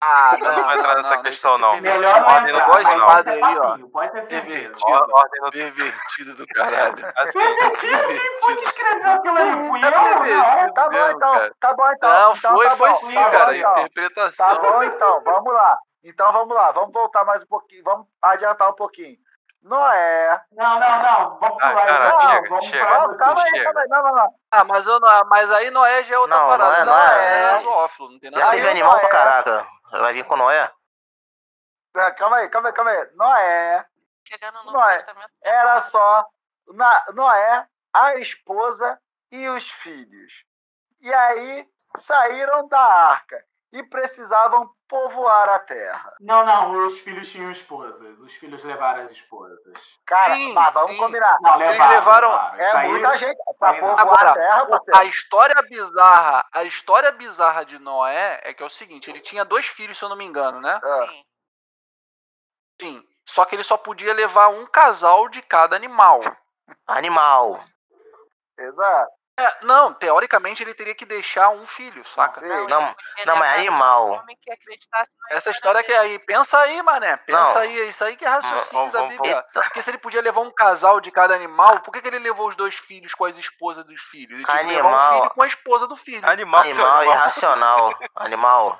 Ah, 0.00 0.36
Não 0.38 0.62
vou 0.62 0.72
entrar 0.72 0.94
nessa 0.94 1.08
deixa 1.08 1.22
questão, 1.22 1.58
não. 1.58 1.80
Melhor 1.80 2.20
não 2.20 2.28
Ordem 2.28 2.54
entrar, 2.54 2.68
mas 2.68 2.86
não. 3.26 3.32
aí, 3.32 3.40
papinho, 3.40 3.90
pode 3.90 4.12
ter 4.12 4.22
certeza. 4.24 4.74
Ordem 4.86 5.40
no 5.42 5.50
Pervertido 5.50 6.34
do 6.36 6.46
caralho. 6.46 6.94
assim, 7.18 7.32
Pervertido? 7.32 8.08
Quem 8.08 8.40
foi 8.40 8.56
que 8.56 8.64
escreveu 8.64 9.10
aquilo 9.12 9.36
ali? 9.36 9.68
Fui 9.68 9.80
É 9.84 9.86
eu? 9.86 9.90
Não. 9.90 10.20
pervertido 10.20 10.74
Tá 10.74 10.88
bom 10.88 11.10
então, 11.10 11.50
tá 11.58 11.74
bom 11.74 11.92
então. 11.92 12.10
Não, 12.12 12.32
então 12.32 12.56
foi, 12.56 12.66
tá 12.68 12.76
foi 12.76 12.88
bom, 12.90 12.94
sim, 12.96 13.14
tá 13.14 13.30
cara. 13.30 13.56
então. 13.56 13.72
Interpretação. 13.72 14.46
Tá 14.46 14.54
bom 14.60 14.82
então, 14.84 15.22
vamos 15.24 15.52
lá. 15.52 15.78
Então 16.04 16.32
vamos 16.32 16.54
lá, 16.54 16.70
vamos 16.70 16.92
voltar 16.92 17.24
mais 17.24 17.42
um 17.42 17.46
pouquinho, 17.46 17.82
vamos 17.82 18.06
adiantar 18.22 18.70
um 18.70 18.74
pouquinho. 18.74 19.16
Noé. 19.62 20.40
Não, 20.52 20.78
não, 20.80 21.02
não. 21.02 21.38
Vamos 21.38 21.58
Ah, 21.62 21.68
pular 21.70 21.86
cara. 21.86 22.08
Não, 22.10 22.20
chega, 22.20 22.48
vamos 22.48 22.64
chega. 22.66 23.06
do 23.08 23.16
calma 23.18 23.42
aí, 23.42 23.50
chega. 23.50 23.64
calma 23.64 23.80
aí. 23.80 23.88
Não, 23.88 24.02
não, 24.02 24.12
não. 24.14 24.34
Ah, 24.50 24.64
mas, 24.64 24.86
eu 24.86 25.00
não, 25.00 25.24
mas 25.28 25.50
aí 25.52 25.70
Noé 25.70 26.04
já 26.04 26.14
é 26.14 26.18
outra 26.18 26.36
Não, 26.38 26.48
parada. 26.48 26.84
Noé, 26.84 26.84
Noé 26.84 27.06
Noé. 27.06 27.54
é 27.54 27.58
zoófilo, 27.58 28.10
não 28.10 28.18
tem 28.18 28.30
nada 28.30 28.44
Já 28.44 28.50
teve 28.52 28.68
animal 28.68 28.90
Noé- 28.92 29.00
pra 29.00 29.08
caraca. 29.10 29.66
Vai 29.90 30.12
vir 30.12 30.24
com 30.24 30.36
Noé? 30.36 30.70
Ah, 31.96 32.10
Calma 32.12 32.36
aí, 32.36 32.48
calma 32.48 32.68
aí, 32.68 32.74
calma 32.74 32.90
aí. 32.90 33.10
Noé 33.14 33.86
Chegando 34.26 34.58
no 34.58 34.64
Não 34.66 34.72
Novo 34.74 34.84
é. 34.84 34.96
Testamento. 34.96 35.30
era 35.42 35.80
só 35.82 36.26
na- 36.68 37.04
Noé, 37.14 37.66
a 37.94 38.14
esposa 38.16 39.00
e 39.32 39.48
os 39.48 39.68
filhos. 39.70 40.44
E 41.00 41.12
aí 41.14 41.66
saíram 41.96 42.68
da 42.68 42.78
arca 42.80 43.42
e 43.72 43.82
precisavam 43.82 44.70
povoar 44.88 45.48
a 45.50 45.58
terra. 45.58 46.14
Não, 46.20 46.44
não, 46.44 46.84
os 46.84 46.98
filhos 47.00 47.28
tinham 47.30 47.50
esposas. 47.50 48.18
Os 48.20 48.32
filhos 48.34 48.64
levaram 48.64 49.04
as 49.04 49.10
esposas. 49.12 49.58
Cara, 50.06 50.34
Sim, 50.34 50.52
mas 50.54 50.72
vamos 50.74 50.92
sim. 50.92 50.96
combinar. 50.96 51.36
Não, 51.40 51.56
levaram. 51.56 51.90
levaram- 52.30 52.54
É 52.58 52.70
aí- 52.76 52.88
muita 52.88 53.16
gente 53.18 53.38
pra 53.58 53.74
povoar 53.74 54.00
Agora, 54.00 54.30
a 54.30 54.34
terra, 54.34 54.62
A 54.62 54.66
parceiro. 54.66 55.02
história 55.08 55.62
bizarra, 55.62 56.46
a 56.52 56.64
história 56.64 57.12
bizarra 57.12 57.64
de 57.64 57.78
Noé 57.78 58.40
é 58.42 58.54
que 58.54 58.62
é 58.62 58.66
o 58.66 58.70
seguinte, 58.70 59.10
ele 59.10 59.20
tinha 59.20 59.44
dois 59.44 59.66
filhos, 59.66 59.98
se 59.98 60.04
eu 60.04 60.08
não 60.08 60.16
me 60.16 60.24
engano, 60.24 60.60
né? 60.60 60.80
Ah, 60.82 61.06
Sim. 61.08 61.24
Sim. 62.80 63.08
Só 63.26 63.44
que 63.44 63.54
ele 63.54 63.64
só 63.64 63.76
podia 63.76 64.14
levar 64.14 64.48
um 64.48 64.64
casal 64.66 65.28
de 65.28 65.42
cada 65.42 65.76
animal. 65.76 66.20
Animal. 66.86 67.62
exato. 68.58 69.17
É, 69.38 69.58
não, 69.62 69.94
teoricamente 69.94 70.64
ele 70.64 70.74
teria 70.74 70.96
que 70.96 71.06
deixar 71.06 71.50
um 71.50 71.64
filho, 71.64 72.04
saca? 72.08 72.40
Não, 72.40 72.66
Não, 72.66 72.92
podia 72.92 73.24
não, 73.24 73.36
mas 73.36 73.50
levar 73.52 73.58
animal. 73.60 74.24
Essa 75.30 75.50
história 75.52 75.80
que 75.84 75.92
é 75.92 75.98
aí, 75.98 76.18
pensa 76.18 76.58
aí, 76.58 76.82
mané, 76.82 77.16
pensa 77.18 77.54
Não. 77.54 77.60
aí, 77.60 77.80
é 77.82 77.84
isso 77.84 78.02
aí 78.04 78.16
que 78.16 78.24
é 78.24 78.28
raciocínio 78.28 78.90
da 78.90 79.04
Bíblia. 79.04 79.44
Porque 79.52 79.80
se 79.80 79.90
ele 79.90 79.98
podia 79.98 80.20
levar 80.20 80.40
um 80.40 80.50
casal 80.50 81.00
de 81.00 81.12
cada 81.12 81.36
animal, 81.36 81.80
por 81.82 81.92
que, 81.92 82.02
que 82.02 82.08
ele 82.08 82.18
levou 82.18 82.48
os 82.48 82.56
dois 82.56 82.74
filhos 82.74 83.14
com 83.14 83.26
as 83.26 83.36
esposas 83.38 83.84
dos 83.84 84.00
filhos? 84.02 84.38
Ele 84.38 84.44
tinha 84.44 84.58
que 84.58 84.66
levar 84.74 84.88
um 84.88 84.94
Animal. 84.94 85.12
filho 85.20 85.30
com 85.30 85.42
a 85.44 85.46
esposa 85.46 85.86
do 85.86 85.94
filho. 85.94 86.28
Animal, 86.28 86.60
Animal 86.62 86.86
animal. 86.96 87.14
irracional. 87.14 87.98
Animal. 88.16 88.78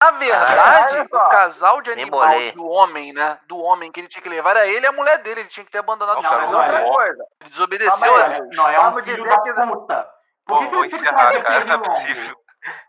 Na 0.00 0.10
verdade, 0.12 1.08
só. 1.10 1.16
o 1.16 1.28
casal 1.28 1.82
de 1.82 1.90
animal 1.90 2.26
do 2.54 2.66
homem, 2.66 3.12
né? 3.12 3.38
Do 3.46 3.58
homem 3.62 3.92
que 3.92 4.00
ele 4.00 4.08
tinha 4.08 4.22
que 4.22 4.28
levar 4.30 4.50
era 4.56 4.66
ele 4.66 4.86
e 4.86 4.88
a 4.88 4.92
mulher 4.92 5.18
dele. 5.18 5.40
Ele 5.40 5.48
tinha 5.48 5.64
que 5.64 5.70
ter 5.70 5.78
abandonado 5.78 6.22
Não, 6.22 6.30
o 6.30 6.40
Não, 6.40 6.50
cara, 6.58 6.72
mas. 6.72 6.82
Outra 6.84 6.92
coisa. 6.94 7.24
Ele 7.42 7.50
desobedeceu 7.50 8.16
a 8.16 8.28
Deus. 8.28 8.56
Noé 8.56 8.74
é 8.74 8.80
um 8.80 8.82
Vamos 8.84 9.04
filho 9.04 9.16
dizer 9.24 9.28
da 9.36 9.42
que- 9.42 9.52
puta. 9.70 10.10
Por 10.46 10.58
Pô, 10.58 10.58
que, 10.60 10.74
vou 10.74 10.80
que 10.86 10.96
encerrar, 10.96 11.14
cara, 11.14 11.32
não 11.32 11.38
é 11.38 11.42
pernilongo? 11.58 11.84
possível. 11.84 12.36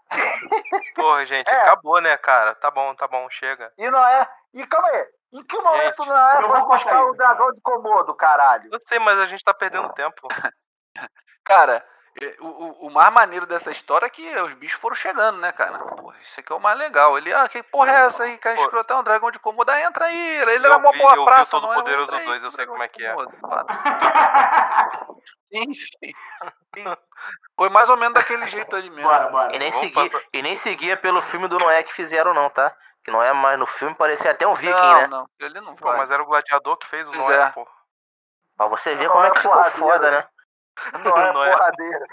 Porra, 0.96 1.26
gente, 1.26 1.50
É. 1.50 1.62
acabou, 1.62 2.02
né, 2.02 2.18
cara? 2.18 2.56
Tá 2.56 2.72
bom, 2.72 2.94
tá 2.96 3.08
bom, 3.08 3.30
chega. 3.30 3.72
E 3.78 3.90
Noé. 3.90 4.28
E 4.54 4.66
calma 4.68 4.88
aí. 4.90 5.06
Em 5.34 5.44
que 5.46 5.58
momento 5.62 6.06
Noé 6.06 6.38
eu 6.38 6.42
foi 6.48 6.60
vou 6.60 6.68
buscar 6.68 7.04
o 7.04 7.14
dragão 7.14 7.52
de 7.52 7.62
Komodo, 7.62 8.14
caralho? 8.16 8.70
Eu 8.72 8.80
sei, 8.88 9.00
mas 9.00 9.18
a 9.20 9.28
gente 9.28 9.44
tá 9.44 9.54
perdendo 9.54 9.92
tempo. 9.94 10.28
Cara, 11.46 11.76
é, 11.78 11.84
o, 12.40 12.46
o- 12.48 12.88
o 12.88 12.90
mais 12.92 13.12
maneiro 13.14 13.46
dessa 13.46 13.72
história 13.72 14.06
é 14.06 14.10
que 14.10 14.36
os 14.42 14.54
bichos 14.54 14.80
foram 14.80 14.96
chegando, 14.96 15.38
né, 15.40 15.52
cara? 15.52 15.80
Porra, 15.80 16.16
isso 16.22 16.40
aqui 16.40 16.52
é 16.52 16.56
o 16.56 16.60
mais 16.60 16.78
legal. 16.78 17.18
Ele, 17.18 17.34
ah, 17.34 17.48
que 17.48 17.64
porra 17.64 17.92
é 17.92 18.06
essa 18.06 18.24
aí? 18.24 18.38
Cara, 18.38 18.56
Pô. 18.58 18.64
escroto 18.64 18.94
é 18.94 18.96
um 18.98 19.04
dragão 19.04 19.32
de 19.32 19.40
Komodo. 19.40 19.72
Ah, 19.72 19.82
entra 19.82 20.06
aí. 20.06 20.42
Ele 20.42 20.52
Eu 20.68 20.72
era 20.72 20.78
uma 20.78 20.92
vi- 20.92 20.98
boa 20.98 21.14
eu 21.16 21.20
vi 21.20 21.26
praça, 21.26 21.58
o 21.58 21.62
não 21.62 21.74
é? 21.74 21.80
Entra 21.80 22.18
aí, 22.18 22.26
2, 22.26 22.44
eu 22.44 22.52
sei 22.52 22.66
como 22.66 22.84
é 22.84 22.88
que 22.88 23.04
é. 23.06 23.16
Sim, 25.54 25.74
sim. 25.74 26.14
Sim. 26.76 26.98
Foi 27.56 27.70
mais 27.70 27.90
ou 27.90 27.98
menos 27.98 28.14
daquele 28.14 28.48
jeito 28.48 28.76
ali 28.76 28.90
mesmo. 28.90 29.10
Bora, 29.10 29.28
bora. 29.30 29.56
E 29.56 29.60
nem, 29.60 29.72
Vamos 29.72 29.86
segui, 29.88 30.10
pra- 30.10 30.22
e 30.34 30.42
nem 30.42 30.56
seguia 30.56 30.98
pelo 30.98 31.22
filme 31.22 31.48
do 31.48 31.60
Noé 31.60 31.84
que 31.84 31.94
fizeram, 31.94 32.34
não, 32.34 32.50
tá? 32.50 32.76
Que 33.04 33.12
Noé, 33.12 33.32
mas 33.34 33.60
no 33.60 33.66
filme 33.66 33.94
parecia 33.96 34.32
até 34.32 34.48
um 34.48 34.54
viking, 34.54 34.72
não, 34.74 34.94
né? 34.96 35.08
não. 35.08 35.30
Ele 35.40 35.60
não 35.62 35.76
vai. 35.76 35.98
mas 35.98 36.10
era 36.12 36.22
o 36.24 36.26
gladiador 36.26 36.78
que 36.78 36.88
fez 36.88 37.08
o 37.08 37.12
Pois 37.12 37.24
Noé, 37.24 37.36
é. 37.42 37.50
pô. 37.52 37.68
Pra 38.58 38.68
você 38.68 38.96
ver 38.96 39.10
como 39.10 39.26
é 39.26 39.32
que 39.32 39.40
ficou 39.40 39.64
foda, 39.66 40.12
né? 40.12 40.28
Noé 41.04 41.34
Noé. 41.34 41.52
porradeiro. 41.52 42.06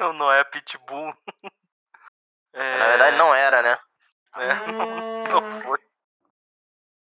O 0.00 0.12
Noé 0.12 0.44
Pitbull. 0.52 1.12
É, 2.54 2.78
Na 2.78 2.86
verdade 2.88 3.16
não 3.16 3.34
era, 3.34 3.62
né? 3.62 3.78
é, 4.36 4.52
Hum, 4.70 5.24
não 5.32 5.62
foi. 5.62 5.78